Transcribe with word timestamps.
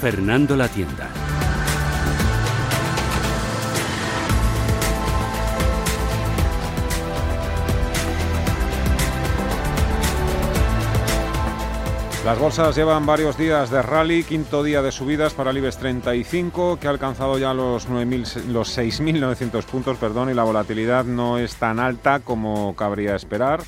Fernando 0.00 0.56
La 0.56 0.66
Tienda. 0.66 1.10
Las 12.24 12.38
bolsas 12.38 12.74
llevan 12.76 13.04
varios 13.04 13.36
días 13.36 13.70
de 13.70 13.82
rally, 13.82 14.24
quinto 14.24 14.62
día 14.62 14.80
de 14.80 14.90
subidas 14.90 15.34
para 15.34 15.50
el 15.50 15.58
IBEX 15.58 15.76
35, 15.76 16.78
que 16.80 16.86
ha 16.86 16.90
alcanzado 16.90 17.38
ya 17.38 17.52
los, 17.52 17.86
los 17.88 18.78
6.900 18.78 19.64
puntos, 19.64 19.98
perdón, 19.98 20.30
y 20.30 20.34
la 20.34 20.44
volatilidad 20.44 21.04
no 21.04 21.36
es 21.36 21.56
tan 21.56 21.78
alta 21.78 22.20
como 22.20 22.74
cabría 22.74 23.16
esperar. 23.16 23.60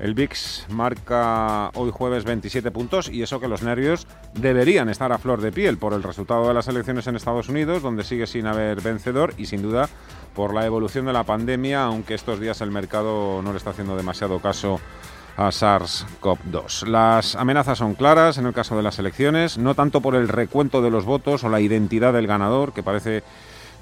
El 0.00 0.14
VIX 0.14 0.66
marca 0.70 1.70
hoy 1.74 1.90
jueves 1.90 2.24
27 2.24 2.70
puntos 2.70 3.10
y 3.10 3.22
eso 3.22 3.38
que 3.38 3.48
los 3.48 3.62
nervios 3.62 4.06
deberían 4.32 4.88
estar 4.88 5.12
a 5.12 5.18
flor 5.18 5.42
de 5.42 5.52
piel 5.52 5.76
por 5.76 5.92
el 5.92 6.02
resultado 6.02 6.48
de 6.48 6.54
las 6.54 6.68
elecciones 6.68 7.06
en 7.06 7.16
Estados 7.16 7.50
Unidos, 7.50 7.82
donde 7.82 8.02
sigue 8.02 8.26
sin 8.26 8.46
haber 8.46 8.80
vencedor 8.80 9.34
y 9.36 9.44
sin 9.44 9.60
duda 9.60 9.90
por 10.34 10.54
la 10.54 10.64
evolución 10.64 11.04
de 11.04 11.12
la 11.12 11.24
pandemia, 11.24 11.84
aunque 11.84 12.14
estos 12.14 12.40
días 12.40 12.62
el 12.62 12.70
mercado 12.70 13.42
no 13.42 13.52
le 13.52 13.58
está 13.58 13.70
haciendo 13.70 13.94
demasiado 13.94 14.38
caso 14.38 14.80
a 15.36 15.48
SARS-CoV-2. 15.48 16.86
Las 16.86 17.36
amenazas 17.36 17.76
son 17.76 17.92
claras 17.92 18.38
en 18.38 18.46
el 18.46 18.54
caso 18.54 18.78
de 18.78 18.82
las 18.82 18.98
elecciones, 18.98 19.58
no 19.58 19.74
tanto 19.74 20.00
por 20.00 20.14
el 20.14 20.28
recuento 20.28 20.80
de 20.80 20.90
los 20.90 21.04
votos 21.04 21.44
o 21.44 21.50
la 21.50 21.60
identidad 21.60 22.14
del 22.14 22.26
ganador, 22.26 22.72
que 22.72 22.82
parece 22.82 23.22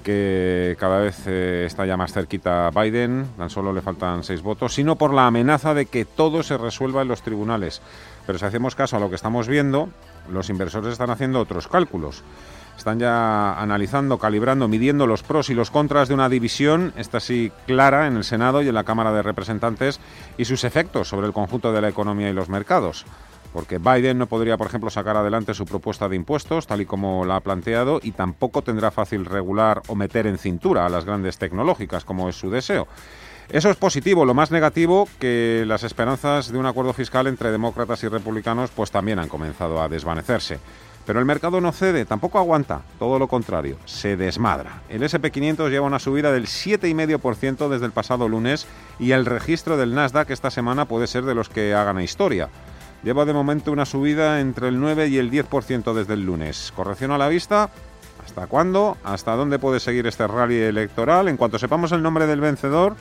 que 0.09 0.75
cada 0.79 1.01
vez 1.01 1.21
eh, 1.27 1.65
está 1.67 1.85
ya 1.85 1.95
más 1.95 2.11
cerquita 2.11 2.71
Biden, 2.71 3.27
tan 3.37 3.51
solo 3.51 3.71
le 3.71 3.83
faltan 3.83 4.23
seis 4.23 4.41
votos, 4.41 4.73
sino 4.73 4.95
por 4.95 5.13
la 5.13 5.27
amenaza 5.27 5.75
de 5.75 5.85
que 5.85 6.03
todo 6.03 6.41
se 6.41 6.57
resuelva 6.57 7.03
en 7.03 7.09
los 7.09 7.21
tribunales. 7.21 7.79
Pero 8.25 8.39
si 8.39 8.45
hacemos 8.45 8.73
caso 8.73 8.97
a 8.97 8.99
lo 8.99 9.09
que 9.09 9.15
estamos 9.15 9.47
viendo, 9.47 9.89
los 10.31 10.49
inversores 10.49 10.93
están 10.93 11.11
haciendo 11.11 11.39
otros 11.39 11.67
cálculos. 11.67 12.23
Están 12.75 12.97
ya 12.97 13.53
analizando, 13.53 14.17
calibrando, 14.17 14.67
midiendo 14.67 15.05
los 15.05 15.21
pros 15.21 15.51
y 15.51 15.53
los 15.53 15.69
contras 15.69 16.07
de 16.07 16.15
una 16.15 16.27
división, 16.27 16.91
esta 16.97 17.19
sí 17.19 17.51
clara, 17.67 18.07
en 18.07 18.17
el 18.17 18.23
Senado 18.23 18.63
y 18.63 18.67
en 18.67 18.73
la 18.73 18.85
Cámara 18.85 19.13
de 19.13 19.21
Representantes, 19.21 19.99
y 20.39 20.45
sus 20.45 20.63
efectos 20.63 21.07
sobre 21.07 21.27
el 21.27 21.33
conjunto 21.33 21.71
de 21.71 21.81
la 21.81 21.89
economía 21.89 22.31
y 22.31 22.33
los 22.33 22.49
mercados. 22.49 23.05
Porque 23.53 23.79
Biden 23.79 24.17
no 24.17 24.27
podría, 24.27 24.57
por 24.57 24.67
ejemplo, 24.67 24.89
sacar 24.89 25.17
adelante 25.17 25.53
su 25.53 25.65
propuesta 25.65 26.07
de 26.07 26.15
impuestos, 26.15 26.67
tal 26.67 26.81
y 26.81 26.85
como 26.85 27.25
la 27.25 27.37
ha 27.37 27.39
planteado, 27.39 27.99
y 28.03 28.11
tampoco 28.11 28.61
tendrá 28.61 28.91
fácil 28.91 29.25
regular 29.25 29.81
o 29.87 29.95
meter 29.95 30.27
en 30.27 30.37
cintura 30.37 30.85
a 30.85 30.89
las 30.89 31.05
grandes 31.05 31.37
tecnológicas, 31.37 32.05
como 32.05 32.29
es 32.29 32.35
su 32.35 32.49
deseo. 32.49 32.87
Eso 33.49 33.71
es 33.71 33.77
positivo. 33.77 34.25
Lo 34.25 34.35
más 34.35 34.51
negativo, 34.51 35.09
que 35.19 35.63
las 35.65 35.83
esperanzas 35.83 36.51
de 36.51 36.57
un 36.59 36.67
acuerdo 36.67 36.93
fiscal 36.93 37.25
entre 37.25 37.51
demócratas 37.51 38.03
y 38.03 38.07
republicanos, 38.07 38.69
pues 38.69 38.91
también 38.91 39.17
han 39.17 39.27
comenzado 39.27 39.81
a 39.81 39.89
desvanecerse. 39.89 40.59
Pero 41.09 41.17
el 41.17 41.25
mercado 41.25 41.59
no 41.59 41.71
cede, 41.71 42.05
tampoco 42.05 42.37
aguanta, 42.37 42.83
todo 42.99 43.17
lo 43.17 43.27
contrario, 43.27 43.77
se 43.85 44.15
desmadra. 44.15 44.83
El 44.89 45.01
SP500 45.01 45.71
lleva 45.71 45.87
una 45.87 45.97
subida 45.97 46.31
del 46.31 46.45
7,5% 46.45 47.67
desde 47.67 47.87
el 47.87 47.91
pasado 47.91 48.29
lunes 48.29 48.67
y 48.99 49.13
el 49.13 49.25
registro 49.25 49.75
del 49.75 49.95
Nasdaq 49.95 50.29
esta 50.29 50.51
semana 50.51 50.85
puede 50.85 51.07
ser 51.07 51.23
de 51.23 51.33
los 51.33 51.49
que 51.49 51.73
hagan 51.73 51.99
historia. 51.99 52.49
Lleva 53.03 53.25
de 53.25 53.33
momento 53.33 53.71
una 53.71 53.85
subida 53.85 54.41
entre 54.41 54.67
el 54.67 54.79
9 54.79 55.07
y 55.07 55.17
el 55.17 55.31
10% 55.31 55.93
desde 55.93 56.13
el 56.13 56.25
lunes. 56.25 56.73
Corrección 56.75 57.11
a 57.11 57.17
la 57.17 57.29
vista. 57.29 57.69
¿Hasta 58.23 58.47
cuándo? 58.47 58.97
¿Hasta 59.03 59.35
dónde 59.35 59.57
puede 59.57 59.79
seguir 59.79 60.05
este 60.05 60.27
rally 60.27 60.57
electoral? 60.57 61.29
En 61.29 61.37
cuanto 61.37 61.57
sepamos 61.57 61.91
el 61.93 62.03
nombre 62.03 62.27
del 62.27 62.41
vencedor, 62.41 62.95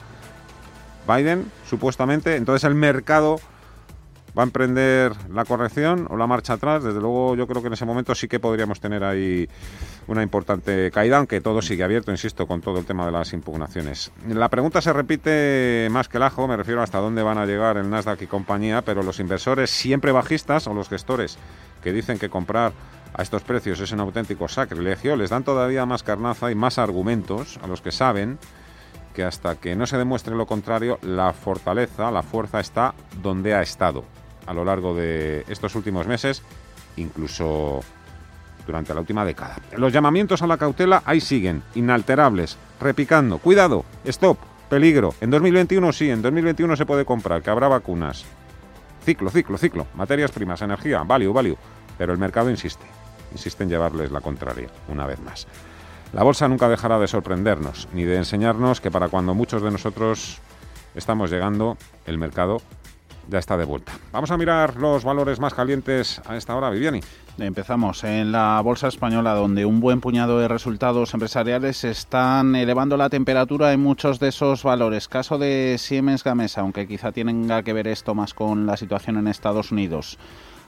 Biden, 1.07 1.51
supuestamente, 1.69 2.37
entonces 2.37 2.65
el 2.65 2.75
mercado 2.75 3.41
va 4.39 4.45
a 4.45 4.47
emprender 4.47 5.13
la 5.31 5.45
corrección 5.45 6.07
o 6.11 6.17
la 6.17 6.29
marcha 6.29 6.53
atrás. 6.53 6.85
Desde 6.85 7.01
luego 7.01 7.35
yo 7.35 7.49
creo 7.49 7.61
que 7.61 7.67
en 7.67 7.73
ese 7.73 7.85
momento 7.85 8.15
sí 8.15 8.29
que 8.29 8.39
podríamos 8.39 8.81
tener 8.81 9.03
ahí 9.03 9.49
una 10.07 10.23
importante 10.23 10.91
caída, 10.93 11.19
aunque 11.19 11.41
todo 11.41 11.61
sigue 11.61 11.83
abierto, 11.83 12.13
insisto, 12.13 12.47
con 12.47 12.61
todo 12.61 12.79
el 12.79 12.85
tema 12.85 13.05
de 13.05 13.13
las 13.13 13.33
impugnaciones. 13.33 14.13
La 14.29 14.49
pregunta 14.49 14.81
se 14.81 14.93
repite 14.93 15.89
más 15.91 16.09
que 16.09 16.19
el 16.19 16.23
ajo, 16.23 16.47
me 16.47 16.57
refiero 16.57 16.83
hasta 16.83 16.99
dónde 16.99 17.23
van 17.23 17.39
a 17.39 17.47
llegar 17.47 17.77
el 17.79 17.91
Nasdaq 17.91 18.23
y 18.23 18.27
compañía, 18.27 18.83
pero 18.83 19.03
los 19.03 19.19
inversores 19.19 19.71
siempre 19.71 20.13
bajistas 20.13 20.69
o 20.69 20.75
los 20.75 20.89
gestores 20.89 21.37
que 21.83 21.93
dicen 21.93 22.19
que 22.19 22.29
comprar 22.29 22.73
a 23.15 23.23
estos 23.23 23.43
precios 23.43 23.81
es 23.81 23.91
un 23.91 24.01
auténtico 24.01 24.47
sacrilegio, 24.47 25.17
les 25.17 25.31
dan 25.31 25.43
todavía 25.43 25.85
más 25.85 26.05
carnaza 26.05 26.51
y 26.53 26.55
más 26.55 26.79
argumentos 26.79 27.59
a 27.63 27.67
los 27.67 27.81
que 27.81 27.91
saben 27.91 28.39
que 29.15 29.25
hasta 29.25 29.57
que 29.57 29.75
no 29.75 29.87
se 29.87 29.99
demuestre 29.99 30.37
lo 30.37 30.47
contrario, 30.47 30.99
la 31.03 31.33
fortaleza, 31.33 32.11
la 32.13 32.23
fuerza 32.23 32.61
está 32.61 32.95
donde 33.21 33.55
ha 33.55 33.63
estado 33.63 34.05
a 34.49 34.55
lo 34.55 34.65
largo 34.65 34.95
de 34.95 35.45
estos 35.49 35.75
últimos 35.75 36.07
meses, 36.07 36.43
incluso 36.97 37.81
durante 38.67 38.95
la 38.95 39.01
última 39.01 39.25
década. 39.25 39.57
Los 39.77 39.93
llamamientos 39.93 40.43
a 40.43 40.47
la 40.47 40.57
cautela 40.57 41.03
ahí 41.05 41.21
siguen, 41.21 41.63
inalterables, 41.75 42.57
repicando. 42.81 43.39
Cuidado, 43.39 43.85
stop, 44.05 44.39
peligro. 44.71 45.15
En 45.21 45.31
2021 45.31 45.93
sí, 45.93 46.11
en 46.11 46.23
2021 46.23 46.77
se 46.77 46.87
puede 46.87 47.05
comprar, 47.05 47.43
que 47.43 47.51
habrá 47.51 47.69
vacunas. 47.69 48.25
Ciclo, 49.05 49.31
ciclo, 49.31 49.59
ciclo. 49.59 49.87
Materias 49.95 50.33
primas, 50.33 50.63
energía, 50.63 51.03
value, 51.03 51.33
value. 51.33 51.57
Pero 51.99 52.13
el 52.13 52.19
mercado 52.19 52.51
insiste, 52.51 52.85
insiste 53.33 53.65
en 53.65 53.71
llevarles 53.71 54.11
la 54.11 54.21
contraria, 54.21 54.69
una 54.89 55.07
vez 55.07 55.21
más. 55.21 55.47
La 56.15 56.23
bolsa 56.23 56.49
nunca 56.49 56.71
dejará 56.71 56.99
de 56.99 57.07
sorprendernos, 57.07 57.89
ni 57.93 58.05
de 58.05 58.17
enseñarnos 58.17 58.81
que 58.81 58.91
para 58.91 59.09
cuando 59.09 59.35
muchos 59.35 59.63
de 59.63 59.71
nosotros 59.71 60.39
estamos 60.95 61.31
llegando, 61.31 61.77
el 62.07 62.17
mercado 62.17 62.63
ya 63.29 63.39
está 63.39 63.57
de 63.57 63.65
vuelta. 63.65 63.93
Vamos 64.13 64.31
a 64.31 64.37
mirar 64.37 64.77
los 64.77 65.05
valores 65.05 65.39
más 65.39 65.55
calientes 65.55 66.21
a 66.27 66.37
esta 66.37 66.57
hora, 66.57 66.71
Viviani. 66.71 67.01
Empezamos 67.39 68.03
en 68.03 68.33
la 68.33 68.61
bolsa 68.63 68.89
española, 68.89 69.35
donde 69.35 69.65
un 69.65 69.79
buen 69.81 70.01
puñado 70.01 70.41
de 70.41 70.49
resultados 70.49 71.15
empresariales 71.15 71.85
están 71.85 72.57
elevando 72.57 72.97
la 72.97 73.11
temperatura 73.11 73.73
en 73.73 73.81
muchos 73.81 74.19
de 74.19 74.29
esos 74.29 74.65
valores. 74.65 75.07
Caso 75.07 75.39
de 75.39 75.77
Siemens 75.79 76.25
Gamesa, 76.25 76.63
aunque 76.63 76.89
quizá 76.89 77.13
tenga 77.13 77.63
que 77.63 77.73
ver 77.73 77.87
esto 77.87 78.17
más 78.17 78.35
con 78.35 78.67
la 78.67 78.77
situación 78.77 79.19
en 79.19 79.29
Estados 79.29 79.71
Unidos. 79.71 80.19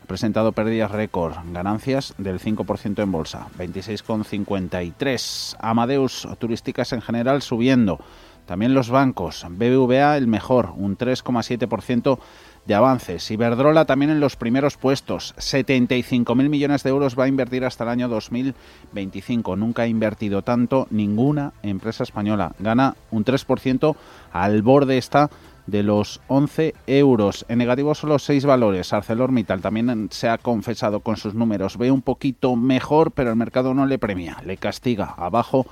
Presentado 0.06 0.52
pérdidas 0.52 0.92
récord, 0.92 1.34
ganancias 1.52 2.14
del 2.18 2.38
5% 2.40 3.02
en 3.02 3.12
bolsa, 3.12 3.48
26,53. 3.58 5.56
Amadeus 5.60 6.28
Turísticas 6.38 6.92
en 6.92 7.00
general 7.02 7.42
subiendo. 7.42 7.98
También 8.46 8.74
los 8.74 8.90
bancos, 8.90 9.46
BBVA 9.48 10.16
el 10.16 10.26
mejor, 10.26 10.72
un 10.76 10.98
3,7% 10.98 12.18
de 12.66 12.74
avances. 12.74 13.30
Iberdrola 13.30 13.84
también 13.84 14.10
en 14.10 14.20
los 14.20 14.36
primeros 14.36 14.76
puestos. 14.76 15.34
75.000 15.38 16.48
millones 16.48 16.82
de 16.82 16.90
euros 16.90 17.18
va 17.18 17.24
a 17.24 17.28
invertir 17.28 17.64
hasta 17.64 17.84
el 17.84 17.90
año 17.90 18.08
2025. 18.08 19.56
Nunca 19.56 19.82
ha 19.82 19.86
invertido 19.86 20.42
tanto 20.42 20.86
ninguna 20.90 21.52
empresa 21.62 22.04
española. 22.04 22.52
Gana 22.58 22.96
un 23.10 23.24
3%. 23.24 23.96
Al 24.32 24.62
borde 24.62 24.98
está 24.98 25.30
de 25.66 25.82
los 25.82 26.20
11 26.28 26.74
euros. 26.86 27.44
En 27.48 27.58
negativo 27.58 27.94
solo 27.94 28.18
6 28.18 28.44
valores. 28.44 28.92
ArcelorMittal 28.92 29.60
también 29.60 30.08
se 30.10 30.28
ha 30.28 30.38
confesado 30.38 31.00
con 31.00 31.16
sus 31.16 31.34
números. 31.34 31.78
Ve 31.78 31.90
un 31.90 32.02
poquito 32.02 32.56
mejor, 32.56 33.12
pero 33.12 33.30
el 33.30 33.36
mercado 33.36 33.74
no 33.74 33.86
le 33.86 33.98
premia. 33.98 34.38
Le 34.44 34.56
castiga. 34.56 35.14
Abajo 35.16 35.66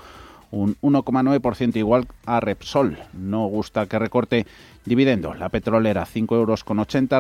un 0.51 0.77
1,9% 0.81 1.77
igual 1.77 2.07
a 2.27 2.41
Repsol. 2.41 2.99
No 3.13 3.47
gusta 3.47 3.87
que 3.87 3.99
recorte 3.99 4.47
dividendo. 4.85 5.35
La 5.35 5.49
petrolera 5.49 6.07
5,80 6.07 6.35
euros 6.35 6.65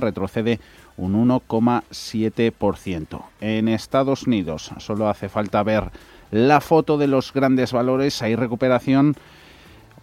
retrocede 0.03 0.61
un 0.97 1.29
1,7%. 1.29 3.23
En 3.41 3.69
Estados 3.69 4.27
Unidos 4.27 4.73
solo 4.79 5.09
hace 5.09 5.29
falta 5.29 5.63
ver 5.63 5.91
la 6.31 6.61
foto 6.61 6.99
de 6.99 7.07
los 7.07 7.33
grandes 7.33 7.73
valores. 7.73 8.21
Hay 8.23 8.37
recuperación. 8.37 9.15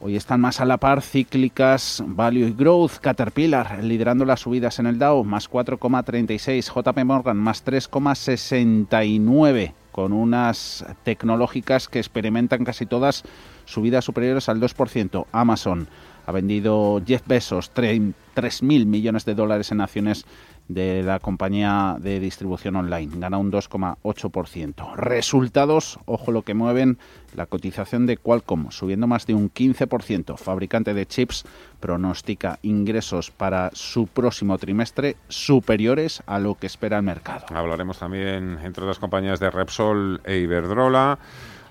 Hoy 0.01 0.17
están 0.17 0.41
más 0.41 0.59
a 0.59 0.65
la 0.65 0.77
par 0.77 1.01
cíclicas 1.01 2.03
Value 2.05 2.47
y 2.47 2.51
Growth, 2.51 2.97
Caterpillar 2.99 3.81
liderando 3.83 4.25
las 4.25 4.41
subidas 4.41 4.77
en 4.79 4.87
el 4.87 4.99
Dow, 4.99 5.23
más 5.23 5.49
4,36, 5.49 6.73
JP 6.73 7.05
Morgan 7.05 7.37
más 7.37 7.65
3,69 7.65 9.71
con 9.95 10.11
unas 10.11 10.85
tecnológicas 11.03 11.87
que 11.87 11.99
experimentan 11.99 12.65
casi 12.65 12.85
todas 12.85 13.23
subidas 13.63 14.03
superiores 14.03 14.49
al 14.49 14.59
2%. 14.59 15.25
Amazon 15.31 15.87
ha 16.25 16.33
vendido 16.33 17.01
Jeff 17.07 17.25
Bezos 17.25 17.71
3.000 17.73 18.85
millones 18.85 19.23
de 19.23 19.35
dólares 19.35 19.71
en 19.71 19.79
acciones 19.79 20.25
de 20.67 21.03
la 21.03 21.19
compañía 21.19 21.97
de 21.99 22.19
distribución 22.19 22.75
online. 22.75 23.11
Gana 23.17 23.37
un 23.37 23.51
2,8%. 23.51 24.95
Resultados, 24.95 25.99
ojo 26.05 26.31
lo 26.31 26.41
que 26.41 26.53
mueven, 26.53 26.97
la 27.35 27.45
cotización 27.45 28.05
de 28.05 28.17
Qualcomm 28.17 28.71
subiendo 28.71 29.07
más 29.07 29.25
de 29.27 29.33
un 29.33 29.51
15%. 29.51 30.37
Fabricante 30.37 30.93
de 30.93 31.05
chips 31.05 31.45
pronostica 31.79 32.59
ingresos 32.61 33.31
para 33.31 33.69
su 33.73 34.07
próximo 34.07 34.57
trimestre 34.57 35.17
superiores 35.27 36.23
a 36.25 36.39
lo 36.39 36.55
que 36.55 36.67
espera 36.67 36.97
el 36.97 37.03
mercado. 37.03 37.45
Hablaremos 37.49 37.99
también, 37.99 38.59
entre 38.63 38.83
otras 38.83 38.99
compañías, 38.99 39.39
de 39.39 39.51
Repsol 39.51 40.21
e 40.23 40.37
Iberdrola. 40.37 41.19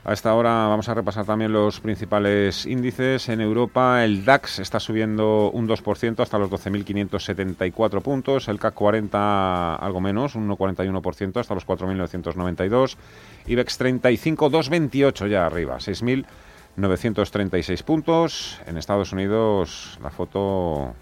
A 0.07 0.13
esta 0.13 0.35
hora 0.35 0.69
vamos 0.69 0.87
a 0.91 0.95
repasar 0.95 1.25
también 1.25 1.51
los 1.51 1.81
principales 1.81 2.67
índices. 2.67 3.31
En 3.31 3.41
Europa 3.41 4.05
el 4.05 4.23
DAX 4.23 4.59
está 4.59 4.79
subiendo 4.79 5.51
un 5.51 5.67
2% 5.67 6.21
hasta 6.21 6.37
los 6.37 6.51
12.574 6.51 8.03
puntos, 8.03 8.49
el 8.49 8.59
CAC 8.59 8.75
40 8.75 9.77
algo 9.77 10.03
menos, 10.03 10.35
un 10.35 10.47
1,41% 10.47 11.41
hasta 11.41 11.55
los 11.55 11.67
4.992, 11.67 12.99
IBEX 13.47 13.79
35 13.79 14.51
2,28 14.51 15.27
ya 15.27 15.47
arriba, 15.47 15.77
6.936 15.77 17.83
puntos. 17.83 18.61
En 18.67 18.77
Estados 18.77 19.11
Unidos 19.11 19.99
la 20.03 20.11
foto, 20.11 20.93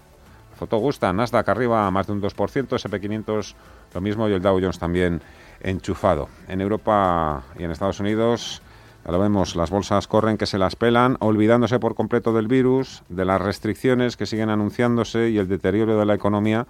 la 0.51 0.57
foto 0.57 0.77
gusta, 0.77 1.11
Nasdaq 1.11 1.49
arriba 1.49 1.91
más 1.91 2.07
de 2.07 2.13
un 2.13 2.21
2%, 2.21 2.31
SP500 2.31 3.53
lo 3.95 3.99
mismo 3.99 4.29
y 4.29 4.31
el 4.31 4.41
Dow 4.41 4.61
Jones 4.61 4.79
también 4.79 5.21
enchufado. 5.61 6.29
En 6.47 6.61
Europa 6.61 7.43
y 7.59 7.65
en 7.65 7.71
Estados 7.71 7.99
Unidos 7.99 8.61
ya 9.05 9.11
lo 9.11 9.19
vemos, 9.19 9.55
las 9.55 9.69
bolsas 9.69 10.07
corren 10.07 10.37
que 10.37 10.45
se 10.45 10.57
las 10.57 10.77
pelan, 10.77 11.17
olvidándose 11.19 11.77
por 11.79 11.93
completo 11.93 12.31
del 12.31 12.47
virus, 12.47 13.03
de 13.09 13.25
las 13.25 13.41
restricciones 13.41 14.15
que 14.15 14.25
siguen 14.25 14.49
anunciándose 14.49 15.29
y 15.29 15.37
el 15.37 15.49
deterioro 15.49 15.97
de 15.99 16.05
la 16.05 16.13
economía 16.13 16.65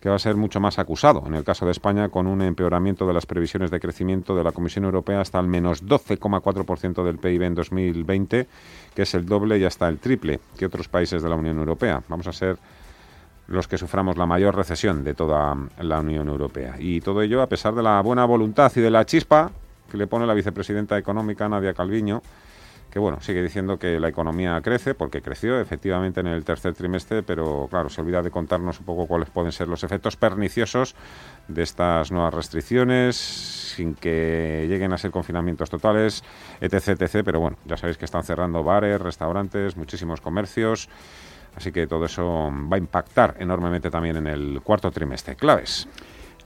que 0.00 0.08
va 0.08 0.16
a 0.16 0.18
ser 0.18 0.36
mucho 0.36 0.60
más 0.60 0.78
acusado. 0.78 1.22
En 1.26 1.34
el 1.34 1.44
caso 1.44 1.64
de 1.64 1.72
España, 1.72 2.08
con 2.08 2.26
un 2.26 2.42
empeoramiento 2.42 3.06
de 3.06 3.14
las 3.14 3.24
previsiones 3.24 3.70
de 3.70 3.80
crecimiento 3.80 4.34
de 4.34 4.44
la 4.44 4.52
Comisión 4.52 4.84
Europea 4.84 5.20
hasta 5.20 5.38
el 5.38 5.46
menos 5.46 5.84
12,4% 5.84 7.04
del 7.04 7.18
PIB 7.18 7.42
en 7.42 7.54
2020, 7.54 8.46
que 8.94 9.02
es 9.02 9.14
el 9.14 9.24
doble 9.24 9.58
y 9.58 9.64
hasta 9.64 9.88
el 9.88 9.98
triple 9.98 10.40
que 10.58 10.66
otros 10.66 10.88
países 10.88 11.22
de 11.22 11.28
la 11.28 11.36
Unión 11.36 11.58
Europea. 11.58 12.02
Vamos 12.08 12.26
a 12.26 12.32
ser 12.32 12.58
los 13.48 13.68
que 13.68 13.78
suframos 13.78 14.16
la 14.16 14.26
mayor 14.26 14.56
recesión 14.56 15.04
de 15.04 15.14
toda 15.14 15.56
la 15.78 16.00
Unión 16.00 16.28
Europea. 16.28 16.74
Y 16.78 17.00
todo 17.00 17.22
ello 17.22 17.42
a 17.42 17.48
pesar 17.48 17.74
de 17.74 17.82
la 17.82 18.00
buena 18.00 18.24
voluntad 18.24 18.72
y 18.74 18.80
de 18.80 18.90
la 18.90 19.06
chispa 19.06 19.52
que 19.90 19.96
le 19.96 20.06
pone 20.06 20.26
la 20.26 20.34
vicepresidenta 20.34 20.98
económica 20.98 21.48
Nadia 21.48 21.74
Calviño, 21.74 22.22
que 22.90 22.98
bueno, 22.98 23.20
sigue 23.20 23.42
diciendo 23.42 23.78
que 23.78 24.00
la 24.00 24.08
economía 24.08 24.58
crece, 24.62 24.94
porque 24.94 25.20
creció 25.20 25.60
efectivamente 25.60 26.20
en 26.20 26.28
el 26.28 26.44
tercer 26.44 26.72
trimestre, 26.74 27.22
pero 27.22 27.66
claro, 27.68 27.90
se 27.90 28.00
olvida 28.00 28.22
de 28.22 28.30
contarnos 28.30 28.80
un 28.80 28.86
poco 28.86 29.06
cuáles 29.06 29.28
pueden 29.28 29.52
ser 29.52 29.68
los 29.68 29.84
efectos 29.84 30.16
perniciosos 30.16 30.94
de 31.46 31.62
estas 31.62 32.10
nuevas 32.10 32.32
restricciones, 32.32 33.16
sin 33.16 33.94
que 33.94 34.66
lleguen 34.68 34.92
a 34.94 34.98
ser 34.98 35.10
confinamientos 35.10 35.68
totales, 35.68 36.24
etc, 36.60 37.02
etc. 37.02 37.22
Pero 37.24 37.40
bueno, 37.40 37.58
ya 37.66 37.76
sabéis 37.76 37.98
que 37.98 38.06
están 38.06 38.24
cerrando 38.24 38.64
bares, 38.64 39.00
restaurantes, 39.00 39.76
muchísimos 39.76 40.20
comercios. 40.22 40.88
Así 41.54 41.72
que 41.72 41.86
todo 41.86 42.04
eso 42.04 42.50
va 42.72 42.76
a 42.76 42.78
impactar 42.78 43.36
enormemente 43.38 43.90
también 43.90 44.16
en 44.16 44.26
el 44.26 44.60
cuarto 44.62 44.90
trimestre. 44.90 45.36
Claves. 45.36 45.88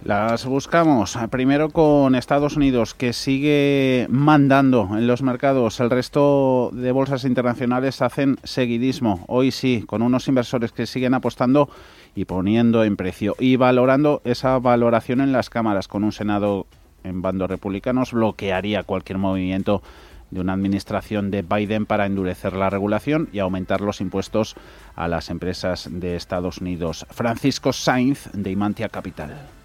Las 0.03 0.47
buscamos 0.47 1.19
primero 1.29 1.69
con 1.69 2.15
Estados 2.15 2.57
Unidos, 2.57 2.95
que 2.95 3.13
sigue 3.13 4.07
mandando 4.09 4.89
en 4.97 5.07
los 5.07 5.21
mercados. 5.21 5.79
El 5.79 5.91
resto 5.91 6.71
de 6.73 6.91
bolsas 6.91 7.25
internacionales 7.25 8.01
hacen 8.01 8.39
seguidismo. 8.43 9.25
Hoy 9.29 9.51
sí, 9.51 9.85
con 9.87 10.01
unos 10.01 10.27
inversores 10.27 10.73
que 10.73 10.87
siguen 10.87 11.13
apostando 11.13 11.69
y 12.15 12.25
poniendo 12.25 12.83
en 12.83 12.97
precio 12.97 13.37
y 13.39 13.57
valorando 13.57 14.23
esa 14.25 14.59
valoración 14.59 15.21
en 15.21 15.33
las 15.33 15.51
cámaras 15.51 15.87
con 15.87 16.03
un 16.03 16.13
Senado 16.13 16.67
en 17.05 17.21
bandos 17.21 17.51
republicanos 17.51 18.13
bloquearía 18.13 18.85
cualquier 18.85 19.19
movimiento 19.19 19.83
de 20.31 20.41
una 20.41 20.55
administración 20.55 21.31
de 21.31 21.43
Biden 21.43 21.85
para 21.85 22.07
endurecer 22.07 22.55
la 22.55 22.71
regulación 22.71 23.29
y 23.35 23.41
aumentar 23.41 23.83
los 23.83 24.01
impuestos 24.01 24.57
a 24.97 25.09
las 25.09 25.29
empresas 25.29 25.89
de 25.91 26.17
Estados 26.17 26.59
Unidos. 26.59 27.07
Francisco 27.11 27.75
Sainz, 27.75 28.31
de 28.33 28.51
Imantia 28.51 28.89
Capital 28.89 29.60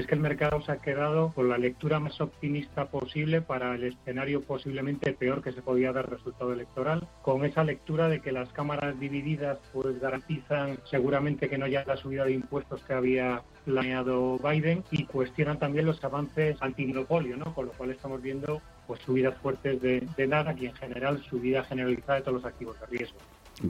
es 0.00 0.06
que 0.06 0.14
el 0.14 0.20
mercado 0.20 0.60
se 0.62 0.72
ha 0.72 0.78
quedado 0.78 1.32
con 1.34 1.48
la 1.48 1.58
lectura 1.58 2.00
más 2.00 2.20
optimista 2.20 2.86
posible 2.86 3.42
para 3.42 3.74
el 3.74 3.84
escenario 3.84 4.42
posiblemente 4.42 5.12
peor 5.12 5.42
que 5.42 5.52
se 5.52 5.62
podía 5.62 5.92
dar 5.92 6.10
resultado 6.10 6.52
electoral, 6.52 7.06
con 7.22 7.44
esa 7.44 7.64
lectura 7.64 8.08
de 8.08 8.20
que 8.20 8.32
las 8.32 8.48
cámaras 8.50 8.98
divididas 8.98 9.58
pues 9.72 10.00
garantizan 10.00 10.78
seguramente 10.90 11.48
que 11.48 11.58
no 11.58 11.66
haya 11.66 11.84
la 11.86 11.98
subida 11.98 12.24
de 12.24 12.32
impuestos 12.32 12.82
que 12.84 12.94
había 12.94 13.42
planeado 13.66 14.38
Biden 14.38 14.84
y 14.90 15.04
cuestionan 15.04 15.58
también 15.58 15.84
los 15.84 16.02
avances 16.02 16.56
antimonopolio, 16.60 17.36
¿no? 17.36 17.54
con 17.54 17.66
lo 17.66 17.72
cual 17.72 17.90
estamos 17.90 18.22
viendo 18.22 18.62
pues 18.86 19.00
subidas 19.02 19.36
fuertes 19.42 19.82
de, 19.82 20.06
de 20.16 20.26
nada 20.26 20.54
y 20.58 20.66
en 20.66 20.74
general 20.74 21.22
subida 21.28 21.62
generalizada 21.64 22.16
de 22.16 22.22
todos 22.22 22.42
los 22.42 22.44
activos 22.44 22.80
de 22.80 22.86
riesgo. 22.86 23.18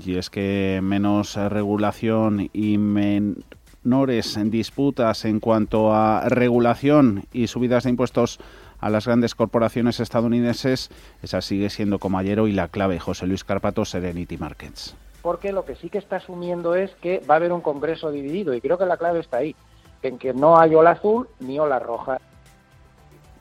Y 0.05 0.17
es 0.17 0.31
que 0.31 0.81
menos 0.83 1.35
regulación 1.35 2.49
y 2.53 2.79
men 2.79 3.43
menores 3.83 4.37
en 4.37 4.51
disputas 4.51 5.25
en 5.25 5.41
cuanto 5.41 5.95
a 5.95 6.29
regulación 6.29 7.25
y 7.33 7.47
subidas 7.47 7.85
de 7.85 7.91
impuestos 7.91 8.39
a 8.79 8.91
las 8.91 9.07
grandes 9.07 9.35
corporaciones 9.35 10.01
estadounidenses, 10.01 10.91
esa 11.23 11.41
sigue 11.41 11.71
siendo 11.71 11.99
como 11.99 12.19
ayer 12.19 12.41
hoy 12.41 12.53
la 12.53 12.69
clave. 12.69 12.99
José 12.99 13.27
Luis 13.27 13.45
Carpato, 13.45 13.85
Serenity 13.85 14.39
Markets. 14.39 14.97
Porque 15.23 15.53
lo 15.53 15.65
que 15.65 15.77
sí 15.77 15.91
que 15.91 15.99
está 15.99 16.17
asumiendo 16.17 16.75
es 16.75 16.91
que 17.03 17.23
va 17.29 17.35
a 17.35 17.37
haber 17.37 17.53
un 17.53 17.61
Congreso 17.61 18.11
dividido 18.11 18.55
y 18.55 18.61
creo 18.61 18.79
que 18.79 18.87
la 18.87 18.97
clave 18.97 19.21
está 19.21 19.39
ahí, 19.39 19.55
en 20.03 20.19
que 20.19 20.33
no 20.33 20.59
hay 20.59 20.75
ola 20.75 20.93
azul 20.93 21.29
ni 21.41 21.59
ola 21.59 21.79
roja. 21.79 22.19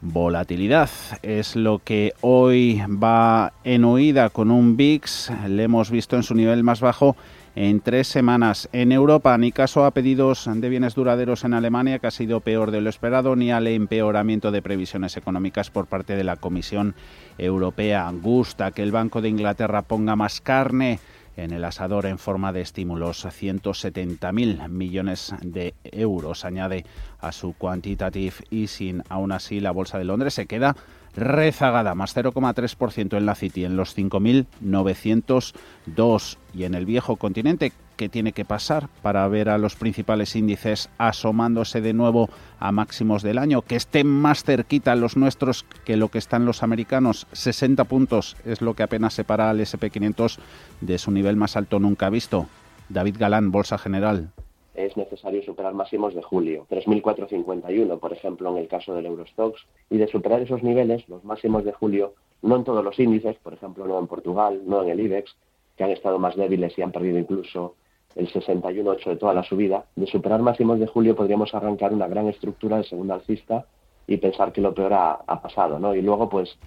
Volatilidad 0.01 0.89
es 1.23 1.57
lo 1.57 1.79
que 1.79 2.13
hoy 2.21 2.81
va 2.87 3.51
en 3.65 3.83
huida 3.83 4.29
con 4.29 4.49
un 4.51 4.77
VIX, 4.77 5.31
le 5.47 5.63
hemos 5.63 5.91
visto 5.91 6.15
en 6.15 6.23
su 6.23 6.35
nivel 6.35 6.63
más 6.63 6.79
bajo 6.79 7.17
en 7.55 7.81
tres 7.81 8.07
semanas. 8.07 8.69
En 8.73 8.91
Europa, 8.91 9.37
ni 9.37 9.51
caso 9.51 9.85
a 9.85 9.91
pedidos 9.91 10.49
de 10.51 10.69
bienes 10.69 10.95
duraderos 10.95 11.43
en 11.43 11.53
Alemania, 11.53 11.99
que 11.99 12.07
ha 12.07 12.11
sido 12.11 12.41
peor 12.41 12.71
de 12.71 12.81
lo 12.81 12.89
esperado, 12.89 13.35
ni 13.35 13.51
al 13.51 13.67
empeoramiento 13.67 14.51
de 14.51 14.61
previsiones 14.61 15.17
económicas 15.17 15.69
por 15.69 15.87
parte 15.87 16.15
de 16.15 16.23
la 16.23 16.35
Comisión 16.35 16.95
Europea. 17.37 18.11
Gusta 18.21 18.71
que 18.71 18.83
el 18.83 18.91
Banco 18.91 19.21
de 19.21 19.29
Inglaterra 19.29 19.81
ponga 19.81 20.15
más 20.15 20.41
carne 20.41 20.99
en 21.43 21.51
el 21.51 21.63
asador 21.63 22.05
en 22.05 22.17
forma 22.17 22.53
de 22.53 22.61
estímulos. 22.61 23.25
170.000 23.25 24.69
millones 24.69 25.33
de 25.41 25.73
euros 25.83 26.45
añade 26.45 26.85
a 27.19 27.31
su 27.31 27.53
quantitative 27.53 28.35
easing. 28.51 29.03
Aún 29.09 29.31
así, 29.31 29.59
la 29.59 29.71
Bolsa 29.71 29.97
de 29.97 30.05
Londres 30.05 30.33
se 30.33 30.45
queda 30.45 30.75
rezagada, 31.15 31.95
más 31.95 32.15
0,3% 32.15 33.17
en 33.17 33.25
la 33.25 33.35
City, 33.35 33.65
en 33.65 33.75
los 33.75 33.97
5.902. 33.97 36.37
Y 36.53 36.63
en 36.63 36.75
el 36.75 36.85
viejo 36.85 37.17
continente, 37.17 37.73
¿qué 37.99 38.07
tiene 38.07 38.31
que 38.31 38.45
pasar 38.45 38.87
para 39.01 39.27
ver 39.27 39.49
a 39.49 39.57
los 39.57 39.75
principales 39.75 40.33
índices 40.37 40.89
asomándose 40.97 41.81
de 41.81 41.91
nuevo 41.91 42.29
a 42.57 42.71
máximos 42.71 43.23
del 43.23 43.37
año? 43.37 43.61
Que 43.61 43.75
estén 43.75 44.07
más 44.07 44.45
cerquita 44.45 44.95
los 44.95 45.17
nuestros 45.17 45.65
que 45.83 45.97
lo 45.97 46.07
que 46.07 46.17
están 46.17 46.45
los 46.45 46.63
americanos. 46.63 47.27
60 47.33 47.83
puntos 47.83 48.37
es 48.45 48.61
lo 48.61 48.73
que 48.73 48.83
apenas 48.83 49.15
separa 49.15 49.49
al 49.49 49.59
SP500 49.59 50.39
de 50.79 50.97
su 50.97 51.11
nivel 51.11 51.35
más 51.35 51.57
alto 51.57 51.77
nunca 51.77 52.09
visto. 52.09 52.45
David 52.87 53.17
Galán, 53.19 53.51
Bolsa 53.51 53.77
General 53.77 54.29
es 54.75 54.95
necesario 54.95 55.43
superar 55.43 55.73
máximos 55.73 56.15
de 56.15 56.21
julio, 56.21 56.65
3.451, 56.69 57.99
por 57.99 58.13
ejemplo, 58.13 58.49
en 58.51 58.59
el 58.59 58.69
caso 58.69 58.93
del 58.93 59.07
Eurostox, 59.07 59.67
y 59.89 59.97
de 59.97 60.07
superar 60.07 60.41
esos 60.41 60.63
niveles, 60.63 61.09
los 61.09 61.25
máximos 61.25 61.65
de 61.65 61.73
julio, 61.73 62.13
no 62.41 62.55
en 62.55 62.63
todos 62.63 62.81
los 62.81 62.97
índices, 62.97 63.35
por 63.43 63.53
ejemplo, 63.53 63.85
no 63.85 63.99
en 63.99 64.07
Portugal, 64.07 64.61
no 64.65 64.81
en 64.81 64.89
el 64.89 65.01
IBEX, 65.01 65.35
que 65.75 65.83
han 65.83 65.91
estado 65.91 66.17
más 66.17 66.37
débiles 66.37 66.77
y 66.77 66.81
han 66.81 66.93
perdido 66.93 67.17
incluso 67.17 67.75
el 68.15 68.31
61,8 68.31 69.09
de 69.09 69.15
toda 69.15 69.33
la 69.33 69.43
subida, 69.43 69.85
de 69.95 70.07
superar 70.07 70.41
máximos 70.41 70.79
de 70.79 70.87
julio 70.87 71.15
podríamos 71.15 71.53
arrancar 71.53 71.93
una 71.93 72.07
gran 72.07 72.27
estructura 72.27 72.77
de 72.77 72.83
segunda 72.83 73.15
alcista 73.15 73.65
y 74.07 74.17
pensar 74.17 74.51
que 74.51 74.61
lo 74.61 74.73
peor 74.73 74.93
ha, 74.93 75.41
pasado, 75.41 75.79
¿no? 75.79 75.93
Y 75.93 76.01
luego, 76.01 76.29
pues, 76.29 76.57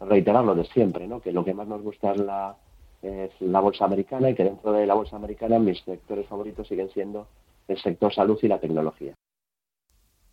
reiterar 0.00 0.44
lo 0.44 0.54
de 0.54 0.64
siempre, 0.66 1.08
¿no? 1.08 1.20
Que 1.20 1.32
lo 1.32 1.44
que 1.44 1.54
más 1.54 1.66
nos 1.66 1.82
gusta 1.82 2.12
es 2.12 2.20
la, 2.20 2.56
es 3.02 3.30
la 3.40 3.60
bolsa 3.60 3.84
americana 3.84 4.30
y 4.30 4.34
que 4.34 4.44
dentro 4.44 4.72
de 4.72 4.86
la 4.86 4.94
bolsa 4.94 5.16
americana 5.16 5.58
mis 5.58 5.80
sectores 5.80 6.26
favoritos 6.26 6.68
siguen 6.68 6.90
siendo 6.90 7.26
el 7.66 7.78
sector 7.78 8.14
salud 8.14 8.38
y 8.42 8.48
la 8.48 8.60
tecnología. 8.60 9.14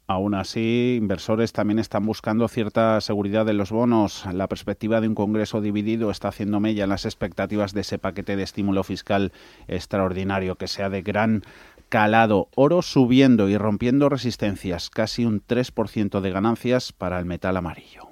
Aún 0.10 0.34
así, 0.34 0.96
inversores 0.98 1.54
también 1.54 1.78
están 1.78 2.04
buscando 2.04 2.48
cierta 2.48 3.00
seguridad 3.00 3.46
de 3.46 3.54
los 3.54 3.70
bonos. 3.70 4.26
La 4.34 4.48
perspectiva 4.48 5.02
de 5.02 5.08
un 5.08 5.14
Congreso 5.14 5.62
dividido 5.62 6.10
está 6.10 6.30
haciendo 6.30 6.60
mella 6.60 6.86
en 6.86 6.90
las 6.90 7.06
expectativas 7.06 7.76
de 7.76 7.82
ese 7.82 8.00
paquete 8.00 8.36
de 8.36 8.42
estímulo 8.42 8.84
fiscal 8.84 9.32
extraordinario 9.68 10.56
que 10.56 10.68
sea 10.68 10.90
de 10.90 11.04
gran 11.04 11.44
calado. 11.90 12.50
Oro 12.56 12.82
subiendo 12.82 13.50
y 13.50 13.58
rompiendo 13.60 14.10
resistencias, 14.10 14.90
casi 14.90 15.26
un 15.26 15.44
3% 15.46 16.22
de 16.22 16.32
ganancias 16.32 16.92
para 16.92 17.20
el 17.20 17.26
metal 17.26 17.56
amarillo. 17.56 18.10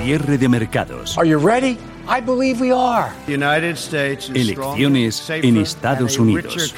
Cierre 0.00 0.38
de 0.38 0.48
mercados. 0.48 1.18
Elecciones 4.32 5.28
en 5.28 5.56
Estados 5.56 6.20
Unidos. 6.20 6.72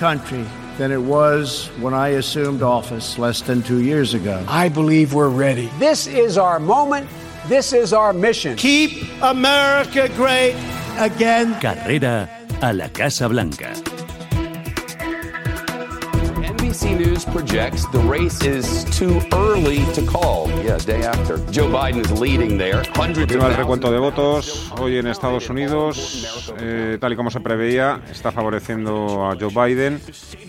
Than 0.78 0.92
it 0.92 1.02
was 1.02 1.66
when 1.80 1.92
I 1.92 2.08
assumed 2.08 2.62
office 2.62 3.18
less 3.18 3.42
than 3.42 3.62
two 3.62 3.82
years 3.82 4.14
ago. 4.14 4.44
I 4.48 4.68
believe 4.68 5.12
we're 5.12 5.28
ready. 5.28 5.70
This 5.78 6.06
is 6.06 6.38
our 6.38 6.58
moment. 6.60 7.08
This 7.48 7.72
is 7.72 7.92
our 7.92 8.12
mission. 8.12 8.56
Keep 8.56 9.06
America 9.20 10.08
great 10.16 10.54
again. 10.98 11.60
Carrera 11.60 12.30
a 12.62 12.72
la 12.72 12.88
Casa 12.88 13.28
Blanca. 13.28 13.87
ABC 16.68 16.98
News 16.98 17.24
projects 17.24 17.86
the 17.92 17.98
race 18.00 18.44
is 18.44 18.84
too 18.96 19.22
early 19.32 19.80
to 19.94 20.02
call. 20.04 20.48
Day 20.84 21.02
after. 21.02 21.38
Joe 21.50 21.66
Biden 21.66 22.04
is 22.04 22.12
leading 22.20 22.58
there. 22.58 22.82
Continúa 22.94 23.48
el 23.48 23.56
recuento 23.56 23.90
de 23.90 23.98
votos 23.98 24.70
hoy 24.78 24.98
en 24.98 25.06
Estados 25.06 25.48
Unidos. 25.48 26.52
Eh, 26.60 26.98
tal 27.00 27.14
y 27.14 27.16
como 27.16 27.30
se 27.30 27.40
preveía, 27.40 28.02
está 28.10 28.32
favoreciendo 28.32 29.24
a 29.24 29.36
Joe 29.40 29.48
Biden, 29.48 29.98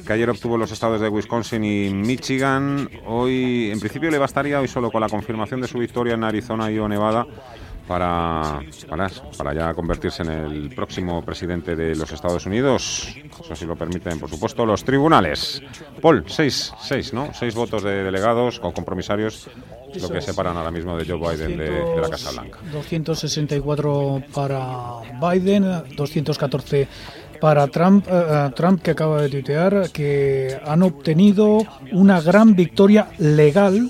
que 0.06 0.12
ayer 0.12 0.30
obtuvo 0.30 0.58
los 0.58 0.74
estados 0.74 1.00
de 1.00 1.08
Wisconsin 1.08 1.64
y 1.64 1.90
Michigan. 1.90 2.90
Hoy, 3.06 3.72
en 3.72 3.80
principio, 3.80 4.12
le 4.12 4.18
bastaría 4.18 4.60
hoy 4.60 4.68
solo 4.68 4.92
con 4.92 5.00
la 5.00 5.08
confirmación 5.08 5.62
de 5.62 5.70
su 5.70 5.80
victoria 5.80 6.16
en 6.16 6.24
Arizona 6.26 6.70
y 6.70 6.80
o 6.80 6.90
Nevada 6.90 7.26
para, 7.90 8.62
para, 8.88 9.10
para, 9.36 9.54
ya 9.56 9.74
convertirse 9.74 10.22
en 10.22 10.30
el 10.30 10.76
próximo 10.76 11.26
presidente 11.26 11.76
de 11.76 11.96
los 11.96 12.12
Estados 12.12 12.46
Unidos. 12.46 13.16
Eso 13.44 13.56
sí 13.56 13.66
lo 13.66 13.76
permiten, 13.76 14.20
por 14.20 14.30
supuesto, 14.30 14.64
los 14.64 14.84
tribunales. 14.84 15.60
Paul, 16.00 16.24
seis, 16.28 16.72
seis, 16.80 17.12
¿no? 17.14 17.34
Seis 17.34 17.56
votos 17.56 17.82
de 17.82 18.04
delegados 18.04 18.62
o 18.62 18.72
compromisarios, 18.72 19.50
lo 20.00 20.08
que 20.08 20.22
separan 20.22 20.56
ahora 20.56 20.70
mismo 20.70 20.96
de 20.96 21.04
Joe 21.04 21.18
Biden 21.18 21.58
de, 21.58 22.00
la 22.00 22.10
Casa 22.10 22.30
Blanca. 22.30 22.60
264 22.72 24.24
para 24.36 25.00
Biden, 25.20 25.84
214 25.96 26.88
para 27.42 27.68
Trump, 27.70 28.06
eh, 28.08 28.52
Trump 28.56 28.84
que 28.84 28.92
acaba 28.92 29.20
de 29.22 29.30
tuitear 29.30 29.90
que 29.92 30.60
han 30.64 30.84
obtenido 30.84 31.60
una 31.92 32.22
gran 32.22 32.56
victoria 32.56 33.10
legal 33.18 33.90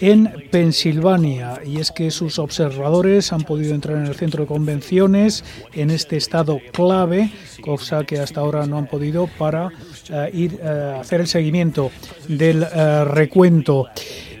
en 0.00 0.32
Pensilvania 0.50 1.60
y 1.64 1.78
es 1.78 1.92
que 1.92 2.10
sus 2.10 2.38
observadores 2.38 3.32
han 3.32 3.42
podido 3.42 3.74
entrar 3.74 3.98
en 3.98 4.06
el 4.06 4.14
centro 4.14 4.42
de 4.42 4.48
convenciones 4.48 5.44
en 5.72 5.90
este 5.90 6.16
estado 6.16 6.58
clave, 6.72 7.30
cosa 7.60 8.04
que 8.04 8.18
hasta 8.18 8.40
ahora 8.40 8.66
no 8.66 8.78
han 8.78 8.86
podido 8.86 9.28
para 9.38 9.70
eh, 10.08 10.30
ir 10.32 10.60
a 10.62 11.00
hacer 11.00 11.20
el 11.20 11.26
seguimiento 11.26 11.90
del 12.28 12.66
recuento. 13.06 13.88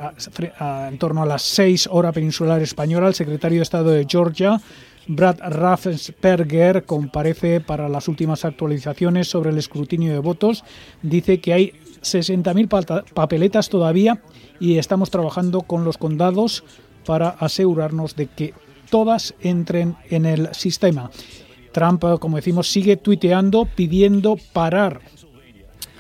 en 0.88 0.98
torno 0.98 1.24
a 1.24 1.26
las 1.26 1.42
seis 1.42 1.88
horas 1.92 2.14
peninsular 2.14 2.62
española, 2.62 3.08
el 3.08 3.14
secretario 3.14 3.60
de 3.60 3.64
Estado 3.64 3.92
de 3.92 4.06
Georgia, 4.08 4.60
Brad 5.08 5.38
Raffensperger, 5.40 6.86
comparece 6.86 7.62
para 7.62 7.90
las 7.90 8.08
últimas 8.08 8.46
actualizaciones 8.46 9.28
sobre 9.28 9.50
el 9.50 9.58
escrutinio 9.58 10.14
de 10.14 10.20
votos. 10.20 10.64
Dice 11.02 11.40
que 11.40 11.54
hay 11.54 11.74
60.000 12.02 13.14
papeletas 13.14 13.70
todavía 13.70 14.22
y 14.60 14.78
estamos 14.78 15.10
trabajando 15.10 15.62
con 15.62 15.84
los 15.84 15.98
condados 15.98 16.64
para 17.06 17.30
asegurarnos 17.30 18.16
de 18.16 18.28
que 18.28 18.54
todas 18.90 19.34
entren 19.42 19.96
en 20.10 20.26
el 20.26 20.54
sistema. 20.54 21.10
Trump, 21.72 22.04
como 22.20 22.38
decimos, 22.38 22.68
sigue 22.70 22.98
tuiteando 22.98 23.66
pidiendo 23.66 24.38
parar 24.54 25.02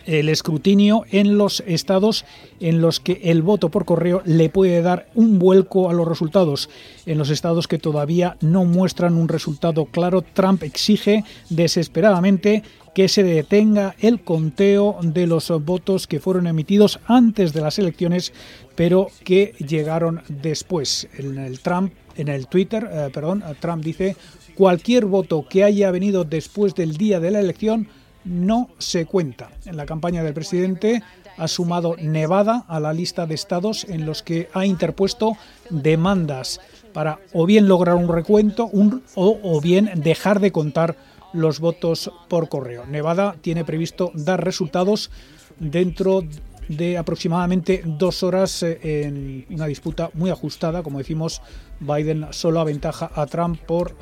el 0.06 0.29
escrutinio 0.29 1.03
en 1.12 1.38
los 1.38 1.63
estados 1.68 2.25
en 2.60 2.82
los 2.82 3.00
que 3.00 3.22
el 3.24 3.41
voto 3.41 3.70
por 3.70 3.86
correo 3.86 4.22
le 4.25 4.50
puede 4.50 4.82
dar 4.82 5.10
un 5.15 5.39
vuelco 5.39 5.89
a 5.89 5.94
los 5.94 6.08
resultados. 6.08 6.70
En 7.06 7.18
los 7.18 7.29
estados 7.29 7.68
que 7.68 7.77
todavía 7.77 8.38
no 8.41 8.65
muestran 8.65 9.15
un 9.15 9.27
resultado 9.27 9.86
claro, 9.86 10.22
Trump 10.22 10.63
exige 10.63 11.24
desesperadamente 11.50 12.63
que 12.94 13.08
se 13.08 13.24
detenga 13.24 13.96
el 14.00 14.22
conteo 14.22 14.98
de 15.01 15.27
los 15.27 15.50
votos 15.63 16.08
que 16.08 16.20
fueron 16.20 16.48
emitidos 16.48 17.00
antes 17.06 17.53
de 17.53 17.62
las 17.62 17.79
elecciones, 17.79 18.34
pero 18.75 19.08
que 19.24 19.53
llegaron 19.65 20.22
después. 20.27 21.08
En 21.18 21.38
el 21.38 21.60
Trump, 21.60 21.94
en 22.18 22.27
el 22.27 22.48
Twitter, 22.48 22.89
eh, 22.91 23.10
perdón, 23.13 23.44
Trump 23.60 23.84
dice 23.84 24.15
Cualquier 24.60 25.06
voto 25.06 25.46
que 25.48 25.63
haya 25.63 25.89
venido 25.89 26.25
después 26.25 26.75
del 26.75 26.98
día 26.98 27.22
de 27.22 27.32
la 27.32 27.39
elección 27.39 27.88
no 28.26 28.70
se 28.78 29.06
cuenta. 29.06 29.50
En 29.66 29.78
la 29.78 29.86
campaña 29.86 30.24
del 30.24 30.34
presidente 30.34 31.02
ha 31.38 31.48
sumado 31.48 31.96
Nevada 31.98 32.66
a 32.68 32.80
la 32.80 32.94
lista 32.94 33.26
de 33.26 33.36
estados 33.36 33.86
en 33.86 34.06
los 34.06 34.24
que 34.24 34.50
ha 34.54 34.66
interpuesto 34.66 35.38
demandas 35.70 36.60
para 36.94 37.20
o 37.34 37.46
bien 37.46 37.68
lograr 37.68 37.96
un 37.96 38.10
recuento 38.10 38.70
o, 38.74 39.40
o 39.44 39.62
bien 39.62 39.90
dejar 39.96 40.40
de 40.40 40.52
contar 40.52 40.96
los 41.34 41.60
votos 41.60 42.12
por 42.28 42.50
correo. 42.50 42.86
Nevada 42.86 43.36
tiene 43.42 43.64
previsto 43.64 44.12
dar 44.16 44.44
resultados 44.44 45.12
dentro 45.60 46.24
de 46.70 46.98
aproximadamente 46.98 47.82
dos 47.86 48.24
horas 48.24 48.64
eh, 48.64 48.80
en 49.04 49.46
una 49.50 49.66
disputa 49.66 50.12
muy 50.14 50.30
ajustada. 50.30 50.84
Como 50.84 51.00
decimos, 51.00 51.42
Biden 51.80 52.28
solo 52.32 52.60
aventaja 52.60 53.12
a 53.14 53.26
Trump 53.26 53.60
por 53.62 53.96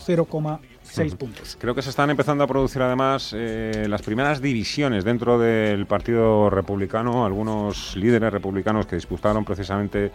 0,6 0.87 1.17
puntos. 1.17 1.57
Creo 1.59 1.75
que 1.75 1.81
se 1.81 1.89
están 1.89 2.09
empezando 2.09 2.43
a 2.43 2.47
producir 2.47 2.81
además 2.81 3.33
eh, 3.35 3.85
las 3.87 4.01
primeras 4.01 4.41
divisiones 4.41 5.03
dentro 5.03 5.39
del 5.39 5.85
Partido 5.85 6.49
Republicano. 6.49 7.25
Algunos 7.25 7.95
líderes 7.95 8.31
republicanos 8.31 8.85
que 8.85 8.95
disputaron 8.95 9.45
precisamente 9.45 10.11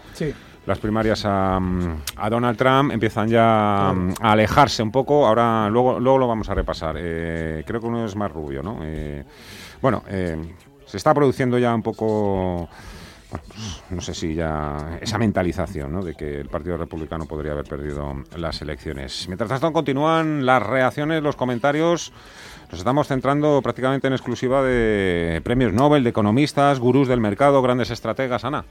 las 0.66 0.78
primarias 0.78 1.22
a, 1.24 1.60
Donald 2.30 2.56
Trump 2.56 2.92
empiezan 2.92 3.28
ya 3.28 3.90
a 3.90 3.94
alejarse 4.20 4.82
un 4.82 4.90
poco. 4.90 5.26
Ahora, 5.26 5.68
luego, 5.68 6.00
luego 6.00 6.18
lo 6.18 6.28
vamos 6.28 6.48
a 6.48 6.54
repasar. 6.54 6.96
Eh, 6.98 7.64
creo 7.66 7.80
que 7.80 7.86
uno 7.86 8.04
es 8.04 8.16
más 8.16 8.30
rubio, 8.30 8.62
¿no? 8.62 8.78
bueno, 9.80 10.04
se 10.92 10.98
está 10.98 11.14
produciendo 11.14 11.58
ya 11.58 11.74
un 11.74 11.82
poco, 11.82 12.68
no 13.90 14.00
sé 14.00 14.14
si 14.14 14.34
ya 14.34 14.98
esa 15.00 15.18
mentalización 15.18 15.92
¿no? 15.92 16.02
de 16.02 16.14
que 16.14 16.40
el 16.40 16.48
Partido 16.48 16.76
Republicano 16.76 17.26
podría 17.26 17.52
haber 17.52 17.64
perdido 17.64 18.22
las 18.36 18.62
elecciones. 18.62 19.26
Mientras 19.28 19.48
tanto 19.48 19.72
continúan 19.72 20.46
las 20.46 20.62
reacciones, 20.62 21.22
los 21.22 21.36
comentarios. 21.36 22.12
Nos 22.70 22.78
estamos 22.78 23.08
centrando 23.08 23.60
prácticamente 23.62 24.06
en 24.06 24.14
exclusiva 24.14 24.62
de 24.62 25.40
premios 25.44 25.72
Nobel, 25.72 26.04
de 26.04 26.10
economistas, 26.10 26.80
gurús 26.80 27.08
del 27.08 27.20
mercado, 27.20 27.60
grandes 27.60 27.90
estrategas. 27.90 28.44
Ana. 28.44 28.64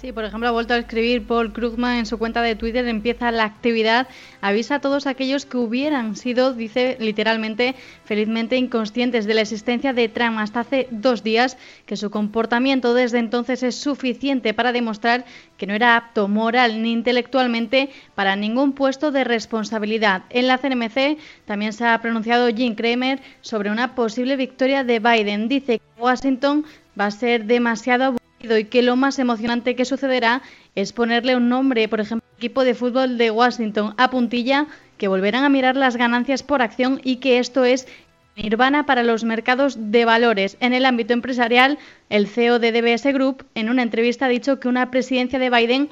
Sí, 0.00 0.12
por 0.12 0.24
ejemplo, 0.24 0.48
ha 0.48 0.52
vuelto 0.52 0.74
a 0.74 0.78
escribir 0.78 1.26
Paul 1.26 1.52
Krugman 1.52 1.96
en 1.96 2.06
su 2.06 2.18
cuenta 2.18 2.40
de 2.40 2.54
Twitter, 2.54 2.86
empieza 2.86 3.32
la 3.32 3.42
actividad, 3.42 4.06
avisa 4.40 4.76
a 4.76 4.80
todos 4.80 5.08
aquellos 5.08 5.44
que 5.44 5.56
hubieran 5.56 6.14
sido, 6.14 6.54
dice 6.54 6.96
literalmente, 7.00 7.74
felizmente 8.04 8.56
inconscientes 8.56 9.26
de 9.26 9.34
la 9.34 9.40
existencia 9.40 9.92
de 9.92 10.08
Trump 10.08 10.38
hasta 10.38 10.60
hace 10.60 10.86
dos 10.92 11.24
días, 11.24 11.58
que 11.84 11.96
su 11.96 12.12
comportamiento 12.12 12.94
desde 12.94 13.18
entonces 13.18 13.64
es 13.64 13.74
suficiente 13.74 14.54
para 14.54 14.70
demostrar 14.70 15.24
que 15.56 15.66
no 15.66 15.74
era 15.74 15.96
apto 15.96 16.28
moral 16.28 16.80
ni 16.80 16.92
intelectualmente 16.92 17.90
para 18.14 18.36
ningún 18.36 18.74
puesto 18.74 19.10
de 19.10 19.24
responsabilidad. 19.24 20.22
En 20.30 20.46
la 20.46 20.58
CNMC 20.58 21.18
también 21.44 21.72
se 21.72 21.84
ha 21.84 22.00
pronunciado 22.00 22.46
Jim 22.54 22.76
Cramer 22.76 23.20
sobre 23.40 23.72
una 23.72 23.96
posible 23.96 24.36
victoria 24.36 24.84
de 24.84 25.00
Biden. 25.00 25.48
Dice 25.48 25.80
que 25.80 26.00
Washington 26.00 26.64
va 26.96 27.06
a 27.06 27.10
ser 27.10 27.46
demasiado 27.46 28.14
y 28.40 28.64
que 28.64 28.82
lo 28.82 28.96
más 28.96 29.18
emocionante 29.18 29.74
que 29.74 29.84
sucederá 29.84 30.42
es 30.74 30.92
ponerle 30.92 31.36
un 31.36 31.48
nombre, 31.48 31.88
por 31.88 32.00
ejemplo, 32.00 32.26
equipo 32.36 32.64
de 32.64 32.74
fútbol 32.74 33.18
de 33.18 33.30
Washington 33.30 33.94
a 33.96 34.10
puntilla, 34.10 34.66
que 34.96 35.08
volverán 35.08 35.44
a 35.44 35.48
mirar 35.48 35.76
las 35.76 35.96
ganancias 35.96 36.42
por 36.42 36.62
acción 36.62 37.00
y 37.02 37.16
que 37.16 37.38
esto 37.38 37.64
es 37.64 37.86
nirvana 38.36 38.86
para 38.86 39.02
los 39.02 39.24
mercados 39.24 39.76
de 39.90 40.04
valores. 40.04 40.56
En 40.60 40.72
el 40.72 40.84
ámbito 40.84 41.12
empresarial, 41.12 41.78
el 42.08 42.28
CEO 42.28 42.58
de 42.58 42.72
DBS 42.72 43.12
Group 43.12 43.44
en 43.54 43.68
una 43.68 43.82
entrevista 43.82 44.26
ha 44.26 44.28
dicho 44.28 44.60
que 44.60 44.68
una 44.68 44.90
presidencia 44.90 45.38
de 45.38 45.50
Biden 45.50 45.88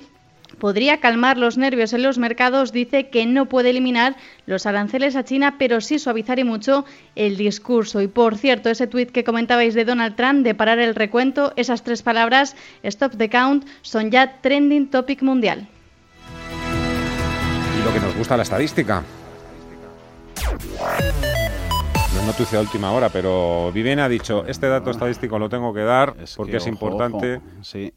podría 0.59 1.01
calmar 1.01 1.37
los 1.37 1.59
nervios 1.59 1.93
en 1.93 2.03
los 2.03 2.19
mercados, 2.19 2.73
dice 2.73 3.09
que 3.09 3.27
no 3.27 3.47
puede 3.47 3.71
eliminar 3.71 4.17
los 4.47 4.67
aranceles 4.67 5.17
a 5.17 5.25
China, 5.25 5.57
pero 5.59 5.81
sí 5.81 5.99
suavizar 5.99 6.39
y 6.39 6.45
mucho 6.45 6.85
el 7.15 7.37
discurso. 7.37 8.01
Y 8.01 8.09
por 8.09 8.37
cierto, 8.37 8.71
ese 8.71 8.87
tuit 8.87 9.11
que 9.11 9.25
comentabais 9.25 9.75
de 9.75 9.85
Donald 9.85 10.17
Trump 10.17 10.45
de 10.45 10.55
parar 10.55 10.79
el 10.79 10.95
recuento, 10.95 11.53
esas 11.57 11.83
tres 11.83 12.03
palabras, 12.03 12.57
stop 12.83 13.17
the 13.17 13.29
count, 13.29 13.67
son 13.83 14.11
ya 14.11 14.41
trending 14.41 14.89
topic 14.89 15.23
mundial. 15.23 15.67
Y 17.79 17.85
lo 17.85 17.93
que 17.93 18.01
nos 18.01 18.17
gusta 18.17 18.37
la 18.37 18.43
estadística 18.43 19.03
noticia 22.27 22.59
de 22.59 22.65
última 22.65 22.91
hora, 22.93 23.09
pero 23.09 23.71
Viviane 23.73 24.03
ha 24.03 24.09
dicho, 24.09 24.45
este 24.47 24.69
dato 24.69 24.91
estadístico 24.91 25.39
lo 25.39 25.49
tengo 25.49 25.73
que 25.73 25.81
dar 25.81 26.17
porque 26.37 26.57
es 26.57 26.67
importante 26.67 27.41
Sí. 27.63 27.93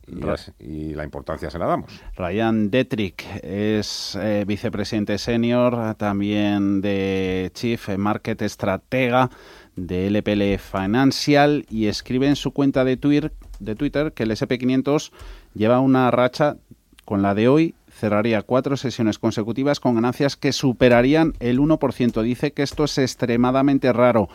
Y, 0.60 0.94
la 0.94 1.04
importancia 1.04 1.50
se 1.50 1.58
la 1.58 1.66
damos. 1.66 1.92
Ryan 2.16 2.70
Detrick 2.70 3.26
es 3.44 4.18
eh, 4.22 4.44
vicepresidente 4.46 5.18
senior, 5.18 5.96
también 5.96 6.82
de 6.82 7.52
Chief 7.54 7.98
Market 7.98 8.42
Estratega 8.42 9.30
de 9.76 10.08
LPL 10.10 10.60
Financial 10.60 11.66
y 11.70 11.88
escribe 11.88 12.28
en 12.28 12.36
su 12.36 12.52
cuenta 12.52 12.84
de 12.84 12.98
Twitter, 12.98 13.34
de 13.60 13.76
Twitter 13.76 14.14
que 14.14 14.24
el 14.24 14.32
SP500 14.32 15.12
lleva 15.56 15.80
una 15.80 16.12
racha 16.12 16.58
con 17.06 17.22
la 17.22 17.34
de 17.34 17.48
hoy 17.48 17.76
cerraría 18.00 18.42
cuatro 18.42 18.78
sesiones 18.78 19.20
consecutivas 19.20 19.80
con 19.80 19.96
ganancias 19.96 20.36
que 20.36 20.54
superarían 20.54 21.34
el 21.40 21.60
1%. 21.60 22.22
Dice 22.24 22.54
que 22.54 22.64
esto 22.64 22.86
es 22.86 22.98
extremadamente 22.98 23.94
raro 23.94 24.30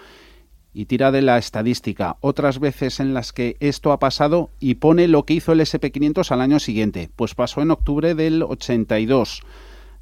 y 0.72 0.86
tira 0.86 1.10
de 1.10 1.22
la 1.22 1.38
estadística. 1.38 2.16
Otras 2.20 2.58
veces 2.58 3.00
en 3.00 3.14
las 3.14 3.32
que 3.32 3.56
esto 3.60 3.92
ha 3.92 3.98
pasado 3.98 4.50
y 4.60 4.74
pone 4.74 5.08
lo 5.08 5.24
que 5.24 5.34
hizo 5.34 5.52
el 5.52 5.60
SP500 5.60 6.30
al 6.30 6.40
año 6.40 6.58
siguiente. 6.58 7.10
Pues 7.16 7.34
pasó 7.34 7.62
en 7.62 7.70
octubre 7.70 8.14
del 8.14 8.42
82 8.42 9.42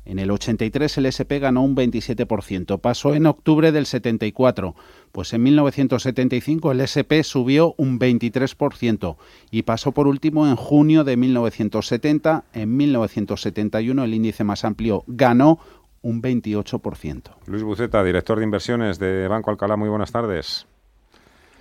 en 0.05 0.19
el 0.19 0.31
83 0.31 0.99
el 0.99 1.07
SP 1.07 1.39
ganó 1.39 1.63
un 1.63 1.77
27%, 1.77 2.81
pasó 2.81 3.15
en 3.15 3.27
octubre 3.27 3.73
del 3.73 3.87
74, 3.87 4.75
pues 5.13 5.33
en 5.33 5.43
1975 5.43 6.73
el 6.73 6.81
SP 6.83 7.23
subió 7.23 7.75
un 7.77 7.99
23% 7.99 9.17
y 9.51 9.63
pasó 9.63 9.93
por 9.93 10.07
último 10.07 10.47
en 10.47 10.57
junio 10.57 11.05
de 11.05 11.17
1970, 11.17 12.45
en 12.53 12.77
1971 12.77 14.05
el 14.05 14.15
índice 14.15 14.45
más 14.45 14.65
amplio 14.65 15.05
ganó 15.07 15.59
un 16.03 16.21
28%. 16.21 17.23
Luis 17.47 17.63
Buceta, 17.63 18.03
director 18.03 18.39
de 18.39 18.45
inversiones 18.45 18.99
de 18.99 19.29
Banco 19.29 19.51
Alcalá, 19.51 19.77
muy 19.77 19.89
buenas 19.89 20.11
tardes. 20.11 20.67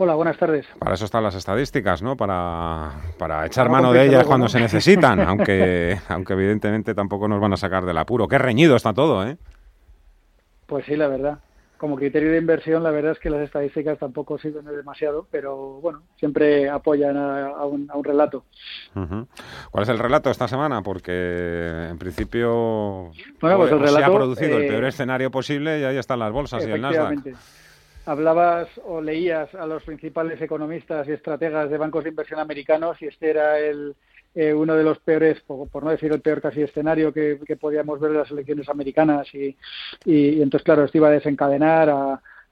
Hola, 0.03 0.15
buenas 0.15 0.36
tardes. 0.36 0.65
Para 0.79 0.96
eso 0.96 1.05
están 1.05 1.22
las 1.22 1.36
estadísticas, 1.36 2.01
¿no? 2.01 2.17
Para, 2.17 2.89
para 3.20 3.46
echar 3.46 3.70
mano 3.70 3.93
de 3.93 4.08
ellas 4.08 4.25
cuando 4.25 4.50
se 4.50 4.60
necesitan, 4.60 5.20
aunque, 5.27 5.96
aunque 6.10 6.34
evidentemente 6.34 6.96
tampoco 6.96 7.27
nos 7.27 7.39
van 7.39 7.53
a 7.53 7.58
sacar 7.58 7.86
del 7.86 8.00
apuro. 8.00 8.27
Qué 8.27 8.39
reñido 8.39 8.75
está 8.75 8.93
todo, 8.93 9.24
¿eh? 9.27 9.38
Pues 10.65 10.86
sí, 10.88 10.96
la 10.96 11.08
verdad. 11.08 11.38
Como 11.77 11.98
criterio 11.98 12.31
de 12.31 12.39
inversión, 12.39 12.81
la 12.81 12.89
verdad 12.89 13.12
es 13.12 13.20
que 13.20 13.29
las 13.29 13.41
estadísticas 13.41 14.00
tampoco 14.00 14.39
sirven 14.39 14.65
demasiado, 14.65 15.27
pero 15.29 15.79
bueno, 15.81 16.01
siempre 16.17 16.67
apoyan 16.67 17.15
a, 17.15 17.63
un, 17.65 17.88
relato. 18.03 18.46
¿Cuál 19.70 19.84
es 19.84 19.89
el 19.89 20.00
relato 20.00 20.31
esta 20.31 20.48
semana? 20.48 20.81
Porque 20.81 21.89
en 21.91 22.00
principio 22.00 23.12
bueno, 23.39 23.58
pues 23.58 23.72
el 23.72 23.88
se 23.88 24.03
ha 24.03 24.08
producido 24.08 24.58
el 24.58 24.67
peor 24.67 24.84
eh, 24.84 24.88
escenario 24.88 25.29
posible 25.29 25.79
y 25.79 25.84
ahí 25.84 25.98
están 25.98 26.17
las 26.17 26.31
bolsas 26.31 26.65
y 26.65 26.72
el 26.72 26.81
Nasdaq 26.81 27.20
hablabas 28.05 28.67
o 28.86 29.01
leías 29.01 29.53
a 29.55 29.65
los 29.65 29.84
principales 29.84 30.41
economistas 30.41 31.08
y 31.08 31.12
estrategas 31.12 31.70
de 31.70 31.77
bancos 31.77 32.03
de 32.03 32.10
inversión 32.10 32.39
americanos 32.39 33.01
y 33.01 33.08
este 33.08 33.29
era 33.29 33.60
el, 33.60 33.96
eh, 34.34 34.53
uno 34.53 34.75
de 34.75 34.84
los 34.84 35.00
peores, 35.00 35.41
por, 35.41 35.84
no 35.84 35.91
decir 35.91 36.12
el 36.12 36.22
peor 36.22 36.41
casi 36.41 36.62
escenario 36.62 37.13
que, 37.13 37.38
podíamos 37.60 38.00
ver 38.00 38.12
de 38.12 38.17
las 38.20 38.31
elecciones 38.31 38.70
americanas 38.70 39.27
y, 39.34 39.58
y, 40.05 40.41
entonces 40.41 40.63
claro 40.63 40.86
esto 40.86 40.98
iba 40.98 41.10
a 41.10 41.12
desencadenar 41.12 41.89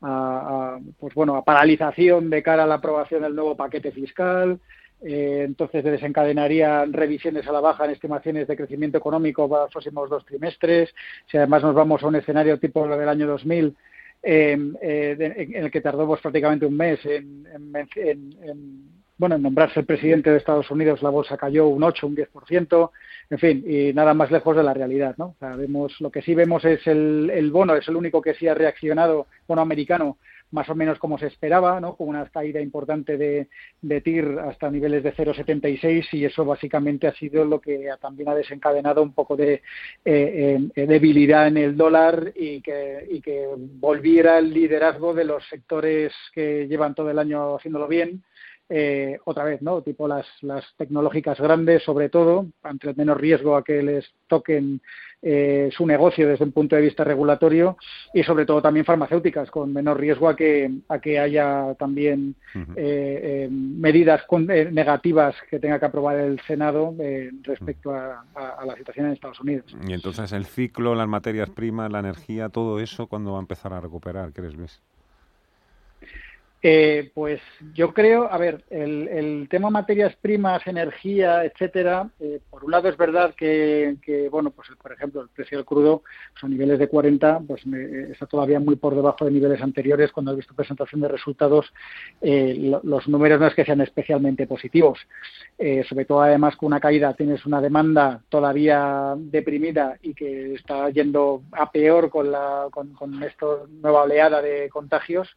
a, 0.01 0.79
pues 0.97 1.13
bueno 1.13 1.35
a 1.35 1.43
paralización 1.43 2.29
de 2.29 2.41
cara 2.41 2.63
a 2.63 2.67
la 2.67 2.75
aprobación 2.75 3.21
del 3.21 3.35
nuevo 3.35 3.57
paquete 3.57 3.91
fiscal 3.91 4.57
eh, 5.01 5.43
entonces 5.45 5.83
desencadenaría 5.83 6.85
revisiones 6.85 7.47
a 7.47 7.51
la 7.53 7.61
baja 7.61 7.85
en 7.85 7.91
estimaciones 7.91 8.47
de 8.47 8.57
crecimiento 8.57 8.97
económico 8.97 9.47
para 9.47 9.63
los 9.63 9.71
próximos 9.71 10.09
dos 10.09 10.25
trimestres. 10.25 10.93
Si 11.27 11.37
además 11.37 11.63
nos 11.63 11.73
vamos 11.75 12.03
a 12.03 12.07
un 12.07 12.15
escenario 12.15 12.59
tipo 12.59 12.85
lo 12.85 12.97
del 12.97 13.07
año 13.07 13.27
2000, 13.27 13.75
Em, 14.21 14.75
eh, 14.81 15.15
en 15.37 15.63
el 15.63 15.71
que 15.71 15.79
tardó 15.79 16.05
pues, 16.05 16.19
prácticamente 16.19 16.65
un 16.65 16.75
mes 16.75 16.99
en, 17.05 17.45
bueno, 19.17 19.35
en 19.35 19.41
nombrarse 19.41 19.79
el 19.79 19.85
presidente 19.85 20.29
de 20.29 20.37
Estados 20.37 20.69
Unidos, 20.71 21.01
la 21.01 21.09
bolsa 21.09 21.37
cayó 21.37 21.67
un 21.67 21.83
8, 21.83 22.07
un 22.07 22.15
10%, 22.15 22.91
en 23.29 23.37
fin, 23.37 23.63
y 23.65 23.93
nada 23.93 24.13
más 24.13 24.31
lejos 24.31 24.55
de 24.55 24.63
la 24.63 24.73
realidad, 24.73 25.15
¿no? 25.17 25.35
vemos, 25.57 25.99
lo 25.99 26.09
que 26.09 26.21
sí 26.21 26.35
vemos 26.35 26.63
es 26.65 26.85
el, 26.87 27.29
el 27.33 27.51
bono, 27.51 27.75
es 27.75 27.87
el 27.87 27.97
único 27.97 28.21
que 28.21 28.33
sí 28.33 28.47
ha 28.47 28.53
reaccionado, 28.53 29.27
bono 29.47 29.61
americano, 29.61 30.17
más 30.51 30.69
o 30.69 30.75
menos 30.75 30.97
como 30.99 31.17
se 31.17 31.27
esperaba, 31.27 31.79
¿no? 31.79 31.95
con 31.95 32.07
una 32.09 32.25
caída 32.25 32.59
importante 32.59 33.17
de, 33.17 33.47
TIR 34.01 34.39
hasta 34.39 34.71
niveles 34.71 35.03
de 35.03 35.13
0,76 35.13 36.07
y 36.13 36.25
eso 36.25 36.45
básicamente 36.45 37.07
ha 37.07 37.13
sido 37.13 37.45
lo 37.45 37.59
que 37.59 37.89
también 38.01 38.29
ha 38.29 38.35
desencadenado 38.35 39.03
un 39.03 39.13
poco 39.13 39.35
de 39.35 39.61
eh, 40.05 40.69
eh, 40.75 40.87
debilidad 40.87 41.47
en 41.47 41.57
el 41.57 41.77
dólar 41.77 42.33
y 42.35 42.61
que, 42.61 43.07
volviera 43.79 44.39
el 44.39 44.53
liderazgo 44.53 45.13
de 45.13 45.23
los 45.23 45.47
sectores 45.47 46.13
que 46.33 46.67
llevan 46.67 46.95
todo 46.95 47.09
el 47.11 47.19
año 47.19 47.55
haciéndolo 47.55 47.87
bien 47.87 48.23
eh, 48.69 49.17
otra 49.25 49.43
vez, 49.43 49.61
¿no? 49.61 49.81
Tipo 49.81 50.07
las, 50.07 50.27
las 50.41 50.63
tecnológicas 50.77 51.39
grandes, 51.39 51.83
sobre 51.83 52.09
todo, 52.09 52.45
ante 52.61 52.89
el 52.89 52.95
menos 52.95 53.17
riesgo 53.17 53.55
a 53.55 53.63
que 53.63 53.81
les 53.81 54.13
toquen 54.27 54.81
eh, 55.21 55.69
su 55.71 55.85
negocio 55.85 56.27
desde 56.27 56.45
un 56.45 56.51
punto 56.51 56.75
de 56.75 56.81
vista 56.81 57.03
regulatorio 57.03 57.77
y 58.13 58.23
sobre 58.23 58.45
todo 58.45 58.61
también 58.61 58.85
farmacéuticas 58.85 59.51
con 59.51 59.73
menor 59.73 59.99
riesgo 59.99 60.29
a 60.29 60.35
que, 60.35 60.71
a 60.87 60.99
que 60.99 61.19
haya 61.19 61.75
también 61.75 62.35
eh, 62.75 63.47
medidas 63.51 64.21
negativas 64.71 65.35
que 65.49 65.59
tenga 65.59 65.79
que 65.79 65.85
aprobar 65.85 66.17
el 66.17 66.39
Senado 66.41 66.95
respecto 67.43 67.93
a, 67.93 68.23
a, 68.33 68.65
la 68.65 68.75
situación 68.75 69.07
en 69.07 69.13
Estados 69.13 69.39
Unidos. 69.39 69.65
Y 69.87 69.93
entonces 69.93 70.31
el 70.31 70.45
ciclo, 70.45 70.95
las 70.95 71.07
materias 71.07 71.49
primas, 71.49 71.91
la 71.91 71.99
energía, 71.99 72.49
todo 72.49 72.79
eso, 72.79 73.07
¿cuándo 73.07 73.33
va 73.33 73.39
a 73.39 73.41
empezar 73.41 73.73
a 73.73 73.81
recuperar? 73.81 74.31
¿Qué 74.33 74.41
les 74.41 74.55
ves? 74.55 74.81
Eh, 76.61 77.11
pues 77.13 77.39
yo 77.73 77.93
creo, 77.93 78.31
a 78.31 78.37
ver, 78.37 78.65
el, 78.69 79.47
tema 79.49 79.69
materias 79.69 80.15
primas, 80.17 80.65
energía, 80.67 81.45
etcétera, 81.45 82.09
eh, 82.19 82.41
por 82.49 82.65
un 82.65 82.71
lado 82.71 82.89
es 82.89 82.97
verdad 82.97 83.33
que, 83.35 83.95
que, 84.01 84.27
bueno, 84.27 84.51
pues 84.51 84.67
por 84.81 84.91
ejemplo, 84.91 85.21
el 85.21 85.29
precio 85.29 85.57
del 85.57 85.65
crudo 85.65 86.03
pues, 86.33 86.43
a 86.43 86.47
niveles 86.47 86.79
de 86.79 86.89
40, 86.89 87.41
pues 87.47 87.61
está 88.11 88.25
todavía 88.25 88.59
muy 88.59 88.75
por 88.75 88.95
debajo 88.95 89.25
de 89.25 89.31
niveles 89.31 89.61
anteriores. 89.61 90.11
Cuando 90.11 90.33
he 90.33 90.35
visto 90.35 90.53
presentación 90.53 91.01
de 91.01 91.07
resultados, 91.07 91.71
eh, 92.21 92.71
los 92.83 93.07
números 93.07 93.39
no 93.39 93.47
es 93.47 93.55
que 93.55 93.65
sean 93.65 93.81
especialmente 93.81 94.47
positivos. 94.47 94.99
Eh, 95.57 95.83
sobre 95.87 96.05
todo, 96.05 96.21
además, 96.21 96.55
con 96.55 96.67
una 96.67 96.79
caída 96.79 97.13
tienes 97.13 97.45
una 97.45 97.61
demanda 97.61 98.21
todavía 98.29 99.15
deprimida 99.17 99.97
y 100.01 100.13
que 100.13 100.55
está 100.55 100.89
yendo 100.89 101.43
a 101.51 101.71
peor 101.71 102.09
con, 102.09 102.31
la, 102.31 102.67
con, 102.71 102.93
con 102.93 103.21
esta 103.23 103.45
nueva 103.81 104.03
oleada 104.03 104.41
de 104.41 104.69
contagios 104.69 105.29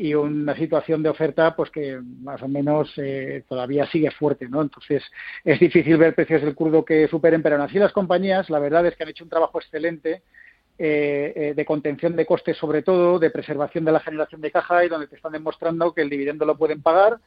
y 0.00 0.14
una 0.14 0.54
situación 0.54 1.02
de 1.02 1.08
oferta 1.08 1.56
pues 1.56 1.72
que 1.72 2.00
más 2.20 2.40
o 2.40 2.46
menos 2.46 2.92
eh, 2.98 3.42
todavía 3.48 3.84
sigue 3.86 4.12
fuerte, 4.12 4.48
¿no? 4.48 4.62
Entonces 4.62 5.02
es 5.42 5.58
difícil 5.58 5.96
ver 5.96 6.14
precios 6.14 6.40
del 6.40 6.54
crudo 6.54 6.84
que 6.84 7.08
superen, 7.08 7.42
pero 7.42 7.56
aún 7.56 7.64
así 7.64 7.80
las 7.80 7.92
compañías, 7.92 8.48
la 8.48 8.60
verdad 8.60 8.86
es 8.86 8.94
que 8.94 9.02
han 9.02 9.08
hecho 9.08 9.24
un 9.24 9.30
trabajo 9.30 9.58
excelente 9.58 10.22
eh, 10.78 11.32
eh, 11.34 11.52
de 11.56 11.64
contención 11.64 12.14
de 12.14 12.26
costes 12.26 12.56
sobre 12.56 12.82
todo, 12.82 13.18
de 13.18 13.30
preservación 13.30 13.84
de 13.84 13.90
la 13.90 13.98
generación 13.98 14.40
de 14.40 14.52
caja 14.52 14.84
y 14.84 14.88
donde 14.88 15.08
te 15.08 15.16
están 15.16 15.32
demostrando 15.32 15.92
que 15.92 16.02
el 16.02 16.10
dividendo 16.10 16.46
lo 16.46 16.56
pueden 16.56 16.80
pagar, 16.80 17.18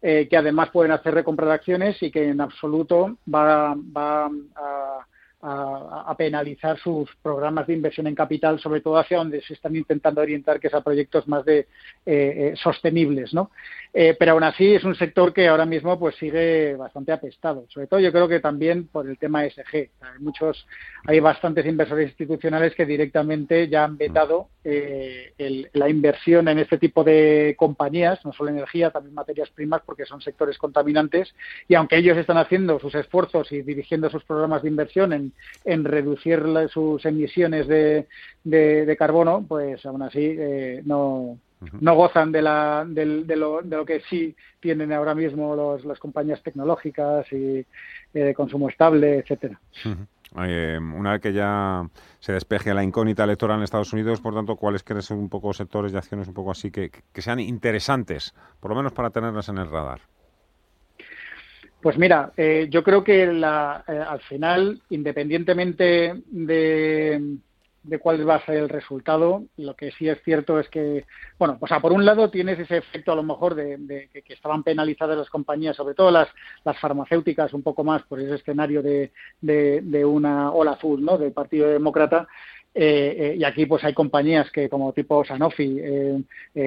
que 0.00 0.36
además 0.36 0.70
pueden 0.70 0.92
hacer 0.92 1.12
recompra 1.12 1.46
de 1.46 1.52
acciones 1.52 2.02
y 2.02 2.10
que 2.10 2.28
en 2.28 2.40
absoluto 2.40 3.18
va, 3.28 3.74
va 3.74 4.30
a 4.56 5.06
a, 5.42 6.14
penalizar 6.18 6.78
sus 6.78 7.08
programas 7.22 7.66
de 7.66 7.74
inversión 7.74 8.06
en 8.06 8.14
capital, 8.14 8.60
sobre 8.60 8.80
todo 8.80 8.98
hacia 8.98 9.18
donde 9.18 9.40
se 9.40 9.54
están 9.54 9.74
intentando 9.74 10.20
orientar, 10.20 10.60
que 10.60 10.66
es 10.66 10.74
a 10.74 10.82
proyectos 10.82 11.26
más 11.28 11.44
de 11.44 11.60
eh, 11.60 11.66
eh, 12.06 12.54
sostenibles, 12.56 13.32
¿no? 13.32 13.50
Eh, 13.92 14.14
pero 14.18 14.32
aún 14.32 14.44
así 14.44 14.74
es 14.74 14.84
un 14.84 14.94
sector 14.94 15.32
que 15.32 15.48
ahora 15.48 15.64
mismo 15.64 15.98
pues 15.98 16.14
sigue 16.16 16.76
bastante 16.76 17.12
apestado. 17.12 17.64
Sobre 17.68 17.86
todo 17.86 18.00
yo 18.00 18.12
creo 18.12 18.28
que 18.28 18.40
también 18.40 18.86
por 18.86 19.08
el 19.08 19.18
tema 19.18 19.44
ESG. 19.44 19.74
Hay 19.74 20.18
muchos, 20.20 20.66
hay 21.06 21.20
bastantes 21.20 21.64
inversores 21.66 22.08
institucionales 22.10 22.74
que 22.74 22.86
directamente 22.86 23.68
ya 23.68 23.84
han 23.84 23.96
vetado 23.96 24.48
la 24.62 25.88
inversión 25.88 26.46
en 26.48 26.58
este 26.58 26.76
tipo 26.76 27.02
de 27.02 27.54
compañías, 27.58 28.22
no 28.26 28.32
solo 28.32 28.50
energía, 28.50 28.90
también 28.90 29.14
materias 29.14 29.48
primas, 29.50 29.80
porque 29.86 30.04
son 30.04 30.20
sectores 30.20 30.58
contaminantes. 30.58 31.34
Y 31.66 31.74
aunque 31.74 31.96
ellos 31.96 32.18
están 32.18 32.36
haciendo 32.36 32.78
sus 32.78 32.94
esfuerzos 32.94 33.50
y 33.52 33.62
dirigiendo 33.62 34.10
sus 34.10 34.22
programas 34.24 34.62
de 34.62 34.68
inversión 34.68 35.12
en 35.14 35.29
en, 35.64 35.84
reducir 35.84 36.42
sus 36.68 37.04
emisiones 37.04 37.66
de, 37.68 38.06
de, 38.44 38.96
carbono, 38.96 39.44
pues 39.46 39.84
aún 39.86 40.02
así 40.02 40.36
eh, 40.38 40.82
no, 40.84 41.38
no 41.80 41.94
gozan 41.94 42.32
de, 42.32 42.42
la, 42.42 42.84
de, 42.86 43.04
lo, 43.36 43.62
de, 43.62 43.76
lo, 43.76 43.84
que 43.84 44.00
sí 44.08 44.34
tienen 44.60 44.92
ahora 44.92 45.14
mismo 45.14 45.54
los, 45.54 45.84
las 45.84 45.98
compañías 45.98 46.42
tecnológicas 46.42 47.30
y 47.32 47.64
eh, 48.14 48.34
consumo 48.34 48.68
estable, 48.68 49.18
etcétera. 49.18 49.60
Eh, 50.46 50.78
una 50.80 51.12
vez 51.12 51.20
que 51.20 51.32
ya 51.32 51.88
se 52.20 52.32
despeje 52.32 52.72
la 52.72 52.84
incógnita 52.84 53.24
electoral 53.24 53.58
en 53.58 53.64
Estados 53.64 53.92
Unidos, 53.92 54.20
por 54.20 54.34
tanto, 54.34 54.56
¿cuáles 54.56 54.84
creen 54.84 55.02
ser 55.02 55.16
un 55.16 55.28
poco 55.28 55.52
sectores 55.52 55.92
de 55.92 55.98
acciones 55.98 56.28
un 56.28 56.34
poco 56.34 56.52
así 56.52 56.70
que, 56.70 56.90
que 57.12 57.22
sean 57.22 57.40
interesantes, 57.40 58.34
por 58.60 58.70
lo 58.70 58.76
menos 58.76 58.92
para 58.92 59.10
tenerlas 59.10 59.48
en 59.48 59.58
el 59.58 59.68
radar? 59.70 60.00
Pues 61.80 61.96
mira, 61.96 62.32
eh, 62.36 62.68
yo 62.70 62.82
creo 62.82 63.02
que 63.02 63.26
la, 63.26 63.82
eh, 63.88 63.92
al 63.92 64.20
final, 64.20 64.82
independientemente 64.90 66.14
de, 66.26 67.38
cuál 68.00 68.28
va 68.28 68.34
a 68.34 68.44
ser 68.44 68.56
el 68.56 68.68
resultado, 68.68 69.44
lo 69.56 69.74
que 69.74 69.90
sí 69.92 70.06
es 70.06 70.22
cierto 70.22 70.60
es 70.60 70.68
que, 70.68 71.06
bueno, 71.38 71.56
o 71.58 71.66
sea, 71.66 71.80
por 71.80 71.92
un 71.92 72.04
lado 72.04 72.30
tienes 72.30 72.58
ese 72.58 72.76
efecto 72.76 73.12
a 73.12 73.16
lo 73.16 73.22
mejor 73.22 73.54
de, 73.54 74.10
que, 74.12 74.34
estaban 74.34 74.62
penalizadas 74.62 75.16
las 75.16 75.30
compañías, 75.30 75.74
sobre 75.74 75.94
todo 75.94 76.10
las, 76.10 76.28
las 76.64 76.78
farmacéuticas, 76.78 77.54
un 77.54 77.62
poco 77.62 77.82
más 77.82 78.02
por 78.02 78.20
ese 78.20 78.34
escenario 78.34 78.82
de, 78.82 79.12
de, 79.40 80.04
una 80.04 80.52
ola 80.52 80.72
azul, 80.72 81.02
¿no? 81.02 81.16
Del 81.16 81.32
Partido 81.32 81.66
Demócrata. 81.66 82.28
Eh, 82.72 83.34
y 83.36 83.42
aquí 83.42 83.66
pues 83.66 83.82
hay 83.82 83.94
compañías 83.94 84.50
que 84.52 84.68
como 84.68 84.92
tipo 84.92 85.24
Sanofi, 85.24 85.80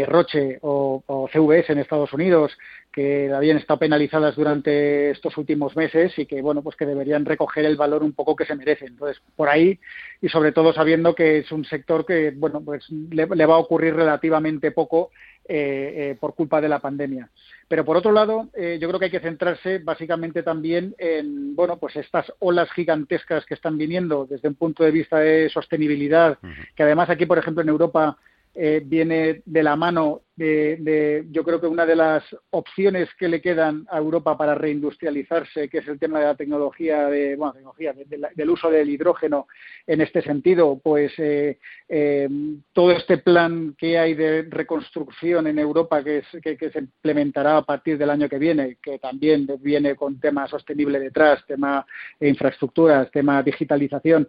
Roche 0.05 0.59
o, 0.61 1.01
o, 1.05 1.29
CVS 1.29 1.71
en 1.71 1.79
Estados 1.79 2.11
Unidos 2.11 2.51
que 2.93 3.33
habían 3.33 3.57
estado 3.57 3.79
penalizadas 3.79 4.35
durante 4.35 5.09
estos 5.09 5.35
últimos 5.37 5.75
meses 5.75 6.13
y 6.17 6.27
que 6.27 6.41
bueno 6.43 6.61
pues 6.61 6.75
que 6.75 6.85
deberían 6.85 7.25
recoger 7.25 7.65
el 7.65 7.75
valor 7.75 8.03
un 8.03 8.13
poco 8.13 8.35
que 8.35 8.45
se 8.45 8.55
merecen. 8.55 8.89
Entonces 8.89 9.21
por 9.35 9.49
ahí 9.49 9.79
y 10.21 10.29
sobre 10.29 10.51
todo 10.51 10.73
sabiendo 10.73 11.15
que 11.15 11.39
es 11.39 11.51
un 11.51 11.65
sector 11.65 12.05
que 12.05 12.31
bueno 12.31 12.61
pues 12.63 12.85
le, 12.89 13.25
va 13.25 13.55
a 13.55 13.57
ocurrir 13.57 13.95
relativamente 13.95 14.71
poco 14.71 15.09
eh, 15.45 16.11
eh, 16.11 16.17
por 16.19 16.35
culpa 16.35 16.61
de 16.61 16.69
la 16.69 16.79
pandemia. 16.79 17.29
Pero 17.67 17.83
por 17.83 17.97
otro 17.97 18.11
lado 18.11 18.49
eh, 18.53 18.77
yo 18.79 18.87
creo 18.87 18.99
que 18.99 19.05
hay 19.05 19.11
que 19.11 19.19
centrarse 19.19 19.79
básicamente 19.79 20.41
también 20.43 20.95
en 20.97 21.55
bueno 21.55 21.77
pues 21.77 21.95
estas 21.95 22.31
olas 22.39 22.71
gigantescas 22.71 23.45
que 23.45 23.53
están 23.53 23.77
viniendo 23.77 24.25
desde 24.25 24.47
un 24.47 24.55
punto 24.55 24.83
de 24.83 24.91
vista 24.91 25.17
de 25.17 25.49
sostenibilidad 25.49 26.37
que 26.75 26.83
además 26.83 27.09
aquí 27.09 27.25
por 27.25 27.37
ejemplo 27.37 27.61
en 27.61 27.69
Europa 27.69 28.17
eh, 28.55 28.83
viene 28.85 29.41
de 29.45 29.63
la 29.63 29.75
mano 29.75 30.21
de, 30.35 31.25
yo 31.29 31.43
creo 31.43 31.61
que 31.61 31.67
una 31.67 31.85
de 31.85 31.95
las 31.95 32.23
opciones 32.49 33.09
que 33.19 33.27
le 33.27 33.41
quedan 33.41 33.85
a 33.89 33.97
Europa 33.97 34.37
para 34.37 34.55
reindustrializarse, 34.55 35.69
que 35.69 35.79
es 35.79 35.87
el 35.87 35.99
tema 35.99 36.19
de 36.19 36.25
la 36.25 36.35
tecnología, 36.35 37.07
de, 37.07 37.35
bueno, 37.35 37.53
tecnología 37.53 37.93
del 37.93 38.49
uso 38.49 38.69
del 38.69 38.89
hidrógeno 38.89 39.47
en 39.85 40.01
este 40.01 40.21
sentido, 40.21 40.79
pues 40.83 41.13
eh, 41.17 41.59
eh, 41.87 42.27
todo 42.71 42.91
este 42.91 43.19
plan 43.19 43.75
que 43.77 43.97
hay 43.99 44.15
de 44.15 44.43
reconstrucción 44.49 45.47
en 45.47 45.59
Europa 45.59 46.03
que, 46.03 46.23
que, 46.41 46.71
se 46.71 46.79
implementará 46.79 47.57
a 47.57 47.65
partir 47.65 47.97
del 47.97 48.09
año 48.09 48.27
que 48.27 48.39
viene, 48.39 48.77
que 48.81 48.97
también 48.99 49.47
viene 49.59 49.95
con 49.95 50.19
tema 50.19 50.47
sostenible 50.47 50.99
detrás, 50.99 51.45
tema 51.45 51.85
infraestructuras, 52.19 53.11
tema 53.11 53.43
digitalización, 53.43 54.27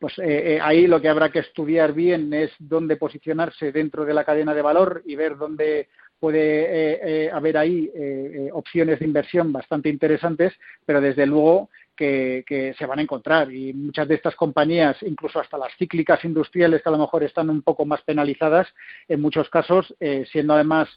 pues 0.00 0.18
eh, 0.18 0.54
eh, 0.54 0.58
ahí 0.62 0.86
lo 0.86 0.98
que 0.98 1.10
habrá 1.10 1.30
que 1.30 1.40
estudiar 1.40 1.92
bien 1.92 2.32
es 2.32 2.50
dónde 2.58 2.96
posicionarse 2.96 3.70
dentro 3.70 4.06
de 4.06 4.14
la 4.14 4.24
cadena 4.24 4.54
de 4.54 4.62
valor 4.62 5.02
y 5.04 5.14
ver 5.14 5.36
dónde 5.40 5.88
puede 6.20 7.24
eh, 7.24 7.30
haber 7.32 7.56
ahí 7.56 7.90
opciones 8.52 8.98
de 8.98 9.06
inversión 9.06 9.52
bastante 9.52 9.88
interesantes, 9.88 10.52
pero 10.84 11.00
desde 11.00 11.26
luego 11.26 11.70
que, 11.96 12.74
se 12.78 12.86
van 12.86 12.98
a 12.98 13.02
encontrar. 13.02 13.50
Y 13.50 13.72
muchas 13.72 14.06
de 14.06 14.14
estas 14.16 14.36
compañías, 14.36 14.96
incluso 15.02 15.40
hasta 15.40 15.58
las 15.58 15.74
cíclicas 15.76 16.22
industriales 16.24 16.82
que 16.82 16.88
a 16.88 16.92
lo 16.92 16.98
mejor 16.98 17.24
están 17.24 17.48
un 17.50 17.62
poco 17.62 17.86
más 17.86 18.02
penalizadas, 18.02 18.68
en 19.08 19.20
muchos 19.20 19.48
casos, 19.48 19.94
siendo 20.30 20.54
además 20.54 20.88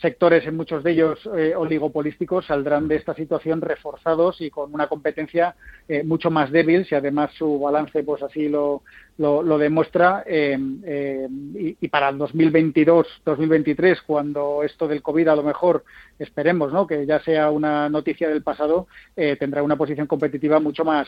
sectores, 0.00 0.46
en 0.46 0.56
muchos 0.56 0.82
de 0.82 0.92
ellos 0.92 1.18
eh, 1.36 1.54
oligopolísticos, 1.54 2.46
saldrán 2.46 2.88
de 2.88 2.96
esta 2.96 3.14
situación 3.14 3.60
reforzados 3.60 4.40
y 4.40 4.50
con 4.50 4.72
una 4.72 4.88
competencia 4.88 5.54
eh, 5.88 6.02
mucho 6.04 6.30
más 6.30 6.50
débil, 6.50 6.86
si 6.86 6.94
además 6.94 7.32
su 7.36 7.58
balance 7.58 8.02
pues 8.02 8.22
así 8.22 8.48
lo, 8.48 8.82
lo, 9.20 9.58
demuestra. 9.58 10.24
Em, 10.26 10.80
em, 10.84 11.76
y, 11.80 11.88
para 11.88 12.08
el 12.08 12.16
2022-2023, 12.16 14.02
cuando 14.06 14.62
esto 14.62 14.88
del 14.88 15.02
COVID 15.02 15.28
a 15.28 15.36
lo 15.36 15.42
mejor 15.42 15.84
esperemos 16.18 16.72
¿no? 16.72 16.86
que 16.86 17.04
ya 17.04 17.20
sea 17.22 17.50
una 17.50 17.88
noticia 17.90 18.28
del 18.28 18.42
pasado, 18.42 18.86
eh, 19.14 19.36
tendrá 19.38 19.62
una 19.62 19.76
posición 19.76 20.06
competitiva 20.06 20.58
mucho 20.58 20.84
más 20.84 21.06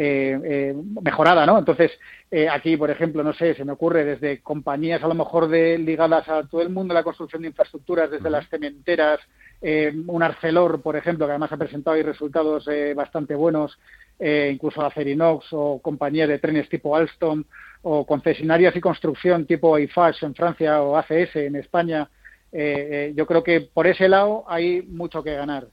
eh, 0.00 0.38
eh, 0.44 0.76
mejorada, 1.02 1.44
¿no? 1.44 1.58
Entonces, 1.58 1.90
eh, 2.30 2.48
aquí, 2.48 2.76
por 2.76 2.88
ejemplo, 2.88 3.24
no 3.24 3.32
sé, 3.32 3.54
se 3.54 3.64
me 3.64 3.72
ocurre 3.72 4.04
desde 4.04 4.40
compañías 4.40 5.02
a 5.02 5.08
lo 5.08 5.14
mejor 5.14 5.48
de, 5.48 5.76
ligadas 5.76 6.28
a 6.28 6.46
todo 6.46 6.62
el 6.62 6.68
mundo 6.68 6.94
de 6.94 7.00
la 7.00 7.02
construcción 7.02 7.42
de 7.42 7.48
infraestructuras, 7.48 8.08
desde 8.08 8.30
las 8.30 8.48
cementeras, 8.48 9.18
un 9.60 10.22
Arcelor, 10.22 10.82
por 10.82 10.94
ejemplo, 10.94 11.26
que 11.26 11.32
además 11.32 11.50
ha 11.50 11.56
presentado 11.56 11.96
ahí 11.96 12.02
resultados 12.04 12.68
bastante 12.94 13.34
buenos, 13.34 13.76
incluso 14.20 14.84
Acerinox 14.84 15.46
o 15.52 15.80
compañías 15.80 16.28
de 16.28 16.38
trenes 16.38 16.68
tipo 16.68 16.96
Alstom 16.96 17.44
o 17.82 18.04
concesionarias 18.04 18.74
y 18.74 18.80
construcción 18.80 19.46
tipo 19.46 19.78
Eiffage 19.78 20.26
en 20.26 20.34
Francia 20.34 20.82
o 20.82 20.96
ACS 20.96 21.36
en 21.36 21.56
España. 21.56 22.08
yo 22.52 23.26
creo 23.26 23.44
que 23.44 23.60
por 23.60 23.86
ese 23.86 24.08
lado 24.08 24.44
hay 24.48 24.82
mucho 24.82 25.22
que 25.22 25.34
ganar. 25.34 25.68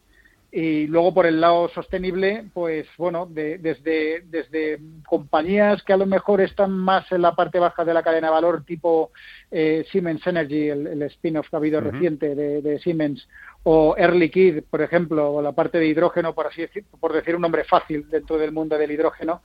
Y 0.58 0.88
luego 0.88 1.14
por 1.14 1.26
el 1.26 1.42
lado 1.42 1.68
sostenible, 1.68 2.46
pues 2.54 2.88
bueno, 2.98 3.28
desde, 3.30 4.22
desde 4.22 4.80
compañías 5.06 5.84
que 5.84 5.92
a 5.92 5.98
lo 5.98 6.06
mejor 6.06 6.40
están 6.40 6.72
más 6.72 7.12
en 7.12 7.24
la 7.24 7.36
parte 7.36 7.60
baja 7.60 7.84
de 7.84 7.94
la 7.94 8.04
cadena 8.04 8.28
de 8.28 8.34
valor, 8.36 8.64
tipo 8.64 9.12
eh, 9.52 9.86
Siemens 9.92 10.26
Energy, 10.26 10.70
el, 10.70 11.02
spin-off 11.02 11.50
que 11.50 11.56
ha 11.58 11.60
habido 11.60 11.82
reciente 11.82 12.36
de, 12.36 12.80
Siemens, 12.80 13.28
o 13.68 13.96
Air 13.98 14.14
Liquide, 14.14 14.62
por 14.62 14.84
ejemplo, 14.84 15.34
o 15.34 15.42
la 15.42 15.52
parte 15.52 15.80
de 15.80 15.88
hidrógeno, 15.88 16.36
por 16.36 16.46
así 16.46 16.62
decir, 16.62 16.86
por 17.00 17.12
decir 17.12 17.36
un 17.36 17.42
nombre 17.42 17.64
fácil 17.64 18.08
dentro 18.12 18.38
del 18.38 18.52
mundo 18.52 18.78
del 18.78 18.92
hidrógeno, 18.92 19.42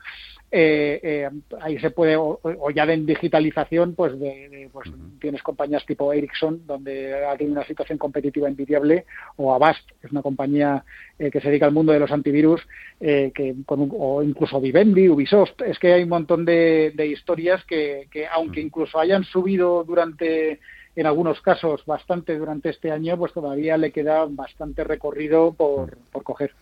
eh, 0.52 1.00
eh, 1.02 1.30
ahí 1.59 1.78
se 1.78 1.90
puede, 1.90 2.16
o, 2.16 2.38
ya 2.74 2.85
en 2.85 3.06
digitalización, 3.06 3.94
pues, 3.94 4.20
de, 4.20 4.68
pues 4.74 4.90
tienes 5.22 5.42
compañías 5.42 5.87
tipo 5.87 6.12
Ericsson, 6.12 6.66
donde 6.66 7.14
hay 7.24 7.46
una 7.46 7.64
situación 7.64 7.96
competitiva 7.96 8.46
envidiable, 8.46 9.06
o 9.37 9.54
Avast, 9.54 9.88
que 9.98 10.09
es 10.09 10.12
una 10.12 10.20
compañía 10.20 10.85
eh, 11.18 11.30
que 11.30 11.40
se 11.40 11.48
dedica 11.48 11.64
al 11.64 11.72
mundo 11.72 11.92
de 11.92 12.00
los 12.00 12.12
antivirus, 12.12 12.61
que 13.00 13.54
con 13.64 13.88
o 13.90 14.22
incluso 14.22 14.61
Vivendi, 14.61 15.09
Ubisoft, 15.09 15.62
es 15.64 15.78
que 15.78 15.94
hay 15.94 16.02
un 16.02 16.11
montón 16.11 16.44
de, 16.44 16.92
historias 17.06 17.64
que, 17.64 18.06
que, 18.11 18.26
aunque 18.26 18.61
incluso 18.61 18.98
hayan 18.98 19.24
subido 19.24 19.83
durante 19.85 20.61
en 21.00 21.06
algunos 21.06 21.40
casos 21.40 21.84
bastante 21.86 22.36
durante 22.36 22.68
este 22.68 22.92
año, 22.92 23.16
pues 23.16 23.32
todavía 23.32 23.76
le 23.78 23.90
queda 23.90 24.26
bastante 24.28 24.84
recorrido 24.84 25.52
por, 25.52 25.96
por 26.12 26.22
coger. 26.22 26.54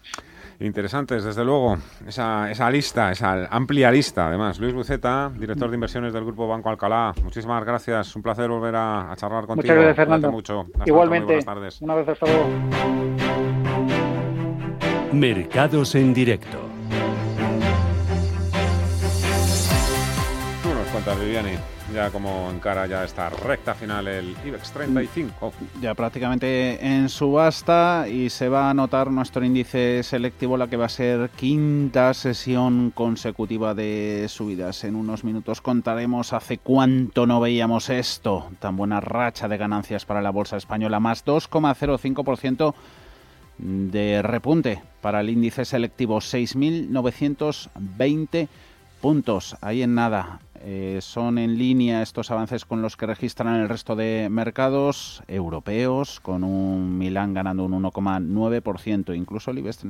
Interesantes, 0.61 1.25
desde 1.25 1.45
luego, 1.45 1.77
esa, 2.07 2.51
esa 2.51 2.71
lista, 2.71 3.11
esa 3.11 3.47
amplia 3.47 3.91
lista, 3.91 4.29
además. 4.29 4.61
Luis 4.61 4.75
Buceta, 4.75 5.33
director 5.37 5.69
de 5.69 5.75
inversiones 5.75 6.13
del 6.13 6.25
Grupo 6.25 6.47
Banco 6.47 6.69
Alcalá, 6.69 7.15
muchísimas 7.23 7.65
gracias. 7.65 8.15
Un 8.15 8.23
placer 8.23 8.49
volver 8.49 8.75
a, 8.77 9.13
charlar 9.17 9.47
contigo. 9.47 9.63
Muchas 9.63 9.77
gracias, 9.77 9.97
Fernando. 9.97 10.31
Mucho. 10.31 10.67
Igualmente. 10.87 11.27
buenas 11.27 11.45
tardes. 11.45 11.83
Una 11.83 11.95
vez 11.97 12.09
hasta 12.09 12.27
luego. 12.27 12.49
Mercados 15.13 15.95
en 15.95 16.15
directo. 16.15 16.59
Tú 20.63 20.69
nos 20.69 20.87
cuentas, 20.89 21.21
Viviani 21.21 21.78
ya 21.95 22.11
como 22.11 22.51
encara 22.51 22.87
ya 22.87 23.05
esta 23.05 23.31
recta 23.31 23.75
final 23.75 24.09
el 24.09 24.37
IBEX 24.45 24.73
35. 24.73 25.53
Ya 25.81 25.95
prácticamente 25.95 26.85
en 26.85 27.09
subasta 27.09 28.07
y 28.09 28.29
se 28.31 28.49
va 28.49 28.67
a 28.67 28.71
anotar 28.71 29.11
nuestro 29.11 29.45
índice 29.45 30.03
selectivo, 30.03 30.57
la 30.57 30.69
que 30.69 30.77
va 30.77 30.87
a 30.87 30.91
ser 30.91 31.31
quinta 31.31 32.13
sesión 32.15 32.91
consecutiva 32.91 33.75
de 33.75 34.27
subidas. 34.29 34.83
En 34.85 34.97
unos 34.97 35.25
minutos 35.25 35.61
contaremos 35.61 36.33
hace 36.33 36.59
cuánto 36.59 37.27
no 37.27 37.41
veíamos 37.41 37.91
esto, 37.91 38.51
tan 38.59 38.77
buena 38.77 39.01
racha 39.01 39.49
de 39.49 39.57
ganancias 39.57 40.05
para 40.05 40.23
la 40.23 40.31
bolsa 40.31 40.57
española, 40.57 41.01
más 41.01 41.25
2,05% 41.25 42.75
de 43.59 44.23
repunte 44.23 44.83
para 45.01 45.21
el 45.21 45.31
índice 45.31 45.65
selectivo, 45.65 46.19
6.920 46.19 48.49
puntos. 49.01 49.57
Ahí 49.61 49.83
en 49.83 49.95
nada. 49.95 50.41
Eh, 50.61 50.99
son 51.01 51.39
en 51.39 51.57
línea 51.57 52.03
estos 52.03 52.31
avances 52.31 52.65
con 52.65 52.83
los 52.83 52.97
que 52.97 53.07
registran 53.07 53.61
el 53.61 53.69
resto 53.69 53.95
de 53.95 54.29
mercados 54.31 55.23
europeos, 55.29 56.21
con 56.21 56.43
un 56.43 56.99
Milán 56.99 57.35
ganando 57.35 57.65
un 57.65 57.83
1,9%, 57.83 59.17
incluso 59.17 59.51
el 59.51 59.59
IBEX 59.59 59.85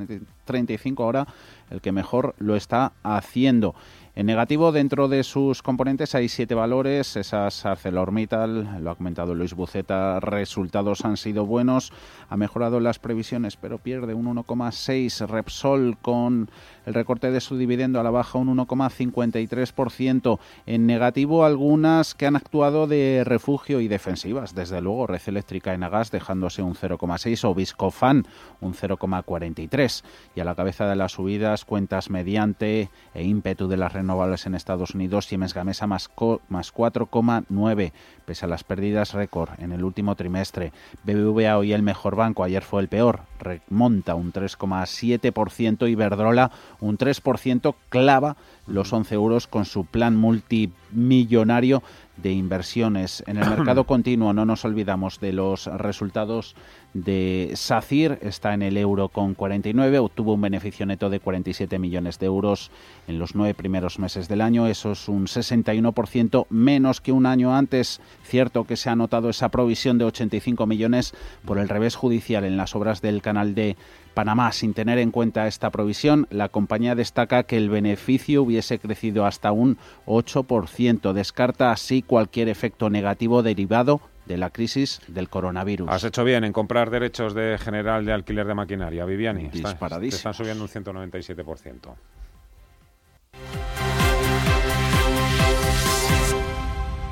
35 0.45 1.03
ahora 1.03 1.27
el 1.69 1.81
que 1.81 1.91
mejor 1.91 2.35
lo 2.39 2.55
está 2.55 2.93
haciendo. 3.03 3.75
En 4.15 4.25
negativo, 4.25 4.73
dentro 4.73 5.07
de 5.07 5.23
sus 5.23 5.61
componentes 5.61 6.13
hay 6.13 6.27
siete 6.27 6.53
valores. 6.53 7.15
Esas 7.15 7.65
ArcelorMittal, 7.65 8.83
lo 8.83 8.91
ha 8.91 8.95
comentado 8.95 9.33
Luis 9.33 9.53
Buceta, 9.53 10.19
resultados 10.19 11.05
han 11.05 11.15
sido 11.15 11.45
buenos. 11.45 11.93
Ha 12.27 12.35
mejorado 12.35 12.81
las 12.81 12.99
previsiones, 12.99 13.55
pero 13.55 13.77
pierde 13.77 14.13
un 14.13 14.25
1,6. 14.25 15.25
Repsol 15.25 15.97
con 16.01 16.49
el 16.89 16.95
recorte 16.95 17.29
de 17.29 17.39
su 17.39 17.55
dividendo 17.55 17.99
a 17.99 18.03
la 18.03 18.09
baja 18.09 18.39
un 18.39 18.57
1,53%. 18.57 20.39
En 20.65 20.87
negativo, 20.87 21.45
algunas 21.45 22.15
que 22.15 22.25
han 22.25 22.35
actuado 22.35 22.87
de 22.87 23.21
refugio 23.23 23.79
y 23.79 23.87
defensivas. 23.87 24.55
Desde 24.55 24.81
luego, 24.81 25.05
Red 25.05 25.21
Eléctrica 25.27 25.75
en 25.75 25.83
Agas 25.83 26.09
dejándose 26.09 26.63
un 26.63 26.73
0,6 26.73 27.47
o 27.47 27.53
Viscofan 27.53 28.25
un 28.59 28.73
0,43. 28.73 30.03
Y 30.33 30.39
a 30.39 30.45
la 30.45 30.55
cabeza 30.55 30.87
de 30.87 30.95
las 30.95 31.11
subidas, 31.11 31.63
cuentas 31.63 32.09
mediante 32.09 32.89
e 33.13 33.23
ímpetu 33.23 33.67
de 33.67 33.77
las 33.77 33.93
renovables 33.93 34.47
en 34.47 34.55
Estados 34.55 34.95
Unidos, 34.95 35.27
Siemens 35.27 35.53
Gamesa 35.53 35.85
más, 35.85 36.09
más 36.49 36.73
4,9, 36.73 37.91
pese 38.25 38.45
a 38.45 38.49
las 38.49 38.63
pérdidas 38.63 39.13
récord 39.13 39.49
en 39.59 39.73
el 39.73 39.83
último 39.83 40.15
trimestre. 40.15 40.73
BBVA 41.03 41.55
hoy 41.59 41.71
el 41.71 41.83
mejor 41.83 42.15
banco, 42.15 42.43
ayer 42.43 42.63
fue 42.63 42.81
el 42.81 42.87
peor, 42.87 43.21
remonta 43.39 44.15
un 44.15 44.33
3,7% 44.33 45.87
y 45.87 45.93
Verdrola 45.93 46.49
un 46.81 46.97
3%, 46.97 47.75
clava 47.89 48.37
los 48.67 48.93
11 48.93 49.15
euros 49.15 49.47
con 49.47 49.65
su 49.65 49.85
plan 49.85 50.15
multimillonario 50.15 51.83
de 52.17 52.31
inversiones. 52.31 53.23
En 53.27 53.37
el 53.37 53.49
mercado 53.57 53.85
continuo 53.85 54.33
no 54.33 54.45
nos 54.45 54.65
olvidamos 54.65 55.19
de 55.19 55.33
los 55.33 55.65
resultados 55.65 56.55
de 56.93 57.51
SACIR, 57.55 58.19
está 58.21 58.53
en 58.53 58.61
el 58.61 58.77
euro 58.77 59.09
con 59.09 59.35
49, 59.35 59.99
obtuvo 59.99 60.33
un 60.33 60.41
beneficio 60.41 60.85
neto 60.85 61.09
de 61.09 61.19
47 61.19 61.77
millones 61.79 62.19
de 62.19 62.25
euros 62.25 62.71
en 63.07 63.19
los 63.19 63.35
nueve 63.35 63.53
primeros 63.53 63.99
meses 63.99 64.27
del 64.27 64.41
año, 64.41 64.67
eso 64.67 64.91
es 64.93 65.07
un 65.07 65.27
61% 65.27 66.47
menos 66.49 67.01
que 67.01 67.11
un 67.11 67.25
año 67.25 67.55
antes. 67.55 68.01
Cierto 68.23 68.65
que 68.65 68.75
se 68.75 68.89
ha 68.89 68.95
notado 68.95 69.29
esa 69.29 69.49
provisión 69.49 69.97
de 69.97 70.05
85 70.05 70.65
millones 70.65 71.13
por 71.45 71.57
el 71.57 71.69
revés 71.69 71.95
judicial 71.95 72.43
en 72.43 72.57
las 72.57 72.75
obras 72.75 73.01
del 73.01 73.21
canal 73.21 73.55
de 73.55 73.77
Panamá. 74.13 74.51
Sin 74.51 74.73
tener 74.73 74.97
en 74.97 75.11
cuenta 75.11 75.47
esta 75.47 75.69
provisión, 75.69 76.27
la 76.29 76.49
compañía 76.49 76.95
destaca 76.95 77.43
que 77.43 77.57
el 77.57 77.69
beneficio 77.69 78.43
hubiese 78.43 78.79
crecido 78.79 79.25
hasta 79.25 79.51
un 79.51 79.77
8%. 80.05 81.13
Descarta 81.13 81.71
así 81.71 82.01
cualquier 82.01 82.49
efecto 82.49 82.89
negativo 82.89 83.43
derivado 83.43 84.01
de 84.29 84.37
la 84.37 84.51
crisis 84.51 85.01
del 85.07 85.27
coronavirus. 85.27 85.89
Has 85.89 86.03
hecho 86.03 86.23
bien 86.23 86.43
en 86.43 86.53
comprar 86.53 86.91
derechos 86.91 87.33
de 87.33 87.57
general 87.57 88.05
de 88.05 88.13
alquiler 88.13 88.45
de 88.45 88.53
maquinaria, 88.53 89.03
Viviani. 89.03 89.49
Disparadísimo. 89.49 90.17
están 90.17 90.33
subiendo 90.35 90.63
un 90.63 90.69
197%. 90.69 91.95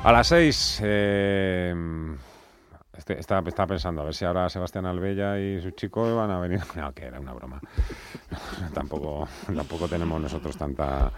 A 0.04 0.12
las 0.12 0.28
seis, 0.28 0.80
eh, 0.82 1.74
este, 2.96 3.18
estaba, 3.18 3.42
pensando 3.66 4.02
a 4.02 4.04
ver 4.04 4.14
si 4.14 4.24
ahora 4.24 4.48
Sebastián 4.48 4.86
Albella 4.86 5.40
y 5.40 5.60
su 5.60 5.72
chico 5.72 6.14
van 6.14 6.30
a 6.30 6.38
venir. 6.38 6.60
No, 6.76 6.92
que 6.92 7.04
era 7.04 7.18
una 7.18 7.32
broma. 7.32 7.60
tampoco, 8.72 9.28
tampoco 9.44 9.88
tenemos 9.88 10.20
nosotros 10.20 10.56
tanta 10.56 11.10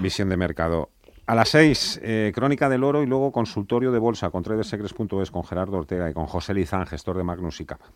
visión 0.00 0.28
de 0.28 0.36
mercado. 0.36 0.90
A 1.32 1.34
las 1.34 1.48
seis, 1.48 1.98
eh, 2.02 2.30
Crónica 2.34 2.68
del 2.68 2.84
Oro 2.84 3.02
y 3.02 3.06
luego 3.06 3.32
consultorio 3.32 3.90
de 3.90 3.98
bolsa 3.98 4.28
con 4.28 4.42
tradesecres.es 4.42 5.30
con 5.30 5.44
Gerardo 5.44 5.78
Ortega 5.78 6.10
y 6.10 6.12
con 6.12 6.26
José 6.26 6.52
Lizán, 6.52 6.84
gestor 6.84 7.16
de 7.16 7.24
Magnus 7.24 7.58
y 7.62 7.64
Capa. 7.64 7.86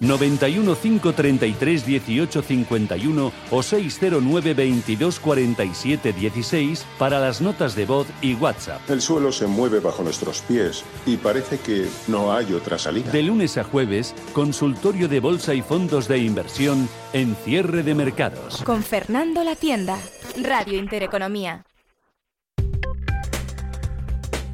91 0.00 0.74
533 0.74 1.86
18 1.86 2.42
51 2.42 3.32
o 3.52 3.62
609 3.62 4.54
22 4.54 5.20
47 5.20 6.12
16 6.12 6.86
para 6.98 7.20
las 7.20 7.40
notas 7.40 7.76
de 7.76 7.86
voz 7.86 8.08
y 8.20 8.34
WhatsApp. 8.34 8.80
El 8.90 9.00
suelo 9.00 9.30
se 9.30 9.46
mueve 9.46 9.78
bajo 9.78 10.02
nuestros 10.02 10.42
pies 10.42 10.82
y 11.06 11.18
parece 11.18 11.60
que 11.60 11.86
no 12.08 12.32
hay 12.32 12.52
otra 12.52 12.78
salida. 12.78 13.12
De 13.12 13.22
lunes 13.22 13.58
a 13.58 13.62
jueves, 13.62 14.12
consultorio 14.32 15.06
de 15.06 15.20
bolsa 15.20 15.54
y 15.54 15.62
fondos 15.62 16.08
de 16.08 16.18
inversión 16.18 16.88
en 17.12 17.36
cierre 17.36 17.84
de 17.84 17.94
mercados. 17.94 18.64
Con 18.64 18.82
Fernando 18.82 19.44
La 19.44 19.54
Tienda, 19.54 19.96
Radio 20.42 20.80
Intereconomía. 20.80 21.64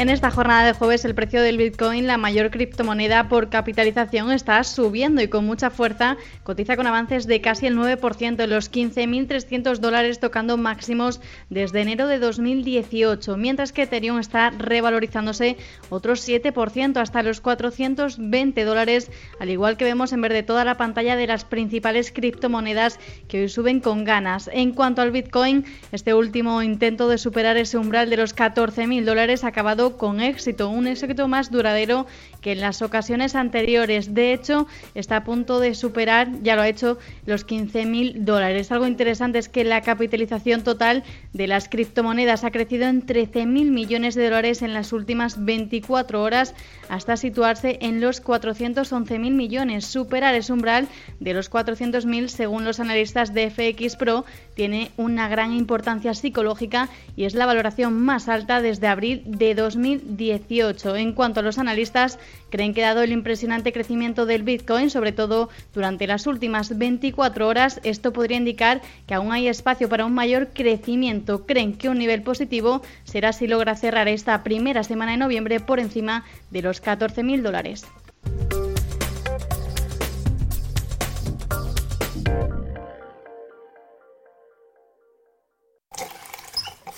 En 0.00 0.08
esta 0.08 0.30
jornada 0.30 0.64
de 0.64 0.72
jueves 0.72 1.04
el 1.04 1.14
precio 1.14 1.42
del 1.42 1.58
Bitcoin, 1.58 2.06
la 2.06 2.16
mayor 2.16 2.50
criptomoneda 2.50 3.28
por 3.28 3.50
capitalización, 3.50 4.32
está 4.32 4.64
subiendo 4.64 5.20
y 5.20 5.28
con 5.28 5.44
mucha 5.44 5.68
fuerza 5.68 6.16
cotiza 6.42 6.76
con 6.76 6.86
avances 6.86 7.26
de 7.26 7.42
casi 7.42 7.66
el 7.66 7.76
9% 7.76 8.42
en 8.42 8.48
los 8.48 8.72
15.300 8.72 9.76
dólares 9.76 10.18
tocando 10.18 10.56
máximos 10.56 11.20
desde 11.50 11.82
enero 11.82 12.06
de 12.06 12.18
2018, 12.18 13.36
mientras 13.36 13.72
que 13.72 13.82
Ethereum 13.82 14.18
está 14.18 14.48
revalorizándose 14.48 15.58
otro 15.90 16.14
7% 16.14 16.96
hasta 16.96 17.22
los 17.22 17.42
420 17.42 18.64
dólares, 18.64 19.10
al 19.38 19.50
igual 19.50 19.76
que 19.76 19.84
vemos 19.84 20.14
en 20.14 20.22
verde 20.22 20.42
toda 20.42 20.64
la 20.64 20.78
pantalla 20.78 21.14
de 21.14 21.26
las 21.26 21.44
principales 21.44 22.10
criptomonedas 22.10 22.98
que 23.28 23.42
hoy 23.42 23.48
suben 23.50 23.80
con 23.80 24.04
ganas. 24.04 24.48
En 24.50 24.72
cuanto 24.72 25.02
al 25.02 25.10
Bitcoin, 25.10 25.66
este 25.92 26.14
último 26.14 26.62
intento 26.62 27.06
de 27.06 27.18
superar 27.18 27.58
ese 27.58 27.76
umbral 27.76 28.08
de 28.08 28.16
los 28.16 28.34
14.000 28.34 29.04
dólares 29.04 29.44
ha 29.44 29.48
acabado 29.48 29.89
con 29.96 30.20
éxito, 30.20 30.68
un 30.68 30.86
éxito 30.86 31.28
más 31.28 31.50
duradero 31.50 32.06
que 32.40 32.52
en 32.52 32.60
las 32.60 32.82
ocasiones 32.82 33.34
anteriores. 33.34 34.14
De 34.14 34.32
hecho, 34.32 34.66
está 34.94 35.16
a 35.16 35.24
punto 35.24 35.60
de 35.60 35.74
superar, 35.74 36.28
ya 36.42 36.56
lo 36.56 36.62
ha 36.62 36.68
hecho, 36.68 36.98
los 37.26 37.46
15.000 37.46 38.24
dólares. 38.24 38.72
Algo 38.72 38.86
interesante 38.86 39.38
es 39.38 39.48
que 39.48 39.64
la 39.64 39.82
capitalización 39.82 40.62
total 40.62 41.04
de 41.32 41.46
las 41.46 41.68
criptomonedas 41.68 42.44
ha 42.44 42.50
crecido 42.50 42.86
en 42.86 43.06
13.000 43.06 43.46
millones 43.70 44.14
de 44.14 44.24
dólares 44.24 44.62
en 44.62 44.74
las 44.74 44.92
últimas 44.92 45.44
24 45.44 46.22
horas 46.22 46.54
hasta 46.88 47.16
situarse 47.16 47.78
en 47.82 48.00
los 48.00 48.22
411.000 48.24 49.30
millones. 49.30 49.84
Superar 49.84 50.34
ese 50.34 50.52
umbral 50.52 50.88
de 51.20 51.34
los 51.34 51.50
400.000, 51.50 52.28
según 52.28 52.64
los 52.64 52.80
analistas 52.80 53.34
de 53.34 53.50
FX 53.50 53.96
Pro, 53.96 54.24
tiene 54.54 54.90
una 54.96 55.28
gran 55.28 55.52
importancia 55.52 56.14
psicológica 56.14 56.88
y 57.16 57.24
es 57.24 57.34
la 57.34 57.46
valoración 57.46 58.00
más 58.00 58.28
alta 58.28 58.60
desde 58.60 58.88
abril 58.88 59.22
de 59.26 59.54
2018. 59.80 60.96
En 60.96 61.12
cuanto 61.12 61.40
a 61.40 61.42
los 61.42 61.58
analistas, 61.58 62.18
creen 62.50 62.74
que 62.74 62.82
dado 62.82 63.02
el 63.02 63.12
impresionante 63.12 63.72
crecimiento 63.72 64.26
del 64.26 64.42
Bitcoin, 64.42 64.90
sobre 64.90 65.12
todo 65.12 65.48
durante 65.74 66.06
las 66.06 66.26
últimas 66.26 66.76
24 66.76 67.48
horas, 67.48 67.80
esto 67.82 68.12
podría 68.12 68.36
indicar 68.36 68.82
que 69.06 69.14
aún 69.14 69.32
hay 69.32 69.48
espacio 69.48 69.88
para 69.88 70.04
un 70.04 70.14
mayor 70.14 70.48
crecimiento. 70.48 71.46
Creen 71.46 71.74
que 71.74 71.88
un 71.88 71.98
nivel 71.98 72.22
positivo 72.22 72.82
será 73.04 73.32
si 73.32 73.46
logra 73.46 73.76
cerrar 73.76 74.08
esta 74.08 74.42
primera 74.42 74.84
semana 74.84 75.12
de 75.12 75.18
noviembre 75.18 75.60
por 75.60 75.80
encima 75.80 76.24
de 76.50 76.62
los 76.62 76.82
14.000 76.82 77.42
dólares. 77.42 77.86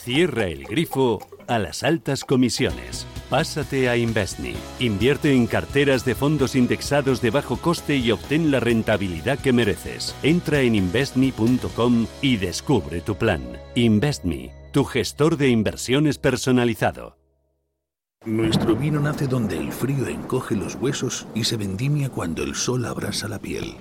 Cierra 0.04 0.46
el 0.46 0.64
grifo 0.64 1.20
a 1.46 1.58
las 1.58 1.82
altas 1.82 2.24
comisiones. 2.24 3.06
Pásate 3.30 3.88
a 3.88 3.96
Investme. 3.96 4.54
Invierte 4.78 5.32
en 5.32 5.46
carteras 5.46 6.04
de 6.04 6.14
fondos 6.14 6.54
indexados 6.54 7.22
de 7.22 7.30
bajo 7.30 7.56
coste 7.56 7.96
y 7.96 8.10
obtén 8.10 8.50
la 8.50 8.60
rentabilidad 8.60 9.38
que 9.38 9.52
mereces. 9.52 10.14
Entra 10.22 10.60
en 10.60 10.74
investme.com 10.74 12.06
y 12.20 12.36
descubre 12.36 13.00
tu 13.00 13.16
plan. 13.16 13.42
Investme, 13.74 14.52
tu 14.72 14.84
gestor 14.84 15.36
de 15.36 15.48
inversiones 15.48 16.18
personalizado. 16.18 17.16
Nuestro 18.24 18.76
vino 18.76 19.00
nace 19.00 19.26
donde 19.26 19.58
el 19.58 19.72
frío 19.72 20.06
encoge 20.06 20.54
los 20.54 20.76
huesos 20.76 21.26
y 21.34 21.42
se 21.42 21.56
vendimia 21.56 22.08
cuando 22.08 22.44
el 22.44 22.54
sol 22.54 22.84
abrasa 22.84 23.26
la 23.26 23.40
piel. 23.40 23.74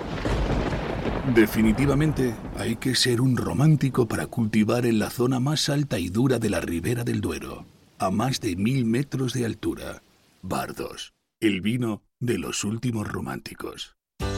Definitivamente 1.36 2.34
hay 2.58 2.76
que 2.78 2.96
ser 2.96 3.22
un 3.22 3.38
romántico 3.38 4.08
para 4.08 4.28
cultivar 4.28 4.86
en 4.86 5.00
la 5.00 5.10
zona 5.10 5.40
más 5.40 5.70
alta 5.70 6.00
y 6.00 6.10
dura 6.10 6.40
de 6.40 6.50
la 6.50 6.60
ribera 6.60 7.04
del 7.04 7.22
Duero 7.22 7.66
a 8.02 8.10
más 8.10 8.42
de 8.42 8.56
mil 8.56 8.84
metros 8.86 9.32
de 9.34 9.46
altura. 9.46 10.02
Bardos, 10.42 11.14
el 11.40 11.62
vino 11.62 12.02
de 12.20 12.40
los 12.40 12.64
últimos 12.64 13.08
románticos. 13.08 13.96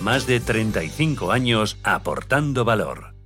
más 0.00 0.26
de 0.26 0.40
35 0.40 1.32
años 1.32 1.78
aportando 1.82 2.64
valor. 2.64 3.16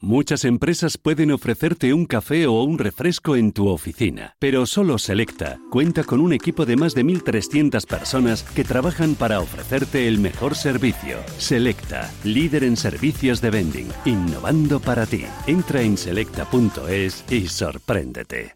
Muchas 0.00 0.44
empresas 0.44 0.98
pueden 0.98 1.30
ofrecerte 1.30 1.94
un 1.94 2.04
café 2.04 2.46
o 2.46 2.62
un 2.62 2.76
refresco 2.76 3.34
en 3.34 3.52
tu 3.52 3.68
oficina, 3.68 4.36
pero 4.38 4.66
solo 4.66 4.98
Selecta 4.98 5.58
cuenta 5.70 6.04
con 6.04 6.20
un 6.20 6.34
equipo 6.34 6.66
de 6.66 6.76
más 6.76 6.94
de 6.94 7.02
1.300 7.02 7.86
personas 7.86 8.42
que 8.42 8.62
trabajan 8.62 9.14
para 9.14 9.40
ofrecerte 9.40 10.06
el 10.06 10.18
mejor 10.18 10.54
servicio. 10.54 11.18
Selecta, 11.38 12.12
líder 12.24 12.64
en 12.64 12.76
servicios 12.76 13.40
de 13.40 13.50
vending, 13.50 13.88
innovando 14.04 14.80
para 14.80 15.06
ti. 15.06 15.24
Entra 15.46 15.80
en 15.80 15.96
selecta.es 15.96 17.24
y 17.30 17.48
sorpréndete. 17.48 18.55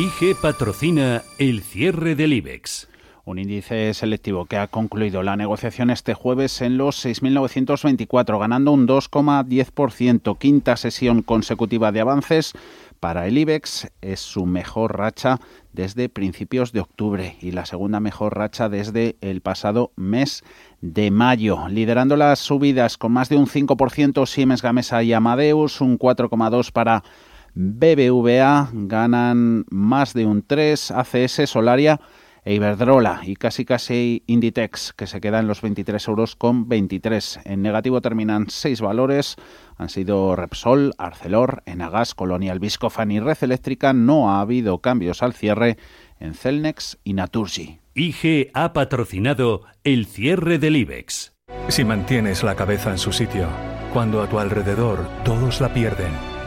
IG 0.00 0.34
patrocina 0.34 1.20
el 1.36 1.60
cierre 1.60 2.14
del 2.14 2.32
IBEX. 2.32 2.88
Un 3.26 3.38
índice 3.38 3.92
selectivo 3.92 4.46
que 4.46 4.56
ha 4.56 4.66
concluido 4.66 5.22
la 5.22 5.36
negociación 5.36 5.90
este 5.90 6.14
jueves 6.14 6.62
en 6.62 6.78
los 6.78 7.04
6.924, 7.04 8.40
ganando 8.40 8.72
un 8.72 8.88
2,10%. 8.88 10.38
Quinta 10.38 10.78
sesión 10.78 11.20
consecutiva 11.20 11.92
de 11.92 12.00
avances 12.00 12.54
para 12.98 13.26
el 13.26 13.36
IBEX. 13.36 13.88
Es 14.00 14.20
su 14.20 14.46
mejor 14.46 14.96
racha 14.96 15.38
desde 15.74 16.08
principios 16.08 16.72
de 16.72 16.80
octubre 16.80 17.36
y 17.42 17.50
la 17.50 17.66
segunda 17.66 18.00
mejor 18.00 18.38
racha 18.38 18.70
desde 18.70 19.16
el 19.20 19.42
pasado 19.42 19.92
mes 19.96 20.44
de 20.80 21.10
mayo. 21.10 21.68
Liderando 21.68 22.16
las 22.16 22.38
subidas 22.38 22.96
con 22.96 23.12
más 23.12 23.28
de 23.28 23.36
un 23.36 23.46
5% 23.46 24.24
Siemens 24.24 24.62
Gamesa 24.62 25.02
y 25.02 25.12
Amadeus, 25.12 25.82
un 25.82 25.98
4,2% 25.98 26.72
para 26.72 27.02
BBVA 27.54 28.70
ganan 28.72 29.64
más 29.70 30.14
de 30.14 30.26
un 30.26 30.42
3, 30.42 30.90
ACS, 30.90 31.42
Solaria 31.46 32.00
e 32.44 32.54
Iberdrola 32.54 33.20
y 33.24 33.36
casi 33.36 33.64
casi 33.64 34.22
Inditex 34.26 34.92
que 34.94 35.06
se 35.06 35.20
queda 35.20 35.40
en 35.40 35.46
los 35.46 35.60
23 35.60 36.08
euros 36.08 36.36
con 36.36 36.68
23. 36.68 37.40
En 37.44 37.62
negativo 37.62 38.00
terminan 38.00 38.48
seis 38.48 38.80
valores, 38.80 39.36
han 39.76 39.88
sido 39.88 40.36
Repsol, 40.36 40.92
Arcelor, 40.98 41.62
Enagas, 41.66 42.14
Colonial 42.14 42.58
Viscofan 42.58 43.10
y 43.10 43.20
Red 43.20 43.38
Eléctrica. 43.42 43.92
No 43.92 44.30
ha 44.30 44.40
habido 44.40 44.78
cambios 44.78 45.22
al 45.22 45.34
cierre 45.34 45.76
en 46.18 46.34
Celnex 46.34 46.98
y 47.04 47.14
Naturgy. 47.14 47.80
IG 47.94 48.50
ha 48.54 48.72
patrocinado 48.72 49.62
el 49.84 50.06
cierre 50.06 50.58
del 50.58 50.76
IBEX. 50.76 51.34
Si 51.68 51.84
mantienes 51.84 52.42
la 52.42 52.54
cabeza 52.54 52.90
en 52.90 52.98
su 52.98 53.12
sitio, 53.12 53.48
cuando 53.92 54.22
a 54.22 54.28
tu 54.28 54.38
alrededor 54.38 55.08
todos 55.24 55.60
la 55.60 55.74
pierden, 55.74 56.12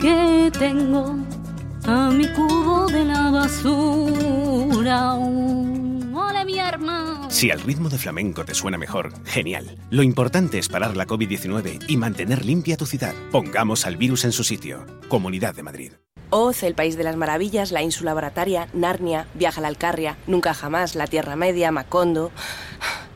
Que 0.00 0.50
tengo 0.58 1.14
a 1.84 2.10
mi 2.10 2.26
cubo 2.32 2.86
de 2.86 3.04
la 3.04 3.30
basura. 3.30 5.14
¡Hola, 5.14 6.44
mi 6.44 6.58
hermano! 6.58 7.30
Si 7.30 7.52
al 7.52 7.60
ritmo 7.60 7.88
de 7.88 7.96
flamenco 7.96 8.44
te 8.44 8.54
suena 8.54 8.76
mejor, 8.76 9.12
genial. 9.24 9.78
Lo 9.90 10.02
importante 10.02 10.58
es 10.58 10.68
parar 10.68 10.96
la 10.96 11.06
COVID-19 11.06 11.84
y 11.86 11.96
mantener 11.96 12.44
limpia 12.44 12.76
tu 12.76 12.86
ciudad. 12.86 13.14
Pongamos 13.30 13.86
al 13.86 13.96
virus 13.96 14.24
en 14.24 14.32
su 14.32 14.42
sitio. 14.42 14.84
Comunidad 15.08 15.54
de 15.54 15.62
Madrid. 15.62 15.92
Oz, 16.30 16.64
el 16.64 16.74
País 16.74 16.96
de 16.96 17.04
las 17.04 17.14
Maravillas, 17.14 17.70
la 17.70 17.82
Ínsula 17.82 18.14
Barataria, 18.14 18.66
Narnia, 18.72 19.28
Viaja 19.34 19.60
a 19.60 19.62
la 19.62 19.68
Alcarria, 19.68 20.16
Nunca 20.26 20.54
Jamás, 20.54 20.96
la 20.96 21.06
Tierra 21.06 21.36
Media, 21.36 21.70
Macondo. 21.70 22.32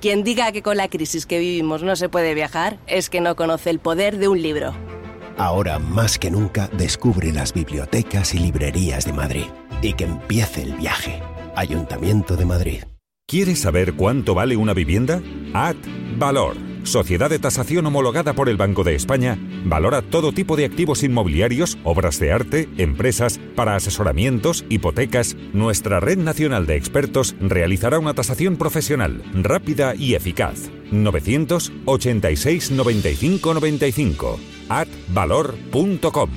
Quien 0.01 0.23
diga 0.23 0.53
que 0.53 0.63
con 0.63 0.77
la 0.77 0.89
crisis 0.89 1.27
que 1.27 1.41
vivimos 1.41 1.83
no 1.83 1.97
se 1.97 2.09
puede 2.09 2.35
viajar 2.35 2.79
es 2.87 3.11
que 3.11 3.21
no 3.21 3.35
conoce 3.35 3.71
el 3.71 3.81
poder 3.81 4.19
de 4.19 4.29
un 4.29 4.41
libro. 4.41 5.00
Ahora 5.41 5.79
más 5.79 6.19
que 6.19 6.31
nunca 6.31 6.69
descubre 6.69 7.33
las 7.33 7.55
bibliotecas 7.55 8.35
y 8.35 8.39
librerías 8.39 9.07
de 9.07 9.15
Madrid. 9.15 9.47
Y 9.81 9.95
que 9.95 10.05
empiece 10.05 10.61
el 10.61 10.75
viaje. 10.75 11.23
Ayuntamiento 11.57 12.37
de 12.37 12.45
Madrid. 12.45 12.83
¿Quieres 13.31 13.61
saber 13.61 13.95
cuánto 13.95 14.35
vale 14.35 14.57
una 14.57 14.75
vivienda? 14.75 15.23
Ad 15.55 15.77
Valor 16.19 16.57
sociedad 16.83 17.31
de 17.31 17.39
tasación 17.39 17.87
homologada 17.87 18.33
por 18.33 18.49
el 18.49 18.57
Banco 18.57 18.83
de 18.83 18.97
España, 18.97 19.39
valora 19.65 20.03
todo 20.03 20.33
tipo 20.33 20.57
de 20.57 20.65
activos 20.65 21.05
inmobiliarios, 21.05 21.79
obras 21.85 22.19
de 22.19 22.33
arte, 22.33 22.69
empresas, 22.79 23.39
para 23.55 23.77
asesoramientos, 23.77 24.65
hipotecas. 24.69 25.37
Nuestra 25.53 26.01
red 26.01 26.19
nacional 26.19 26.67
de 26.67 26.77
expertos 26.77 27.37
realizará 27.39 28.01
una 28.01 28.15
tasación 28.15 28.57
profesional, 28.57 29.23
rápida 29.35 29.95
y 29.95 30.15
eficaz. 30.15 30.71
986 30.91 32.73
95 32.73 33.55
95 33.55 34.41
advalor.com 34.69 36.31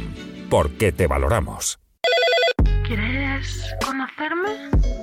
Porque 0.49 0.91
te 0.91 1.07
valoramos. 1.07 1.79
¿Quieres 2.85 3.73
conocerme? 3.83 5.02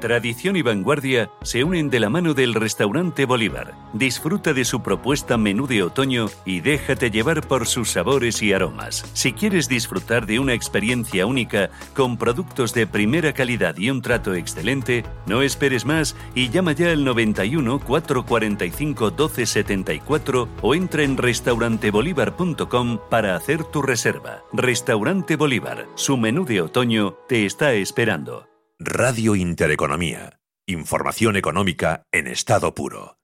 Tradición 0.00 0.56
y 0.56 0.62
vanguardia 0.62 1.30
se 1.42 1.64
unen 1.64 1.88
de 1.88 2.00
la 2.00 2.10
mano 2.10 2.34
del 2.34 2.52
restaurante 2.52 3.24
Bolívar. 3.24 3.74
Disfruta 3.94 4.52
de 4.52 4.66
su 4.66 4.82
propuesta 4.82 5.38
menú 5.38 5.66
de 5.66 5.82
otoño 5.82 6.28
y 6.44 6.60
déjate 6.60 7.10
llevar 7.10 7.46
por 7.46 7.66
sus 7.66 7.90
sabores 7.90 8.42
y 8.42 8.52
aromas. 8.52 9.08
Si 9.14 9.32
quieres 9.32 9.68
disfrutar 9.68 10.26
de 10.26 10.38
una 10.38 10.52
experiencia 10.52 11.24
única 11.24 11.70
con 11.94 12.18
productos 12.18 12.74
de 12.74 12.86
primera 12.86 13.32
calidad 13.32 13.76
y 13.78 13.88
un 13.88 14.02
trato 14.02 14.34
excelente, 14.34 15.04
no 15.26 15.40
esperes 15.40 15.86
más 15.86 16.14
y 16.34 16.50
llama 16.50 16.72
ya 16.72 16.92
al 16.92 17.02
91 17.02 17.80
445 17.80 19.04
1274 19.06 20.48
o 20.60 20.74
entra 20.74 21.04
en 21.04 21.16
restaurantebolívar.com 21.16 22.98
para 23.08 23.34
hacer 23.34 23.64
tu 23.64 23.80
reserva. 23.80 24.42
Restaurante 24.52 25.36
Bolívar, 25.36 25.86
su 25.94 26.18
menú 26.18 26.44
de 26.44 26.60
otoño 26.60 27.16
te 27.28 27.46
está 27.46 27.72
esperando. 27.72 28.55
Radio 28.78 29.34
Intereconomía. 29.34 30.38
Información 30.66 31.36
económica 31.36 32.02
en 32.12 32.26
estado 32.26 32.74
puro. 32.74 33.16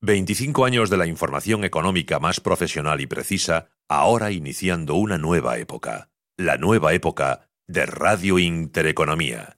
¿25 0.00 0.66
años 0.66 0.88
de 0.88 0.96
la 0.96 1.06
información 1.06 1.64
económica 1.64 2.18
más 2.18 2.40
profesional 2.40 3.02
y 3.02 3.06
precisa 3.06 3.68
ahora 3.90 4.30
iniciando 4.30 4.94
una 4.94 5.18
nueva 5.18 5.58
época, 5.58 6.10
la 6.38 6.56
nueva 6.56 6.94
época 6.94 7.50
de 7.66 7.84
Radio 7.84 8.38
Intereconomía. 8.38 9.53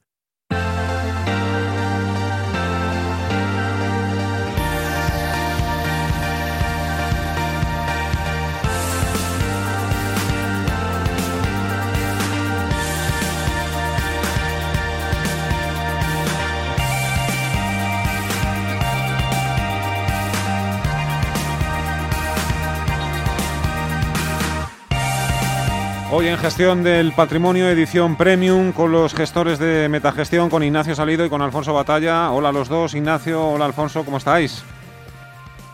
Hoy 26.09 26.27
en 26.27 26.37
Gestión 26.37 26.83
del 26.83 27.11
Patrimonio, 27.11 27.67
edición 27.67 28.15
Premium, 28.15 28.71
con 28.71 28.93
los 28.93 29.13
gestores 29.13 29.59
de 29.59 29.89
Metagestión, 29.89 30.49
con 30.49 30.63
Ignacio 30.63 30.95
Salido 30.95 31.25
y 31.25 31.29
con 31.29 31.41
Alfonso 31.41 31.73
Batalla. 31.73 32.31
Hola 32.31 32.47
a 32.47 32.51
los 32.53 32.69
dos, 32.69 32.95
Ignacio, 32.95 33.45
hola 33.45 33.65
Alfonso, 33.65 34.05
¿cómo 34.05 34.15
estáis? 34.15 34.63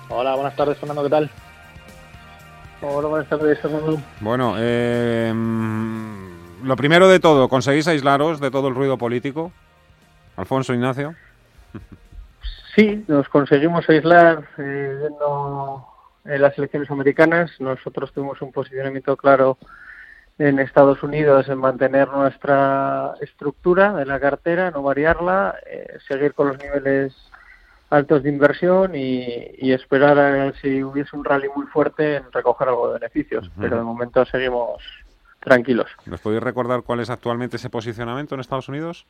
Hola, 0.10 0.34
buenas 0.34 0.56
tardes, 0.56 0.80
Fernando, 0.80 1.04
¿qué 1.04 1.10
tal? 1.12 1.30
Hola, 2.82 3.08
buenas 3.10 3.30
tardes, 3.30 3.60
Fernando. 3.60 4.02
Bueno, 4.22 4.56
eh, 4.58 5.32
lo 6.64 6.76
primero 6.78 7.08
de 7.08 7.20
todo, 7.20 7.48
¿conseguís 7.48 7.88
aislaros 7.88 8.40
de 8.40 8.50
todo 8.50 8.70
el 8.70 8.76
ruido 8.76 8.98
político? 8.98 9.52
Alfonso, 10.36 10.74
Ignacio. 10.74 11.14
Sí, 12.76 13.06
nos 13.08 13.30
conseguimos 13.30 13.88
aislar 13.88 14.50
eh, 14.58 14.98
viendo 15.00 15.86
eh, 16.26 16.40
las 16.40 16.58
elecciones 16.58 16.90
americanas. 16.90 17.52
Nosotros 17.60 18.12
tuvimos 18.12 18.42
un 18.42 18.52
posicionamiento 18.52 19.16
claro 19.16 19.60
en 20.40 20.60
Estados 20.60 21.04
Unidos 21.04 21.48
en 21.50 21.60
mantener 21.60 22.08
nuestra 22.10 23.14
estructura 23.22 23.94
de 23.94 24.06
la 24.06 24.20
cartera, 24.20 24.72
no 24.72 24.82
variarla, 24.82 25.56
eh, 25.66 25.98
seguir 26.08 26.34
con 26.34 26.50
los 26.50 26.58
niveles 26.58 27.14
altos 27.90 28.24
de 28.24 28.30
inversión 28.30 28.96
y, 28.96 29.72
esperar 29.72 30.18
a 30.18 30.54
si 30.60 30.84
hubiese 30.84 31.16
un 31.16 31.24
rally 31.24 31.48
muy 31.56 31.68
fuerte 31.68 32.16
en 32.18 32.32
recoger 32.32 32.68
algo 32.68 32.88
de 32.88 33.00
beneficios. 33.00 33.52
Pero 33.60 33.78
de 33.78 33.84
momento 33.84 34.26
seguimos 34.26 34.82
tranquilos. 35.40 35.92
¿Nos 36.06 36.22
podéis 36.22 36.42
recordar 36.42 36.82
cuál 36.82 37.02
es 37.02 37.10
actualmente 37.10 37.58
ese 37.58 37.70
posicionamiento 37.70 38.34
en 38.34 38.42
Estados 38.42 38.70
Unidos? 38.70 39.06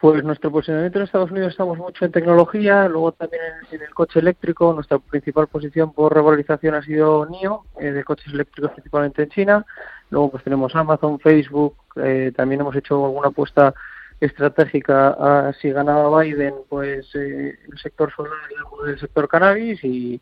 Pues 0.00 0.22
nuestro 0.22 0.52
posicionamiento 0.52 1.00
en 1.00 1.06
Estados 1.06 1.32
Unidos 1.32 1.50
estamos 1.50 1.76
mucho 1.76 2.04
en 2.04 2.12
tecnología, 2.12 2.88
luego 2.88 3.10
también 3.10 3.42
en, 3.72 3.82
el 3.82 3.92
coche 3.92 4.20
eléctrico. 4.20 4.72
Nuestra 4.72 5.00
principal 5.00 5.48
posición 5.48 5.92
por 5.92 6.14
revalorización 6.14 6.76
ha 6.76 6.82
sido 6.82 7.26
NIO, 7.26 7.64
eh, 7.80 7.90
de 7.90 8.04
coches 8.04 8.32
eléctricos 8.32 8.70
principalmente 8.72 9.24
en 9.24 9.28
China. 9.30 9.66
Luego 10.10 10.30
pues 10.30 10.44
tenemos 10.44 10.74
Amazon, 10.74 11.18
Facebook, 11.20 11.76
eh, 11.96 12.32
también 12.34 12.60
hemos 12.60 12.74
hecho 12.76 13.04
alguna 13.04 13.28
apuesta 13.28 13.74
estratégica 14.20 15.10
a 15.10 15.52
si 15.52 15.70
ganaba 15.70 16.22
Biden, 16.22 16.54
pues 16.68 17.06
eh, 17.14 17.58
el 17.70 17.78
sector 17.78 18.12
solar 18.14 18.32
y 18.50 18.90
el 18.90 18.98
sector 18.98 19.28
cannabis 19.28 19.82
y 19.84 20.20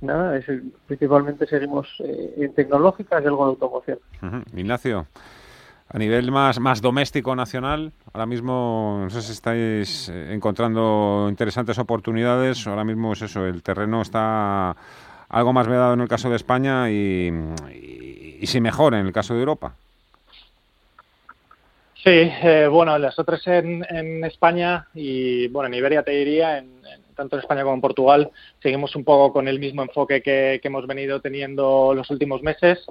nada, 0.00 0.36
es, 0.36 0.44
principalmente 0.86 1.46
seguimos 1.46 1.88
eh, 2.00 2.34
en 2.36 2.54
tecnológicas 2.54 3.22
y 3.22 3.26
algo 3.26 3.46
de 3.46 3.50
automoción. 3.50 3.98
Ignacio. 4.54 5.06
A 5.88 5.98
nivel 5.98 6.32
más, 6.32 6.58
más 6.58 6.82
doméstico 6.82 7.36
nacional, 7.36 7.92
ahora 8.12 8.26
mismo 8.26 8.98
no 9.04 9.10
sé 9.10 9.22
si 9.22 9.30
estáis 9.30 10.08
encontrando 10.08 11.28
interesantes 11.28 11.78
oportunidades. 11.78 12.66
Ahora 12.66 12.82
mismo 12.82 13.12
es 13.12 13.22
eso, 13.22 13.46
el 13.46 13.62
terreno 13.62 14.02
está 14.02 14.76
algo 15.28 15.52
más 15.52 15.68
vedado 15.68 15.94
en 15.94 16.00
el 16.00 16.08
caso 16.08 16.28
de 16.28 16.36
España 16.36 16.90
y 16.90 17.30
si 18.44 18.60
mejor 18.60 18.94
en 18.94 19.06
el 19.06 19.12
caso 19.12 19.34
de 19.34 19.40
Europa. 19.40 19.74
Sí, 21.94 22.10
eh, 22.12 22.68
bueno, 22.70 22.96
las 22.98 23.18
otras 23.18 23.44
en, 23.48 23.84
en, 23.88 24.24
España 24.24 24.86
y 24.94 25.48
bueno, 25.48 25.66
en 25.66 25.74
Iberia 25.74 26.02
te 26.02 26.12
diría, 26.12 26.58
en, 26.58 26.80
tanto 27.16 27.34
en 27.36 27.40
España 27.40 27.62
como 27.62 27.74
en 27.74 27.80
Portugal, 27.80 28.30
seguimos 28.62 28.94
un 28.94 29.02
poco 29.02 29.32
con 29.32 29.48
el 29.48 29.58
mismo 29.58 29.82
enfoque 29.82 30.22
que, 30.22 30.60
hemos 30.62 30.86
venido 30.86 31.20
teniendo 31.20 31.94
los 31.94 32.08
últimos 32.10 32.42
meses, 32.42 32.84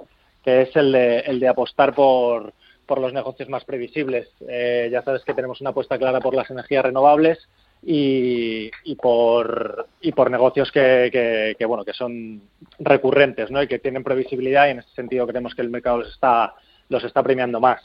que 0.44 0.62
es 0.62 0.76
el 0.76 0.92
de, 0.92 1.20
el 1.20 1.40
de 1.40 1.48
apostar 1.48 1.94
por, 1.94 2.52
por 2.84 3.00
los 3.00 3.12
negocios 3.12 3.48
más 3.48 3.64
previsibles. 3.64 4.28
Eh, 4.48 4.88
ya 4.92 5.02
sabes 5.02 5.24
que 5.24 5.32
tenemos 5.34 5.60
una 5.60 5.70
apuesta 5.70 5.96
clara 5.96 6.20
por 6.20 6.34
las 6.34 6.50
energías 6.50 6.84
renovables 6.84 7.48
y, 7.82 8.94
por 8.96 9.86
y 10.00 10.12
por 10.12 10.30
negocios 10.30 10.72
que, 10.72 11.54
que, 11.56 11.66
bueno 11.66 11.84
que 11.84 11.92
son 11.92 12.42
recurrentes 12.78 13.50
¿no? 13.50 13.62
y 13.62 13.68
que 13.68 13.78
tienen 13.78 14.02
previsibilidad 14.02 14.66
y 14.66 14.70
en 14.70 14.78
ese 14.80 14.90
sentido 14.90 15.26
creemos 15.26 15.54
que 15.54 15.62
el 15.62 15.70
mercado 15.70 15.98
los 15.98 16.12
está 16.12 16.54
los 16.88 17.02
está 17.02 17.22
premiando 17.22 17.60
más. 17.60 17.80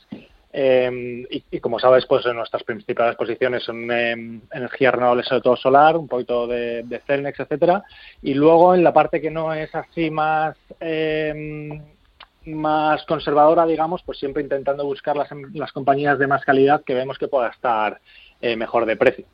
Em, 0.53 1.25
y, 1.29 1.59
como 1.59 1.79
sabes 1.79 2.05
pues 2.05 2.25
nuestras 2.25 2.63
principales 2.63 3.15
posiciones 3.15 3.63
son 3.63 3.89
em, 3.89 4.41
energías 4.51 4.93
renovables 4.93 5.25
sobre 5.25 5.41
todo 5.41 5.55
solar 5.55 5.95
un 5.95 6.09
poquito 6.09 6.45
de, 6.45 6.83
de 6.83 6.99
Celnex 6.99 7.39
etcétera. 7.39 7.83
Y 8.21 8.33
luego 8.33 8.75
en 8.75 8.83
la 8.83 8.93
parte 8.93 9.21
que 9.21 9.31
no 9.31 9.53
es 9.53 9.73
así 9.75 10.09
más 10.09 10.57
em, 10.79 11.81
más 12.45 13.03
conservadora 13.05 13.65
digamos 13.65 14.01
pues 14.03 14.17
siempre 14.17 14.41
intentando 14.43 14.83
buscar 14.83 15.15
las, 15.15 15.29
las 15.53 15.71
compañías 15.71 16.17
de 16.17 16.27
más 16.27 16.43
calidad 16.43 16.83
que 16.83 16.95
vemos 16.95 17.17
que 17.17 17.27
pueda 17.27 17.49
estar 17.49 18.01
eh, 18.41 18.55
mejor 18.55 18.85
de 18.85 18.97
precio 18.97 19.25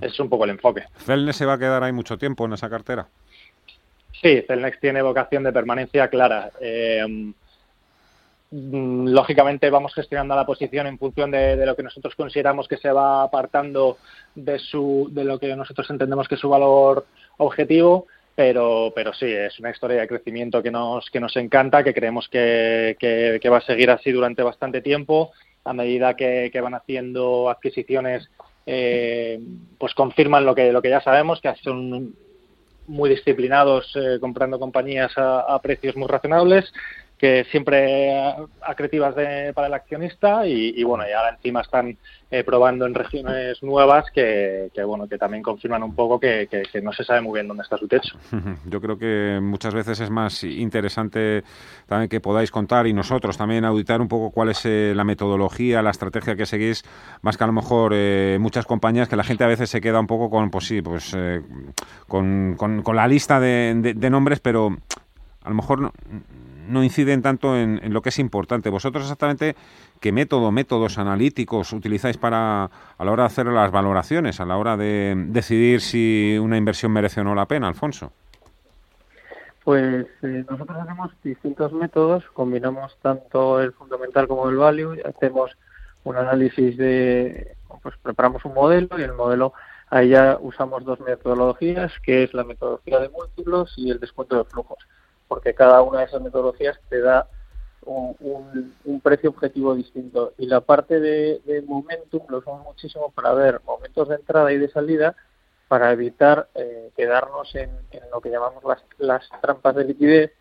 es 0.00 0.20
un 0.20 0.28
poco 0.28 0.44
el 0.44 0.50
enfoque. 0.50 0.84
¿Celnex 0.98 1.36
se 1.36 1.46
va 1.46 1.54
a 1.54 1.58
quedar 1.58 1.82
ahí 1.82 1.92
mucho 1.92 2.18
tiempo 2.18 2.44
en 2.44 2.52
esa 2.52 2.68
cartera? 2.68 3.06
Sí, 4.24 4.42
Celnex 4.46 4.80
tiene 4.80 5.02
vocación 5.02 5.42
de 5.42 5.52
permanencia 5.52 6.08
clara. 6.08 6.50
Eh, 6.60 7.04
mm, 8.50 9.08
lógicamente 9.08 9.68
vamos 9.70 9.92
gestionando 9.94 10.34
la 10.34 10.46
posición 10.46 10.86
en 10.86 10.98
función 10.98 11.30
de, 11.30 11.56
lo 11.66 11.76
que 11.76 11.82
nosotros 11.82 12.14
consideramos 12.14 12.68
que 12.68 12.76
se 12.76 12.90
va 12.90 13.24
apartando 13.24 13.98
de, 14.34 14.58
su, 14.58 15.08
de 15.10 15.24
lo 15.24 15.38
que 15.38 15.54
nosotros 15.56 15.90
entendemos 15.90 16.28
que 16.28 16.36
es 16.36 16.40
su 16.40 16.48
valor 16.48 17.06
objetivo. 17.38 18.06
Pero, 18.36 18.92
pero 18.94 19.12
sí, 19.12 19.26
es 19.26 19.60
una 19.60 19.70
historia 19.70 20.00
de 20.00 20.08
crecimiento 20.08 20.60
que 20.60 20.70
nos, 20.70 21.08
que 21.10 21.20
nos 21.20 21.36
encanta, 21.36 21.84
que 21.84 21.94
creemos 21.94 22.28
que, 22.28 22.96
que, 22.98 23.48
va 23.48 23.58
a 23.58 23.60
seguir 23.60 23.90
así 23.90 24.10
durante 24.10 24.42
bastante 24.42 24.80
tiempo, 24.80 25.30
a 25.64 25.72
medida 25.72 26.16
que, 26.16 26.50
que 26.52 26.60
van 26.60 26.74
haciendo 26.74 27.48
adquisiciones 27.48 28.28
eh, 28.66 29.40
pues 29.78 29.94
confirman 29.94 30.44
lo 30.44 30.54
que, 30.54 30.72
lo 30.72 30.82
que 30.82 30.90
ya 30.90 31.00
sabemos, 31.00 31.40
que 31.40 31.54
son 31.62 32.14
muy 32.86 33.10
disciplinados 33.10 33.92
eh, 33.96 34.18
comprando 34.20 34.58
compañías 34.58 35.12
a, 35.16 35.58
precios 35.62 35.96
muy 35.96 36.08
razonables 36.08 36.72
que 37.18 37.44
siempre 37.50 38.12
acretivas 38.60 39.14
para 39.54 39.68
el 39.68 39.74
accionista 39.74 40.46
y, 40.46 40.82
bueno, 40.82 41.04
y 41.08 41.12
ahora 41.12 41.30
encima 41.30 41.60
están 41.60 41.96
eh, 42.30 42.42
probando 42.42 42.86
en 42.86 42.94
regiones 42.94 43.62
nuevas 43.62 44.06
que, 44.12 44.70
bueno, 44.84 45.06
que 45.06 45.16
también 45.16 45.42
confirman 45.42 45.82
un 45.84 45.94
poco 45.94 46.18
que, 46.18 46.48
no 46.82 46.92
se 46.92 47.04
sabe 47.04 47.20
muy 47.20 47.34
bien 47.34 47.46
dónde 47.46 47.62
está 47.62 47.78
su 47.78 47.86
techo. 47.86 48.18
Yo 48.66 48.80
creo 48.80 48.98
que 48.98 49.38
muchas 49.40 49.74
veces 49.74 50.00
es 50.00 50.10
más 50.10 50.42
interesante 50.42 51.44
también 51.86 52.08
que 52.08 52.20
podáis 52.20 52.50
contar 52.50 52.86
y 52.88 52.92
nosotros 52.92 53.38
también 53.38 53.64
auditar 53.64 54.00
un 54.00 54.08
poco 54.08 54.30
cuál 54.30 54.48
es 54.48 54.66
eh, 54.66 54.92
la 54.96 55.04
metodología, 55.04 55.82
la 55.82 55.90
estrategia 55.90 56.34
que 56.34 56.46
seguís, 56.46 56.82
más 57.22 57.36
que 57.36 57.44
a 57.44 57.46
lo 57.46 57.52
mejor 57.52 57.92
eh, 57.94 58.38
muchas 58.40 58.66
compañías 58.66 59.08
que 59.08 59.16
la 59.16 59.24
gente 59.24 59.44
a 59.44 59.48
veces 59.48 59.70
se 59.70 59.80
queda 59.80 60.00
un 60.00 60.08
poco 60.08 60.30
con, 60.30 60.50
pues 60.50 60.66
sí, 60.66 60.82
pues 60.82 61.16
con, 62.08 62.56
con, 62.56 62.96
la 62.96 63.06
lista 63.06 63.38
de, 63.38 63.94
de 63.94 64.10
nombres, 64.10 64.40
pero 64.40 64.76
a 65.44 65.48
lo 65.48 65.54
mejor 65.54 65.80
no, 65.80 65.92
no 66.68 66.82
inciden 66.82 67.22
tanto 67.22 67.56
en, 67.56 67.92
lo 67.92 68.02
que 68.02 68.08
es 68.10 68.18
importante. 68.18 68.70
¿Vosotros 68.70 69.04
exactamente 69.04 69.56
qué 70.00 70.12
método, 70.12 70.50
métodos 70.52 70.98
analíticos 70.98 71.72
utilizáis 71.72 72.16
para 72.16 72.64
a 72.64 73.04
la 73.04 73.10
hora 73.12 73.24
de 73.24 73.26
hacer 73.26 73.46
las 73.46 73.70
valoraciones, 73.70 74.40
a 74.40 74.44
la 74.44 74.56
hora 74.56 74.76
de 74.76 75.14
decidir 75.28 75.80
si 75.80 76.38
una 76.40 76.56
inversión 76.56 76.92
merece 76.92 77.20
o 77.20 77.24
no 77.24 77.34
la 77.34 77.46
pena, 77.46 77.68
Alfonso? 77.68 78.12
Pues 79.64 80.06
eh, 80.22 80.44
nosotros 80.48 80.78
hacemos 80.78 81.10
distintos 81.22 81.72
métodos, 81.72 82.24
combinamos 82.34 82.98
tanto 83.00 83.60
el 83.60 83.72
fundamental 83.72 84.28
como 84.28 84.50
el 84.50 84.56
value, 84.56 85.00
hacemos 85.06 85.56
un 86.04 86.16
análisis 86.16 86.76
de, 86.76 87.56
pues 87.82 87.94
preparamos 88.02 88.44
un 88.44 88.52
modelo 88.52 88.98
y 88.98 89.02
el 89.02 89.14
modelo 89.14 89.54
ahí 89.88 90.10
ya 90.10 90.36
usamos 90.40 90.84
dos 90.84 91.00
metodologías, 91.00 91.92
que 92.02 92.24
es 92.24 92.34
la 92.34 92.44
metodología 92.44 92.98
de 92.98 93.08
múltiplos 93.08 93.72
y 93.76 93.90
el 93.90 94.00
descuento 94.00 94.36
de 94.36 94.44
flujos 94.44 94.86
porque 95.28 95.54
cada 95.54 95.82
una 95.82 96.00
de 96.00 96.06
esas 96.06 96.22
metodologías 96.22 96.78
te 96.88 97.00
da 97.00 97.28
un, 97.86 99.00
precio 99.02 99.30
objetivo 99.30 99.74
distinto. 99.74 100.32
Y 100.38 100.46
la 100.46 100.60
parte 100.60 101.00
de, 101.00 101.62
momentum 101.66 102.22
lo 102.28 102.38
usamos 102.38 102.64
muchísimo 102.64 103.10
para 103.10 103.34
ver 103.34 103.60
momentos 103.64 104.08
de 104.08 104.16
entrada 104.16 104.52
y 104.52 104.58
de 104.58 104.68
salida 104.68 105.14
para 105.68 105.92
evitar 105.92 106.48
eh, 106.54 106.90
quedarnos 106.96 107.54
en, 107.54 107.70
lo 108.12 108.20
que 108.20 108.30
llamamos 108.30 108.62
las, 108.98 109.28
trampas 109.40 109.74
de 109.74 109.84
liquidez 109.84 110.32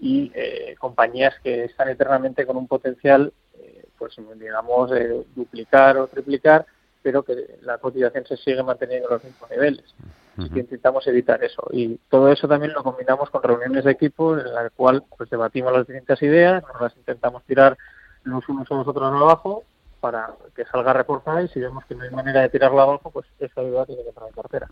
y 0.00 0.32
eh, 0.34 0.74
compañías 0.78 1.34
que 1.42 1.64
están 1.64 1.88
eternamente 1.88 2.46
con 2.46 2.56
un 2.56 2.66
potencial, 2.66 3.32
eh, 3.58 3.84
pues 3.98 4.16
digamos, 4.36 4.90
duplicar 5.34 5.98
o 5.98 6.08
triplicar, 6.08 6.66
pero 7.02 7.22
que 7.22 7.58
la 7.62 7.78
cotización 7.78 8.26
se 8.26 8.36
sigue 8.36 8.62
manteniendo 8.62 9.08
en 9.08 9.14
los 9.14 9.24
mismos 9.24 9.50
niveles. 9.50 9.94
Que 10.36 10.60
intentamos 10.60 11.06
evitar 11.06 11.42
eso. 11.42 11.66
Y 11.70 11.98
todo 12.08 12.30
eso 12.30 12.48
también 12.48 12.72
lo 12.72 12.82
combinamos 12.82 13.30
con 13.30 13.42
reuniones 13.42 13.84
de 13.84 13.92
equipo 13.92 14.38
en 14.38 14.52
la 14.52 14.68
cual 14.70 15.04
pues 15.16 15.30
debatimos 15.30 15.72
las 15.72 15.86
distintas 15.86 16.20
ideas, 16.22 16.62
nos 16.72 16.80
las 16.80 16.96
intentamos 16.96 17.42
tirar 17.44 17.76
los 18.24 18.48
unos 18.48 18.70
a 18.70 18.74
los 18.74 18.88
otros 18.88 19.12
abajo 19.12 19.62
para 20.00 20.30
que 20.54 20.64
salga 20.66 20.92
reforzada 20.92 21.42
y 21.42 21.48
si 21.48 21.60
vemos 21.60 21.84
que 21.86 21.94
no 21.94 22.04
hay 22.04 22.10
manera 22.10 22.42
de 22.42 22.50
tirarla 22.50 22.82
abajo, 22.82 23.10
pues 23.10 23.26
esa 23.38 23.60
ayuda 23.60 23.86
tiene 23.86 24.02
que 24.02 24.08
entrar 24.08 24.28
en 24.28 24.34
cartera. 24.34 24.68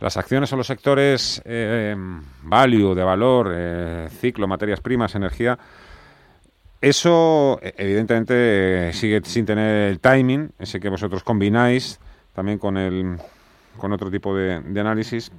Las 0.00 0.16
acciones 0.16 0.50
o 0.52 0.56
los 0.56 0.66
sectores 0.66 1.42
eh, 1.44 1.94
value, 2.42 2.94
de 2.94 3.04
valor, 3.04 3.52
eh, 3.52 4.08
ciclo, 4.10 4.48
materias 4.48 4.80
primas, 4.80 5.14
energía, 5.14 5.58
eso 6.80 7.58
e, 7.60 7.74
evidentemente 7.76 8.92
sigue 8.94 9.20
sin 9.24 9.44
tener 9.44 9.90
el 9.90 10.00
timing, 10.00 10.52
ese 10.58 10.80
que 10.80 10.88
vosotros 10.88 11.22
combináis 11.22 12.00
también 12.34 12.58
con 12.58 12.78
el 12.78 13.18
con 13.80 13.92
otro 13.92 14.10
tipo 14.10 14.36
de, 14.36 14.56
análisis. 14.80 15.32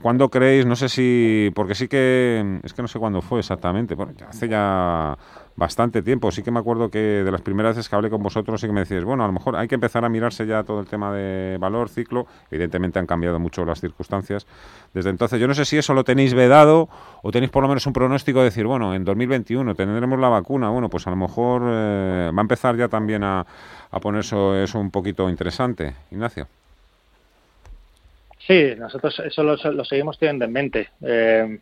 ¿Cuándo 0.00 0.28
creéis? 0.28 0.66
No 0.66 0.74
sé 0.74 0.88
si, 0.88 1.50
porque 1.54 1.74
sí 1.74 1.86
que, 1.86 2.60
es 2.62 2.72
que 2.72 2.82
no 2.82 2.88
sé 2.88 2.98
cuándo 2.98 3.20
fue 3.20 3.40
exactamente, 3.40 3.94
bueno, 3.94 4.12
hace 4.28 4.48
ya 4.48 5.16
bastante 5.54 6.02
tiempo. 6.02 6.30
Sí 6.30 6.42
que 6.42 6.50
me 6.50 6.58
acuerdo 6.58 6.90
que 6.90 6.98
de 6.98 7.30
las 7.30 7.42
primeras 7.42 7.76
veces 7.76 7.88
que 7.88 7.94
hablé 7.94 8.10
con 8.10 8.22
vosotros 8.22 8.60
sí 8.60 8.66
que 8.66 8.72
me 8.72 8.80
decíais, 8.80 9.04
bueno, 9.04 9.24
a 9.24 9.26
lo 9.26 9.32
mejor 9.32 9.56
hay 9.56 9.68
que 9.68 9.74
empezar 9.74 10.04
a 10.04 10.08
mirarse 10.08 10.46
ya 10.46 10.64
todo 10.64 10.80
el 10.80 10.86
tema 10.86 11.12
de 11.12 11.58
valor, 11.58 11.88
ciclo. 11.88 12.26
Evidentemente 12.50 12.98
han 12.98 13.06
cambiado 13.06 13.38
mucho 13.38 13.64
las 13.64 13.80
circunstancias 13.80 14.46
desde 14.94 15.10
entonces. 15.10 15.38
Yo 15.38 15.46
no 15.46 15.54
sé 15.54 15.64
si 15.64 15.76
eso 15.76 15.94
lo 15.94 16.04
tenéis 16.04 16.34
vedado 16.34 16.88
o 17.22 17.30
tenéis 17.30 17.50
por 17.50 17.62
lo 17.62 17.68
menos 17.68 17.86
un 17.86 17.92
pronóstico 17.92 18.38
de 18.38 18.46
decir, 18.46 18.66
bueno, 18.66 18.94
en 18.94 19.04
2021 19.04 19.74
tendremos 19.74 20.18
la 20.18 20.28
vacuna. 20.28 20.70
Bueno, 20.70 20.88
pues 20.88 21.06
a 21.06 21.10
lo 21.10 21.16
mejor 21.16 21.62
eh, 21.66 22.30
va 22.34 22.40
a 22.40 22.42
empezar 22.42 22.76
ya 22.76 22.88
también 22.88 23.22
a, 23.22 23.44
a 23.90 24.00
poner 24.00 24.20
eso, 24.20 24.56
eso 24.56 24.80
un 24.80 24.90
poquito 24.90 25.28
interesante. 25.28 25.94
Ignacio. 26.10 26.48
Sí, 28.46 28.74
nosotros 28.76 29.18
eso 29.20 29.42
lo, 29.42 29.84
seguimos 29.84 30.18
teniendo 30.18 30.44
en 30.44 30.52
mente. 30.52 30.88
Eh, 31.00 31.58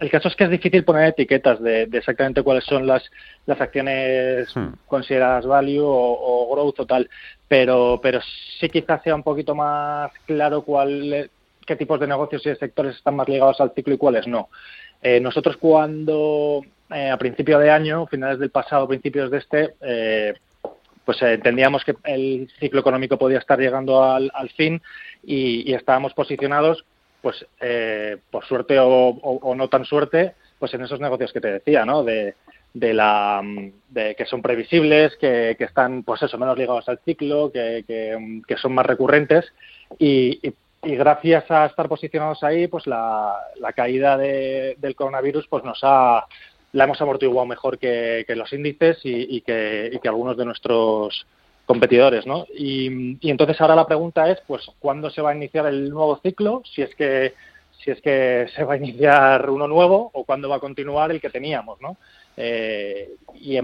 el 0.00 0.10
caso 0.10 0.28
es 0.28 0.36
que 0.36 0.44
es 0.44 0.50
difícil 0.50 0.84
poner 0.84 1.08
etiquetas 1.08 1.60
de, 1.60 1.82
exactamente 1.92 2.42
cuáles 2.42 2.64
son 2.64 2.86
las, 2.86 3.02
las 3.46 3.60
acciones 3.60 4.54
hmm. 4.54 4.68
consideradas 4.86 5.46
value 5.46 5.84
o, 5.84 6.54
growth 6.54 6.80
o 6.80 6.86
tal, 6.86 7.08
pero, 7.46 7.98
pero 8.02 8.20
sí 8.60 8.68
quizás 8.68 9.02
sea 9.02 9.14
un 9.14 9.22
poquito 9.22 9.54
más 9.54 10.12
claro 10.26 10.62
cuál, 10.62 11.30
qué 11.66 11.76
tipos 11.76 11.98
de 11.98 12.06
negocios 12.06 12.44
y 12.46 12.50
de 12.50 12.56
sectores 12.56 12.96
están 12.96 13.16
más 13.16 13.28
ligados 13.28 13.60
al 13.60 13.72
ciclo 13.74 13.94
y 13.94 13.98
cuáles 13.98 14.26
no. 14.26 14.48
Eh, 15.02 15.20
nosotros 15.20 15.56
cuando 15.56 16.62
eh, 16.90 17.10
a 17.10 17.16
principio 17.16 17.58
de 17.58 17.70
año, 17.70 18.06
finales 18.06 18.38
del 18.38 18.50
pasado, 18.50 18.88
principios 18.88 19.30
de 19.30 19.38
este, 19.38 19.74
pues 21.08 21.22
entendíamos 21.22 21.86
que 21.86 21.96
el 22.04 22.50
ciclo 22.60 22.80
económico 22.80 23.16
podía 23.16 23.38
estar 23.38 23.58
llegando 23.58 24.04
al, 24.04 24.50
fin 24.54 24.82
y, 25.24 25.72
estábamos 25.72 26.12
posicionados, 26.12 26.84
pues 27.22 27.46
eh, 27.60 28.18
por 28.30 28.44
suerte 28.44 28.76
o, 28.78 29.54
no 29.56 29.68
tan 29.68 29.86
suerte, 29.86 30.34
pues 30.58 30.74
en 30.74 30.82
esos 30.82 31.00
negocios 31.00 31.32
que 31.32 31.40
te 31.40 31.50
decía, 31.50 31.86
¿no? 31.86 32.04
De, 32.04 32.34
de 32.74 32.92
la 32.92 33.40
de 33.88 34.14
que 34.16 34.26
son 34.26 34.42
previsibles, 34.42 35.16
que, 35.16 35.54
que, 35.56 35.64
están 35.64 36.02
pues 36.02 36.20
eso 36.20 36.36
menos 36.36 36.58
ligados 36.58 36.86
al 36.90 36.98
ciclo, 36.98 37.50
que, 37.50 37.86
que, 37.86 38.56
son 38.58 38.74
más 38.74 38.84
recurrentes 38.84 39.50
y, 39.98 40.38
y, 40.42 40.94
gracias 40.94 41.50
a 41.50 41.64
estar 41.64 41.88
posicionados 41.88 42.42
ahí, 42.44 42.66
pues 42.66 42.86
la, 42.86 43.34
la 43.58 43.72
caída 43.72 44.18
de, 44.18 44.76
del 44.76 44.94
coronavirus 44.94 45.46
pues 45.48 45.64
nos 45.64 45.80
ha 45.84 46.26
la 46.72 46.84
hemos 46.84 47.00
amortiguado 47.00 47.46
mejor 47.46 47.78
que, 47.78 48.24
los 48.28 48.52
índices 48.52 48.98
y, 49.04 49.36
y, 49.36 49.40
que, 49.40 49.90
y 49.92 49.98
que 49.98 50.08
algunos 50.08 50.36
de 50.36 50.44
nuestros 50.44 51.26
competidores, 51.68 52.26
¿no? 52.26 52.46
Y, 52.56 53.18
entonces 53.28 53.60
ahora 53.60 53.76
la 53.76 53.86
pregunta 53.86 54.30
es, 54.30 54.40
pues, 54.46 54.70
¿cuándo 54.78 55.10
se 55.10 55.20
va 55.20 55.32
a 55.32 55.36
iniciar 55.36 55.66
el 55.66 55.90
nuevo 55.90 56.18
ciclo? 56.22 56.62
Si 56.74 56.80
es 56.80 56.94
que 56.94 57.34
si 57.84 57.90
es 57.90 58.00
que 58.00 58.46
se 58.56 58.64
va 58.64 58.72
a 58.72 58.78
iniciar 58.78 59.50
uno 59.50 59.68
nuevo 59.68 60.10
o 60.14 60.24
cuándo 60.24 60.48
va 60.48 60.56
a 60.56 60.60
continuar 60.60 61.10
el 61.10 61.20
que 61.20 61.28
teníamos, 61.28 61.78
¿no? 61.82 61.98
Eh, 62.38 63.10
y, 63.34 63.58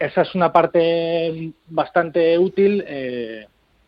esa 0.00 0.22
es 0.22 0.34
una 0.34 0.52
parte 0.52 1.52
bastante 1.68 2.36
útil. 2.36 2.82
Eh, 2.84 3.46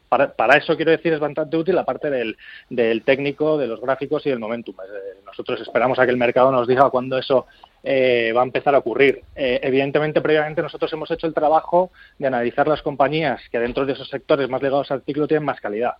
para, 0.09 0.33
para, 0.33 0.57
eso 0.57 0.77
quiero 0.77 0.93
decir 0.93 1.13
es 1.13 1.19
bastante 1.19 1.57
útil 1.57 1.75
la 1.75 1.85
parte 1.85 2.09
del, 2.09 2.37
del 2.71 3.03
técnico, 3.03 3.59
de 3.59 3.67
los 3.67 3.81
gráficos 3.81 4.25
y 4.25 4.31
del 4.31 4.39
momentum. 4.39 4.77
Eh, 4.77 5.19
nosotros 5.27 5.61
esperamos 5.61 5.99
a 5.99 6.05
que 6.05 6.13
el 6.13 6.17
mercado 6.17 6.53
nos 6.53 6.69
diga 6.69 6.89
cuándo 6.91 7.19
eso 7.19 7.47
eh, 7.87 8.33
va 8.35 8.41
a 8.41 8.45
empezar 8.45 8.75
a 8.75 8.79
ocurrir. 8.79 9.23
Eh, 9.37 9.61
evidentemente, 9.63 10.23
previamente 10.23 10.63
nosotros 10.63 10.91
hemos 10.95 11.11
hecho 11.11 11.27
el 11.27 11.35
trabajo 11.35 11.91
de 12.19 12.27
analizar 12.27 12.67
las 12.67 12.81
compañías 12.81 13.43
que 13.53 13.59
dentro 13.59 13.85
de 13.85 13.93
esos 13.93 14.09
sectores 14.09 14.49
más 14.49 14.63
ligados 14.63 14.91
al 14.91 15.03
ciclo 15.03 15.29
tienen 15.29 15.45
más 15.45 15.61
calidad. 15.61 15.93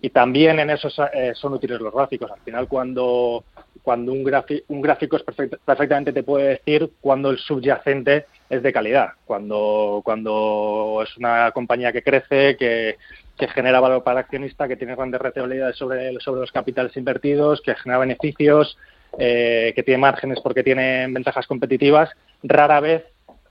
Y 0.00 0.10
también 0.10 0.58
en 0.58 0.70
eso 0.70 0.88
eh, 1.12 1.32
son 1.34 1.52
útiles 1.52 1.80
los 1.80 1.94
gráficos. 1.94 2.32
Al 2.32 2.40
final, 2.40 2.66
cuando, 2.66 3.44
cuando 3.82 4.12
un, 4.12 4.24
gráfico 4.24 5.16
es 5.16 5.22
perfectamente 5.22 6.12
te 6.12 6.24
puede 6.24 6.48
decir 6.48 6.90
cuando 7.00 7.30
el 7.30 7.38
subyacente 7.38 8.26
es 8.48 8.62
de 8.62 8.72
calidad, 8.72 9.10
cuando, 9.24 10.00
cuando 10.04 11.04
es 11.04 11.16
una 11.16 11.52
compañía 11.52 11.92
que 11.92 12.02
crece, 12.02 12.56
que, 12.56 12.96
que 13.38 13.46
genera 13.48 13.78
valor 13.78 14.02
para 14.02 14.18
el 14.18 14.24
accionista, 14.24 14.66
que 14.66 14.76
tiene 14.76 14.96
grandes 14.96 15.20
rentabilidades 15.20 15.76
sobre, 15.76 16.18
sobre 16.18 16.40
los 16.40 16.50
capitales 16.50 16.96
invertidos, 16.96 17.60
que 17.60 17.76
genera 17.76 18.00
beneficios, 18.00 18.76
eh, 19.18 19.72
que 19.74 19.82
tiene 19.82 19.98
márgenes 19.98 20.40
porque 20.40 20.62
tiene 20.62 21.06
ventajas 21.08 21.46
competitivas, 21.46 22.10
rara 22.42 22.80
vez 22.80 23.04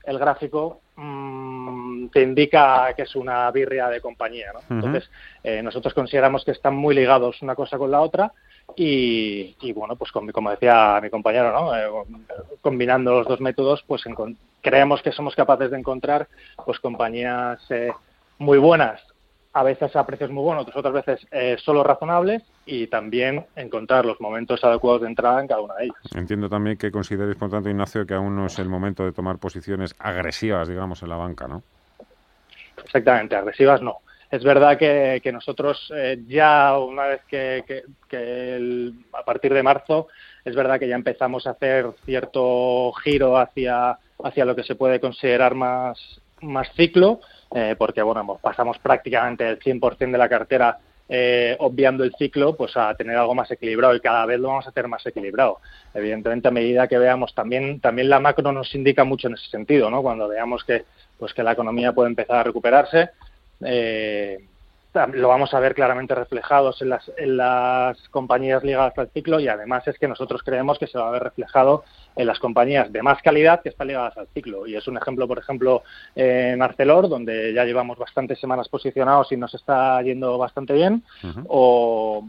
el 0.05 0.17
gráfico 0.17 0.81
mm, 0.95 2.07
te 2.07 2.21
indica 2.21 2.93
que 2.95 3.03
es 3.03 3.15
una 3.15 3.49
birria 3.51 3.89
de 3.89 4.01
compañía. 4.01 4.51
Entonces, 4.69 5.09
eh, 5.43 5.61
nosotros 5.61 5.93
consideramos 5.93 6.43
que 6.43 6.51
están 6.51 6.75
muy 6.75 6.95
ligados 6.95 7.41
una 7.41 7.55
cosa 7.55 7.77
con 7.77 7.91
la 7.91 8.01
otra 8.01 8.31
y, 8.75 9.55
bueno, 9.73 9.95
pues 9.95 10.11
como 10.11 10.51
decía 10.51 10.99
mi 11.01 11.09
compañero, 11.09 11.51
¿no? 11.51 11.75
Eh, 11.75 11.89
combinando 12.61 13.11
los 13.11 13.27
dos 13.27 13.41
métodos, 13.41 13.83
pues 13.85 14.03
creemos 14.61 15.01
que 15.01 15.11
somos 15.11 15.35
capaces 15.35 15.71
de 15.71 15.77
encontrar 15.77 16.27
pues 16.65 16.79
compañías 16.79 17.59
muy 18.37 18.57
buenas 18.57 19.01
a 19.59 19.63
veces 19.63 19.93
a 19.93 20.05
precios 20.05 20.31
muy 20.31 20.41
buenos, 20.41 20.65
otras 20.73 20.93
veces 20.93 21.27
eh, 21.31 21.57
solo 21.59 21.83
razonables 21.83 22.43
y 22.65 22.87
también 22.87 23.45
encontrar 23.57 24.05
los 24.05 24.21
momentos 24.21 24.63
adecuados 24.63 25.01
de 25.01 25.07
entrada 25.07 25.41
en 25.41 25.49
cada 25.49 25.59
una 25.59 25.75
de 25.75 25.85
ellas. 25.85 25.97
Entiendo 26.15 26.47
también 26.47 26.77
que 26.77 26.89
consideres, 26.89 27.35
por 27.35 27.49
tanto, 27.49 27.69
Ignacio, 27.69 28.05
que 28.05 28.13
aún 28.13 28.37
no 28.37 28.45
es 28.45 28.57
el 28.57 28.69
momento 28.69 29.03
de 29.03 29.11
tomar 29.11 29.37
posiciones 29.37 29.93
agresivas, 29.99 30.69
digamos, 30.69 31.03
en 31.03 31.09
la 31.09 31.17
banca, 31.17 31.45
¿no? 31.49 31.61
Exactamente, 32.81 33.35
agresivas 33.35 33.81
no. 33.81 33.97
Es 34.31 34.45
verdad 34.45 34.77
que, 34.77 35.29
nosotros 35.33 35.91
eh, 35.93 36.23
ya 36.25 36.79
una 36.79 37.07
vez 37.07 37.21
que, 37.27 37.83
a 39.11 39.23
partir 39.25 39.53
de 39.53 39.61
marzo, 39.61 40.07
es 40.45 40.55
verdad 40.55 40.79
que 40.79 40.87
ya 40.87 40.95
empezamos 40.95 41.47
a 41.47 41.51
hacer 41.51 41.85
cierto 42.05 42.93
giro 43.03 43.37
hacia, 43.37 43.97
hacia 44.23 44.45
lo 44.45 44.55
que 44.55 44.63
se 44.63 44.75
puede 44.75 45.01
considerar 45.01 45.53
más, 45.53 45.99
más 46.39 46.71
ciclo, 46.77 47.19
eh, 47.53 47.75
porque 47.77 48.01
bueno, 48.01 48.39
pasamos 48.41 48.77
prácticamente 48.79 49.47
el 49.47 49.59
100% 49.59 50.11
de 50.11 50.17
la 50.17 50.29
cartera 50.29 50.79
eh, 51.11 51.55
obviando 51.59 52.03
el 52.03 52.13
ciclo, 52.15 52.55
pues 52.55 52.77
a 52.77 52.93
tener 52.93 53.17
algo 53.17 53.33
más 53.33 53.49
equilibrado 53.49 53.95
y 53.95 53.99
cada 53.99 54.27
vez 54.27 54.39
lo 54.39 54.49
vamos 54.49 54.67
a 54.67 54.71
tener 54.71 54.87
más 54.87 55.03
equilibrado. 55.07 55.59
Evidentemente, 55.95 56.47
a 56.47 56.51
medida 56.51 56.87
que 56.87 56.99
veamos, 56.99 57.33
también, 57.33 57.79
también 57.79 58.09
la 58.09 58.19
macro 58.19 58.51
nos 58.51 58.75
indica 58.75 59.03
mucho 59.03 59.27
en 59.27 59.33
ese 59.33 59.49
sentido, 59.49 59.89
¿no? 59.89 60.03
Cuando 60.03 60.27
veamos 60.27 60.63
que, 60.63 60.85
pues 61.17 61.33
que 61.33 61.41
la 61.41 61.53
economía 61.53 61.93
puede 61.93 62.09
empezar 62.09 62.37
a 62.37 62.43
recuperarse, 62.43 63.09
eh, 63.65 64.48
lo 64.93 65.27
vamos 65.27 65.53
a 65.53 65.59
ver 65.59 65.75
claramente 65.75 66.15
reflejados 66.15 66.81
en 66.81 66.89
las, 66.89 67.11
en 67.17 67.37
las 67.37 67.97
compañías 68.09 68.63
ligadas 68.63 68.97
al 68.97 69.09
ciclo 69.09 69.39
y 69.39 69.47
además 69.47 69.87
es 69.87 69.99
que 69.99 70.07
nosotros 70.07 70.41
creemos 70.43 70.79
que 70.79 70.87
se 70.87 70.97
va 70.97 71.09
a 71.09 71.11
ver 71.11 71.23
reflejado 71.23 71.83
en 72.15 72.25
las 72.25 72.39
compañías 72.39 72.91
de 72.91 73.03
más 73.03 73.21
calidad 73.21 73.61
que 73.61 73.69
están 73.69 73.87
ligadas 73.87 74.17
al 74.17 74.27
ciclo. 74.33 74.65
Y 74.65 74.75
es 74.75 74.87
un 74.87 74.97
ejemplo, 74.97 75.27
por 75.27 75.37
ejemplo, 75.37 75.83
en 76.15 76.61
Arcelor, 76.61 77.07
donde 77.07 77.53
ya 77.53 77.65
llevamos 77.65 77.99
bastantes 77.99 78.39
semanas 78.39 78.67
posicionados 78.67 79.31
y 79.31 79.37
nos 79.37 79.53
está 79.53 80.01
yendo 80.01 80.37
bastante 80.39 80.73
bien, 80.73 81.03
o 81.47 82.27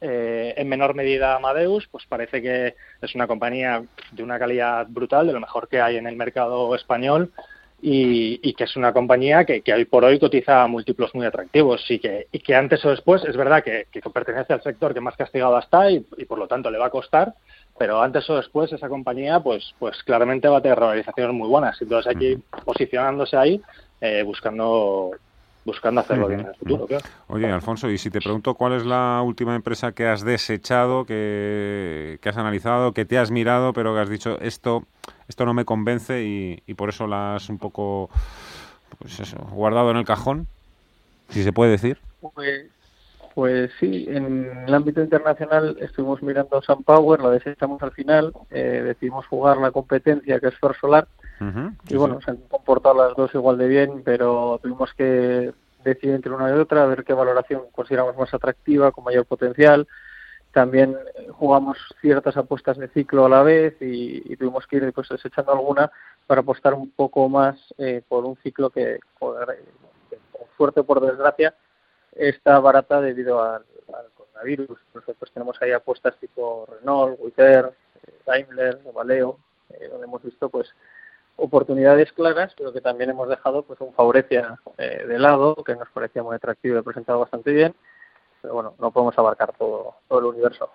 eh, 0.00 0.54
en 0.56 0.68
menor 0.68 0.94
medida 0.94 1.36
Amadeus, 1.36 1.86
pues 1.88 2.06
parece 2.08 2.42
que 2.42 2.74
es 3.00 3.14
una 3.14 3.28
compañía 3.28 3.84
de 4.10 4.22
una 4.22 4.38
calidad 4.38 4.86
brutal, 4.88 5.28
de 5.28 5.32
lo 5.32 5.40
mejor 5.40 5.68
que 5.68 5.80
hay 5.80 5.96
en 5.96 6.08
el 6.08 6.16
mercado 6.16 6.74
español 6.74 7.32
y, 7.82 8.54
que 8.54 8.64
es 8.64 8.76
una 8.76 8.92
compañía 8.92 9.44
que, 9.44 9.62
hoy 9.72 9.84
por 9.84 10.04
hoy 10.04 10.18
cotiza 10.18 10.62
a 10.62 10.66
múltiplos 10.66 11.14
muy 11.14 11.26
atractivos 11.26 11.84
y 11.90 11.98
que, 11.98 12.26
y 12.30 12.38
que 12.40 12.54
antes 12.54 12.84
o 12.84 12.90
después 12.90 13.24
es 13.24 13.36
verdad 13.36 13.62
que, 13.62 13.86
pertenece 14.12 14.52
al 14.52 14.62
sector 14.62 14.92
que 14.92 15.00
más 15.00 15.16
castigado 15.16 15.58
está 15.58 15.90
y, 15.90 16.00
por 16.00 16.38
lo 16.38 16.46
tanto 16.46 16.70
le 16.70 16.78
va 16.78 16.86
a 16.86 16.90
costar, 16.90 17.34
pero 17.78 18.02
antes 18.02 18.28
o 18.28 18.36
después 18.36 18.72
esa 18.72 18.88
compañía 18.88 19.40
pues, 19.40 19.74
pues 19.78 20.02
claramente 20.02 20.48
va 20.48 20.58
a 20.58 20.62
tener 20.62 20.78
realizaciones 20.78 21.34
muy 21.34 21.48
buenas. 21.48 21.80
Entonces 21.80 22.14
aquí 22.14 22.38
posicionándose 22.64 23.36
ahí, 23.36 23.62
eh, 24.00 24.22
buscando 24.22 25.12
buscando 25.64 26.00
hacerlo 26.00 26.28
bien 26.28 26.40
en 26.40 26.46
el 26.46 26.54
futuro. 26.54 26.86
Oye, 27.28 27.50
Alfonso, 27.50 27.90
y 27.90 27.98
si 27.98 28.10
te 28.10 28.20
pregunto 28.20 28.54
cuál 28.54 28.74
es 28.74 28.86
la 28.86 29.22
última 29.24 29.54
empresa 29.54 29.92
que 29.92 30.06
has 30.06 30.24
desechado, 30.24 31.04
que, 31.04 32.18
que 32.20 32.28
has 32.28 32.36
analizado, 32.36 32.92
que 32.92 33.04
te 33.04 33.18
has 33.18 33.30
mirado, 33.30 33.72
pero 33.72 33.94
que 33.94 34.00
has 34.00 34.08
dicho 34.08 34.38
esto 34.40 34.84
esto 35.30 35.46
no 35.46 35.54
me 35.54 35.64
convence 35.64 36.22
y, 36.24 36.74
por 36.74 36.88
eso 36.88 37.06
la 37.06 37.36
has 37.36 37.48
un 37.48 37.58
poco 37.58 38.10
pues 38.98 39.20
eso, 39.20 39.36
guardado 39.52 39.92
en 39.92 39.96
el 39.98 40.04
cajón, 40.04 40.48
si 41.28 41.44
se 41.44 41.52
puede 41.52 41.70
decir. 41.70 41.98
Pues, 42.20 42.66
Pues 43.34 43.70
sí, 43.78 44.06
en 44.08 44.50
el 44.66 44.74
ámbito 44.74 45.00
internacional 45.00 45.76
estuvimos 45.80 46.20
mirando 46.20 46.60
Sun 46.62 46.82
Power, 46.82 47.20
la 47.20 47.30
desechamos 47.30 47.80
al 47.82 47.92
final, 47.92 48.32
eh, 48.50 48.82
decidimos 48.84 49.24
jugar 49.28 49.58
la 49.58 49.70
competencia 49.70 50.40
que 50.40 50.48
es 50.48 50.58
Fer 50.58 50.74
Solar 50.80 51.06
y 51.88 51.96
bueno, 51.96 52.20
se 52.20 52.32
han 52.32 52.36
comportado 52.48 53.06
las 53.06 53.16
dos 53.16 53.34
igual 53.34 53.56
de 53.56 53.66
bien, 53.66 54.02
pero 54.04 54.58
tuvimos 54.62 54.92
que 54.92 55.54
decidir 55.82 56.14
entre 56.14 56.32
una 56.32 56.50
y 56.50 56.52
otra, 56.52 56.82
a 56.82 56.86
ver 56.86 57.04
qué 57.04 57.14
valoración 57.14 57.62
consideramos 57.72 58.16
más 58.16 58.32
atractiva, 58.34 58.92
con 58.92 59.04
mayor 59.04 59.24
potencial. 59.24 59.88
También 60.52 60.96
jugamos 61.30 61.78
ciertas 62.00 62.36
apuestas 62.36 62.76
de 62.76 62.88
ciclo 62.88 63.24
a 63.24 63.28
la 63.28 63.42
vez 63.42 63.76
y, 63.80 64.36
tuvimos 64.36 64.66
que 64.66 64.76
ir 64.76 64.92
pues 64.92 65.08
desechando 65.08 65.52
alguna 65.52 65.90
para 66.26 66.42
apostar 66.42 66.74
un 66.74 66.90
poco 66.90 67.28
más 67.28 67.56
eh, 67.78 68.02
por 68.06 68.24
un 68.24 68.36
ciclo 68.36 68.68
que, 68.68 68.98
por, 69.18 69.56
suerte 70.56 70.82
por 70.82 71.00
desgracia, 71.00 71.54
está 72.12 72.58
barata 72.58 73.00
debido 73.00 73.42
al, 73.42 73.64
coronavirus. 74.14 74.78
Entonces, 74.88 75.16
pues 75.18 75.32
tenemos 75.32 75.56
ahí 75.62 75.72
apuestas 75.72 76.16
tipo 76.18 76.66
Renault, 76.66 77.18
Witter, 77.20 77.72
eh, 78.06 78.12
Daimler, 78.26 78.80
Valeo, 78.92 79.38
eh, 79.70 79.88
donde 79.88 80.06
hemos 80.06 80.22
visto 80.22 80.48
pues 80.48 80.68
oportunidades 81.40 82.12
claras, 82.12 82.52
pero 82.56 82.72
que 82.72 82.80
también 82.80 83.10
hemos 83.10 83.28
dejado 83.28 83.62
pues 83.62 83.80
un 83.80 83.92
Faurecia 83.94 84.58
eh, 84.78 85.04
de 85.06 85.18
lado, 85.18 85.56
que 85.56 85.74
nos 85.74 85.88
parecía 85.88 86.22
muy 86.22 86.36
atractivo 86.36 86.78
y 86.78 86.82
presentado 86.82 87.18
bastante 87.20 87.52
bien, 87.52 87.74
pero 88.42 88.54
bueno, 88.54 88.74
no 88.78 88.90
podemos 88.90 89.18
abarcar 89.18 89.52
todo, 89.58 89.94
todo 90.08 90.18
el 90.18 90.26
universo. 90.26 90.70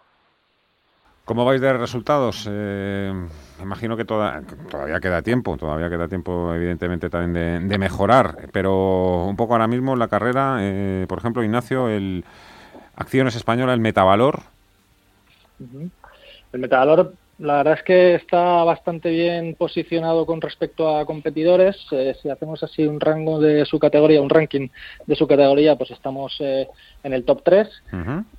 ¿Cómo 1.26 1.44
vais 1.44 1.60
de 1.60 1.74
resultados? 1.74 2.48
Eh, 2.48 3.12
imagino 3.60 3.98
que 3.98 4.06
todavía 4.06 5.00
queda 5.00 5.24
tiempo, 5.24 5.58
todavía 5.58 5.90
queda 5.90 6.08
tiempo 6.08 6.54
evidentemente 6.54 7.10
también 7.10 7.68
de, 7.68 7.78
mejorar, 7.80 8.50
pero 8.52 9.26
un 9.26 9.36
poco 9.36 9.54
ahora 9.54 9.68
mismo 9.68 9.94
en 9.94 10.00
la 10.00 10.08
carrera, 10.08 10.58
eh, 10.62 11.06
por 11.10 11.18
ejemplo, 11.18 11.44
Ignacio, 11.44 11.90
el 11.90 12.24
Acciones 12.96 13.36
Española, 13.36 13.74
el 13.74 13.80
Metavalor. 13.80 14.42
El 16.54 16.60
Metavalor 16.60 17.14
la 17.38 17.58
verdad 17.58 17.74
es 17.74 17.84
que 17.84 18.16
está 18.16 18.64
bastante 18.64 19.10
bien 19.10 19.56
posicionado 19.56 20.26
con 20.26 20.40
respecto 20.40 20.96
a 20.96 21.06
competidores. 21.06 21.76
Eh, 21.92 22.16
si 22.22 22.30
hacemos 22.30 22.64
así 22.64 22.88
un 22.88 23.00
rango 23.00 23.40
de 23.40 23.66
su 23.66 23.78
categoría, 23.78 24.22
un 24.22 24.30
ranking 24.30 24.70
de 25.06 25.16
su 25.16 25.28
categoría, 25.28 25.76
pues 25.76 25.92
estamos 25.92 26.36
eh, 26.40 26.68
en 27.04 27.14
el 27.14 27.26
top 27.26 27.42
3. 27.44 27.68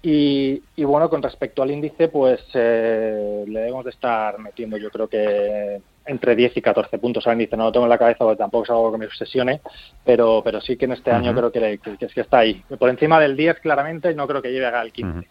y, 0.02 0.62
y, 0.76 0.84
bueno, 0.84 1.10
con 1.10 1.22
respecto 1.22 1.62
al 1.62 1.70
índice, 1.70 2.08
pues 2.08 2.40
eh, 2.54 3.44
le 3.46 3.60
debemos 3.60 3.84
de 3.84 3.90
estar 3.90 4.38
metiendo 4.38 4.78
yo 4.78 4.90
creo 4.90 5.08
que 5.08 5.80
entre 6.06 6.36
10 6.36 6.56
y 6.56 6.62
14 6.62 6.98
puntos 6.98 7.26
al 7.26 7.34
índice. 7.34 7.56
No 7.56 7.64
lo 7.64 7.72
tengo 7.72 7.86
en 7.86 7.90
la 7.90 7.98
cabeza 7.98 8.24
porque 8.24 8.38
tampoco 8.38 8.64
es 8.64 8.70
algo 8.70 8.92
que 8.92 8.98
me 8.98 9.06
obsesione, 9.06 9.60
pero, 10.04 10.42
pero 10.44 10.60
sí 10.60 10.76
que 10.76 10.84
en 10.84 10.92
este 10.92 11.10
año 11.10 11.34
creo 11.34 11.52
que, 11.52 11.78
que, 11.78 12.06
que, 12.06 12.20
está 12.20 12.38
ahí. 12.38 12.62
Por 12.78 12.88
encima 12.88 13.20
del 13.20 13.36
10 13.36 13.60
claramente 13.60 14.10
y 14.10 14.14
no 14.14 14.26
creo 14.26 14.42
que 14.42 14.52
llegue 14.52 14.66
al 14.66 14.92
15. 14.92 15.28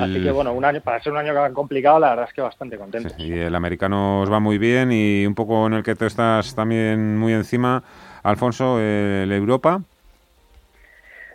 Así 0.00 0.22
que 0.22 0.30
bueno, 0.30 0.52
un 0.52 0.64
año, 0.64 0.80
para 0.80 1.02
ser 1.02 1.12
un 1.12 1.18
año 1.18 1.34
tan 1.34 1.54
complicado, 1.54 1.98
la 1.98 2.10
verdad 2.10 2.26
es 2.28 2.34
que 2.34 2.42
bastante 2.42 2.76
contento. 2.76 3.14
y 3.18 3.32
el 3.32 3.54
americano 3.54 4.20
os 4.20 4.30
va 4.30 4.40
muy 4.40 4.58
bien 4.58 4.92
y 4.92 5.26
un 5.26 5.34
poco 5.34 5.66
en 5.66 5.74
el 5.74 5.82
que 5.82 5.94
tú 5.94 6.04
estás 6.04 6.54
también 6.54 7.16
muy 7.18 7.32
encima. 7.32 7.82
Alfonso, 8.22 8.78
el 8.78 9.32
Europa. 9.32 9.82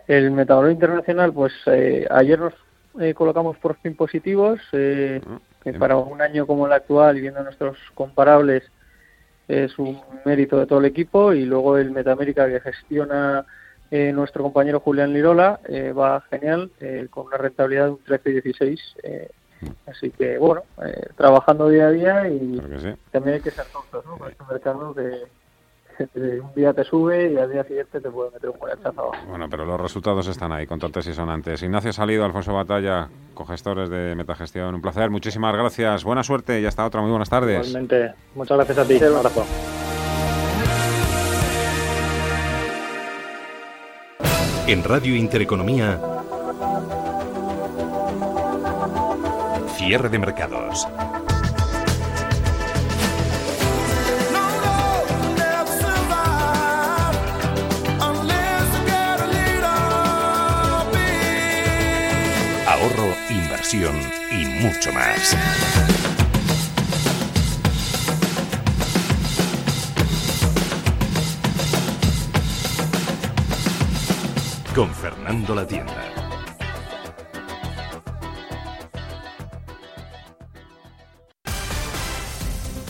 El 0.06 0.30
Metabológico 0.30 0.84
Internacional, 0.84 1.32
pues 1.34 1.52
eh, 1.66 2.06
ayer 2.10 2.38
nos 2.38 2.54
eh, 2.98 3.12
colocamos 3.12 3.58
por 3.58 3.76
fin 3.76 3.94
positivos. 3.94 4.58
Eh, 4.72 5.20
ah 5.28 5.38
que 5.72 5.78
para 5.78 5.96
un 5.96 6.20
año 6.20 6.46
como 6.46 6.66
el 6.66 6.72
actual 6.72 7.16
y 7.16 7.20
viendo 7.20 7.42
nuestros 7.42 7.76
comparables 7.94 8.62
es 9.46 9.78
un 9.78 10.00
mérito 10.24 10.58
de 10.58 10.66
todo 10.66 10.78
el 10.78 10.84
equipo 10.84 11.32
y 11.32 11.44
luego 11.44 11.78
el 11.78 11.90
Metamérica 11.90 12.46
que 12.48 12.60
gestiona 12.60 13.46
eh, 13.90 14.12
nuestro 14.12 14.42
compañero 14.42 14.80
Julián 14.80 15.12
Lirola 15.12 15.60
eh, 15.66 15.92
va 15.92 16.20
genial 16.30 16.70
eh, 16.80 17.06
con 17.10 17.26
una 17.26 17.38
rentabilidad 17.38 17.86
de 17.86 17.90
un 17.90 18.04
13-16 18.04 18.78
así 19.86 20.10
que 20.10 20.38
bueno 20.38 20.62
trabajando 21.16 21.68
día 21.68 21.88
a 21.88 21.90
día 21.90 22.28
y 22.28 22.60
también 23.10 23.36
hay 23.36 23.40
que 23.40 23.50
ser 23.50 23.64
tontos 23.72 24.04
¿no? 24.04 24.16
Para 24.16 24.30
este 24.30 24.44
mercado 24.48 24.94
que 24.94 25.24
un 26.14 26.54
día 26.54 26.72
te 26.72 26.84
sube 26.84 27.32
y 27.32 27.36
al 27.36 27.50
día 27.50 27.64
siguiente 27.64 28.00
te 28.00 28.10
puede 28.10 28.30
meter 28.30 28.50
un 28.50 28.58
buen 28.58 28.72
hachazo. 28.72 29.10
Bueno, 29.28 29.48
pero 29.50 29.64
los 29.64 29.80
resultados 29.80 30.26
están 30.28 30.52
ahí, 30.52 30.66
contantes 30.66 31.06
y 31.06 31.14
sonantes. 31.14 31.62
Ignacio 31.62 31.92
Salido, 31.92 32.24
Alfonso 32.24 32.54
Batalla, 32.54 33.08
cogestores 33.34 33.90
de 33.90 34.14
Metagestión. 34.14 34.74
Un 34.74 34.82
placer, 34.82 35.10
muchísimas 35.10 35.54
gracias. 35.54 36.04
Buena 36.04 36.22
suerte 36.22 36.60
y 36.60 36.66
hasta 36.66 36.84
otra. 36.86 37.00
Muy 37.00 37.10
buenas 37.10 37.30
tardes. 37.30 37.66
Igualmente. 37.66 38.14
Muchas 38.34 38.56
gracias 38.56 38.78
a 38.78 38.84
ti. 38.84 38.96
Un 38.96 39.16
abrazo. 39.16 39.44
En 44.66 44.84
Radio 44.84 45.16
Intereconomía, 45.16 45.98
cierre 49.78 50.10
de 50.10 50.18
mercados. 50.18 50.86
Inversión 63.30 63.96
y 64.30 64.44
mucho 64.62 64.92
más. 64.92 65.36
Con 74.74 74.94
Fernando 74.94 75.54
La 75.54 75.66
Tienda. 75.66 76.18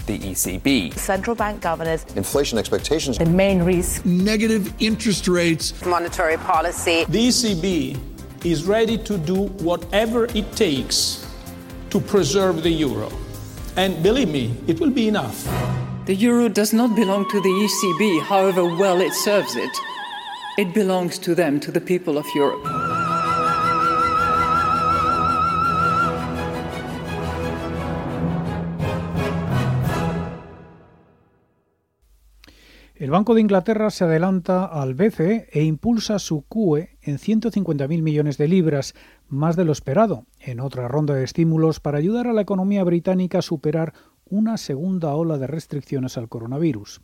the 0.08 0.18
ECB. 0.18 0.94
Central 0.94 1.36
bank 1.36 1.60
governors. 1.60 2.04
Inflation 2.16 2.58
expectations. 2.58 3.18
The 3.18 3.26
main 3.26 3.62
risk. 3.62 4.04
Negative 4.06 4.72
interest 4.80 5.28
rates. 5.28 5.74
Monetary 5.84 6.38
policy. 6.38 7.04
The 7.08 7.28
ECB 7.28 8.17
is 8.44 8.64
ready 8.64 8.96
to 8.98 9.18
do 9.18 9.48
whatever 9.64 10.24
it 10.34 10.52
takes 10.52 11.26
to 11.90 12.00
preserve 12.00 12.62
the 12.62 12.70
euro. 12.70 13.10
And 13.76 14.02
believe 14.02 14.28
me, 14.28 14.54
it 14.66 14.80
will 14.80 14.90
be 14.90 15.08
enough. 15.08 15.44
The 16.06 16.14
euro 16.14 16.48
does 16.48 16.72
not 16.72 16.96
belong 16.96 17.28
to 17.30 17.40
the 17.40 17.48
ECB, 17.48 18.22
however 18.22 18.64
well 18.64 19.00
it 19.00 19.12
serves 19.12 19.56
it. 19.56 19.70
It 20.56 20.74
belongs 20.74 21.18
to 21.20 21.34
them, 21.34 21.60
to 21.60 21.70
the 21.70 21.80
people 21.80 22.18
of 22.18 22.26
Europe. 22.34 22.87
El 33.08 33.12
Banco 33.12 33.34
de 33.34 33.40
Inglaterra 33.40 33.88
se 33.88 34.04
adelanta 34.04 34.66
al 34.66 34.92
BCE 34.92 35.48
e 35.50 35.62
impulsa 35.62 36.18
su 36.18 36.42
QE 36.42 36.98
en 37.00 37.16
150.000 37.16 38.02
millones 38.02 38.36
de 38.36 38.48
libras, 38.48 38.94
más 39.30 39.56
de 39.56 39.64
lo 39.64 39.72
esperado, 39.72 40.26
en 40.40 40.60
otra 40.60 40.88
ronda 40.88 41.14
de 41.14 41.24
estímulos 41.24 41.80
para 41.80 41.96
ayudar 41.96 42.26
a 42.26 42.34
la 42.34 42.42
economía 42.42 42.84
británica 42.84 43.38
a 43.38 43.42
superar 43.42 43.94
una 44.26 44.58
segunda 44.58 45.14
ola 45.14 45.38
de 45.38 45.46
restricciones 45.46 46.18
al 46.18 46.28
coronavirus. 46.28 47.00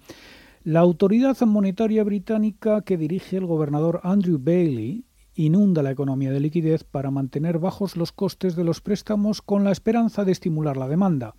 La 0.62 0.80
autoridad 0.80 1.40
monetaria 1.46 2.05
británica 2.05 2.82
que 2.82 2.98
dirige 2.98 3.38
el 3.38 3.46
gobernador 3.46 4.02
Andrew 4.02 4.38
Bailey 4.38 5.07
inunda 5.34 5.82
la 5.82 5.92
economía 5.92 6.32
de 6.32 6.40
liquidez 6.40 6.84
para 6.84 7.11
mantener 7.11 7.59
bajos 7.59 7.96
los 7.96 8.12
costes 8.12 8.57
de 8.57 8.64
los 8.64 8.82
préstamos 8.82 9.40
con 9.40 9.64
la 9.64 9.72
esperanza 9.72 10.26
de 10.26 10.32
estimular 10.32 10.76
la 10.76 10.86
demanda. 10.86 11.34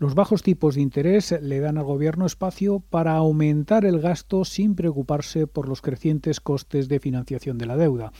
Los 0.00 0.14
bajos 0.14 0.42
tipos 0.42 0.76
de 0.76 0.80
interés 0.80 1.38
le 1.42 1.60
dan 1.60 1.76
al 1.76 1.84
Gobierno 1.84 2.24
espacio 2.24 2.80
para 2.80 3.16
aumentar 3.16 3.84
el 3.84 4.00
gasto 4.00 4.46
sin 4.46 4.74
preocuparse 4.74 5.46
por 5.46 5.68
los 5.68 5.82
crecientes 5.82 6.40
costes 6.40 6.88
de 6.88 7.00
financiación 7.00 7.58
de 7.58 7.66
la 7.66 7.76
deuda. 7.76 8.10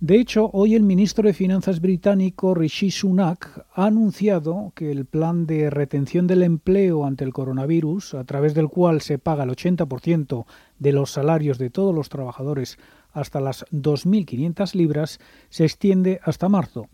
De 0.00 0.20
hecho, 0.20 0.50
hoy 0.52 0.74
el 0.74 0.82
ministro 0.82 1.26
de 1.26 1.32
Finanzas 1.32 1.80
británico 1.80 2.54
Rishi 2.54 2.90
Sunak 2.90 3.64
ha 3.72 3.86
anunciado 3.86 4.72
que 4.74 4.90
el 4.90 5.06
plan 5.06 5.46
de 5.46 5.70
retención 5.70 6.26
del 6.26 6.42
empleo 6.42 7.06
ante 7.06 7.24
el 7.24 7.32
coronavirus, 7.32 8.12
a 8.12 8.24
través 8.24 8.52
del 8.52 8.68
cual 8.68 9.00
se 9.00 9.16
paga 9.16 9.44
el 9.44 9.50
80% 9.50 10.44
de 10.78 10.92
los 10.92 11.10
salarios 11.10 11.56
de 11.56 11.70
todos 11.70 11.94
los 11.94 12.10
trabajadores 12.10 12.76
hasta 13.14 13.40
las 13.40 13.64
2.500 13.72 14.74
libras, 14.74 15.20
se 15.48 15.64
extiende 15.64 16.20
hasta 16.22 16.50
marzo. 16.50 16.90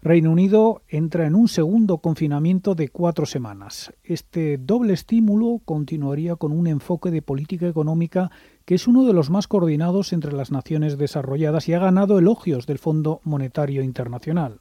Reino 0.00 0.30
Unido 0.30 0.82
entra 0.86 1.26
en 1.26 1.34
un 1.34 1.48
segundo 1.48 1.98
confinamiento 1.98 2.76
de 2.76 2.88
cuatro 2.88 3.26
semanas. 3.26 3.92
Este 4.04 4.56
doble 4.56 4.92
estímulo 4.92 5.60
continuaría 5.64 6.36
con 6.36 6.52
un 6.52 6.68
enfoque 6.68 7.10
de 7.10 7.20
política 7.20 7.66
económica 7.66 8.30
que 8.64 8.76
es 8.76 8.86
uno 8.86 9.04
de 9.04 9.12
los 9.12 9.28
más 9.28 9.48
coordinados 9.48 10.12
entre 10.12 10.32
las 10.32 10.52
naciones 10.52 10.98
desarrolladas 10.98 11.68
y 11.68 11.74
ha 11.74 11.80
ganado 11.80 12.16
elogios 12.16 12.66
del 12.66 12.78
Fondo 12.78 13.20
Monetario 13.24 13.82
Internacional. 13.82 14.60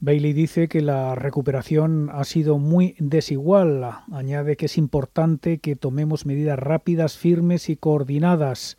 Bailey 0.00 0.32
dice 0.32 0.68
que 0.68 0.80
la 0.80 1.14
recuperación 1.14 2.10
ha 2.12 2.24
sido 2.24 2.58
muy 2.58 2.96
desigual. 2.98 3.84
Añade 4.10 4.56
que 4.56 4.66
es 4.66 4.78
importante 4.78 5.58
que 5.58 5.76
tomemos 5.76 6.26
medidas 6.26 6.58
rápidas, 6.58 7.16
firmes 7.16 7.68
y 7.68 7.76
coordinadas 7.76 8.78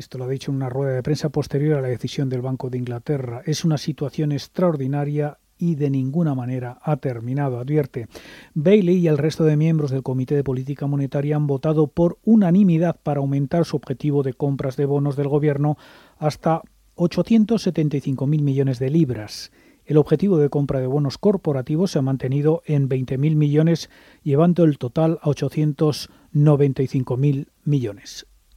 Esto 0.00 0.16
lo 0.16 0.24
ha 0.24 0.28
dicho 0.28 0.50
en 0.50 0.56
una 0.56 0.70
rueda 0.70 0.94
de 0.94 1.02
prensa 1.02 1.28
posterior 1.28 1.76
a 1.76 1.82
la 1.82 1.88
decisión 1.88 2.30
del 2.30 2.40
Banco 2.40 2.70
de 2.70 2.78
Inglaterra. 2.78 3.42
Es 3.44 3.66
una 3.66 3.76
situación 3.76 4.32
extraordinaria 4.32 5.36
y 5.58 5.74
de 5.74 5.90
ninguna 5.90 6.34
manera 6.34 6.78
ha 6.80 6.96
terminado, 6.96 7.58
advierte. 7.58 8.08
Bailey 8.54 8.96
y 8.96 9.08
el 9.08 9.18
resto 9.18 9.44
de 9.44 9.58
miembros 9.58 9.90
del 9.90 10.02
Comité 10.02 10.34
de 10.34 10.42
Política 10.42 10.86
Monetaria 10.86 11.36
han 11.36 11.46
votado 11.46 11.86
por 11.86 12.16
unanimidad 12.24 12.96
para 13.02 13.20
aumentar 13.20 13.66
su 13.66 13.76
objetivo 13.76 14.22
de 14.22 14.32
compras 14.32 14.78
de 14.78 14.86
bonos 14.86 15.16
del 15.16 15.28
Gobierno 15.28 15.76
hasta 16.16 16.62
875.000 16.96 18.40
millones 18.40 18.78
de 18.78 18.88
libras. 18.88 19.52
El 19.84 19.98
objetivo 19.98 20.38
de 20.38 20.48
compra 20.48 20.80
de 20.80 20.86
bonos 20.86 21.18
corporativos 21.18 21.90
se 21.90 21.98
ha 21.98 22.02
mantenido 22.02 22.62
en 22.64 22.88
20.000 22.88 23.36
millones, 23.36 23.90
llevando 24.22 24.64
el 24.64 24.78
total 24.78 25.18
a 25.20 25.28
895.000 25.28 27.48
millones. 27.64 28.29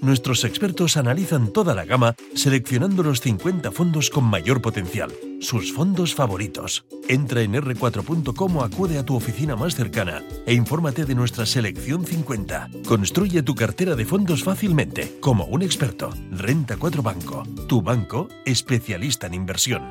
nuestros 0.00 0.44
expertos 0.44 0.96
analizan 0.96 1.52
toda 1.52 1.74
la 1.74 1.84
gama 1.84 2.14
seleccionando 2.34 3.02
los 3.02 3.20
50 3.20 3.72
fondos 3.72 4.10
con 4.10 4.24
mayor 4.24 4.60
potencial, 4.60 5.12
sus 5.40 5.72
fondos 5.72 6.14
favoritos. 6.14 6.84
Entra 7.08 7.42
en 7.42 7.54
r4.com 7.54 8.56
o 8.56 8.62
acude 8.62 8.98
a 8.98 9.04
tu 9.04 9.16
oficina 9.16 9.56
más 9.56 9.74
cercana 9.74 10.22
e 10.46 10.54
infórmate 10.54 11.04
de 11.04 11.14
nuestra 11.14 11.46
selección 11.46 12.04
50. 12.04 12.68
Construye 12.86 13.42
tu 13.42 13.54
cartera 13.54 13.94
de 13.94 14.04
fondos 14.04 14.44
fácilmente, 14.44 15.18
como 15.20 15.44
un 15.44 15.62
experto. 15.62 16.10
Renta 16.30 16.76
4 16.76 17.02
Banco, 17.02 17.42
tu 17.66 17.82
banco 17.82 18.28
especialista 18.44 19.26
en 19.26 19.34
inversión. 19.34 19.82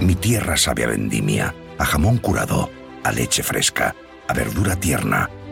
Mi 0.00 0.16
tierra 0.16 0.56
sabe 0.56 0.84
a 0.84 0.88
vendimia, 0.88 1.54
a 1.78 1.84
jamón 1.84 2.18
curado, 2.18 2.68
a 3.04 3.12
leche 3.12 3.44
fresca, 3.44 3.94
a 4.26 4.34
verdura 4.34 4.74
tierna 4.74 5.30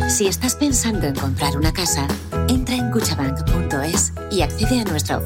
Si 0.08 0.28
estás 0.28 0.56
pensando 0.56 1.08
en 1.08 1.16
comprar 1.16 1.58
una 1.58 1.74
casa, 1.74 2.08
entra 2.48 2.76
en 2.76 2.92
cuchabank.es 2.92 4.14
y 4.32 4.42
accede 4.42 4.80
a 4.80 4.86
nuestra 4.86 5.18
oferta 5.18 5.24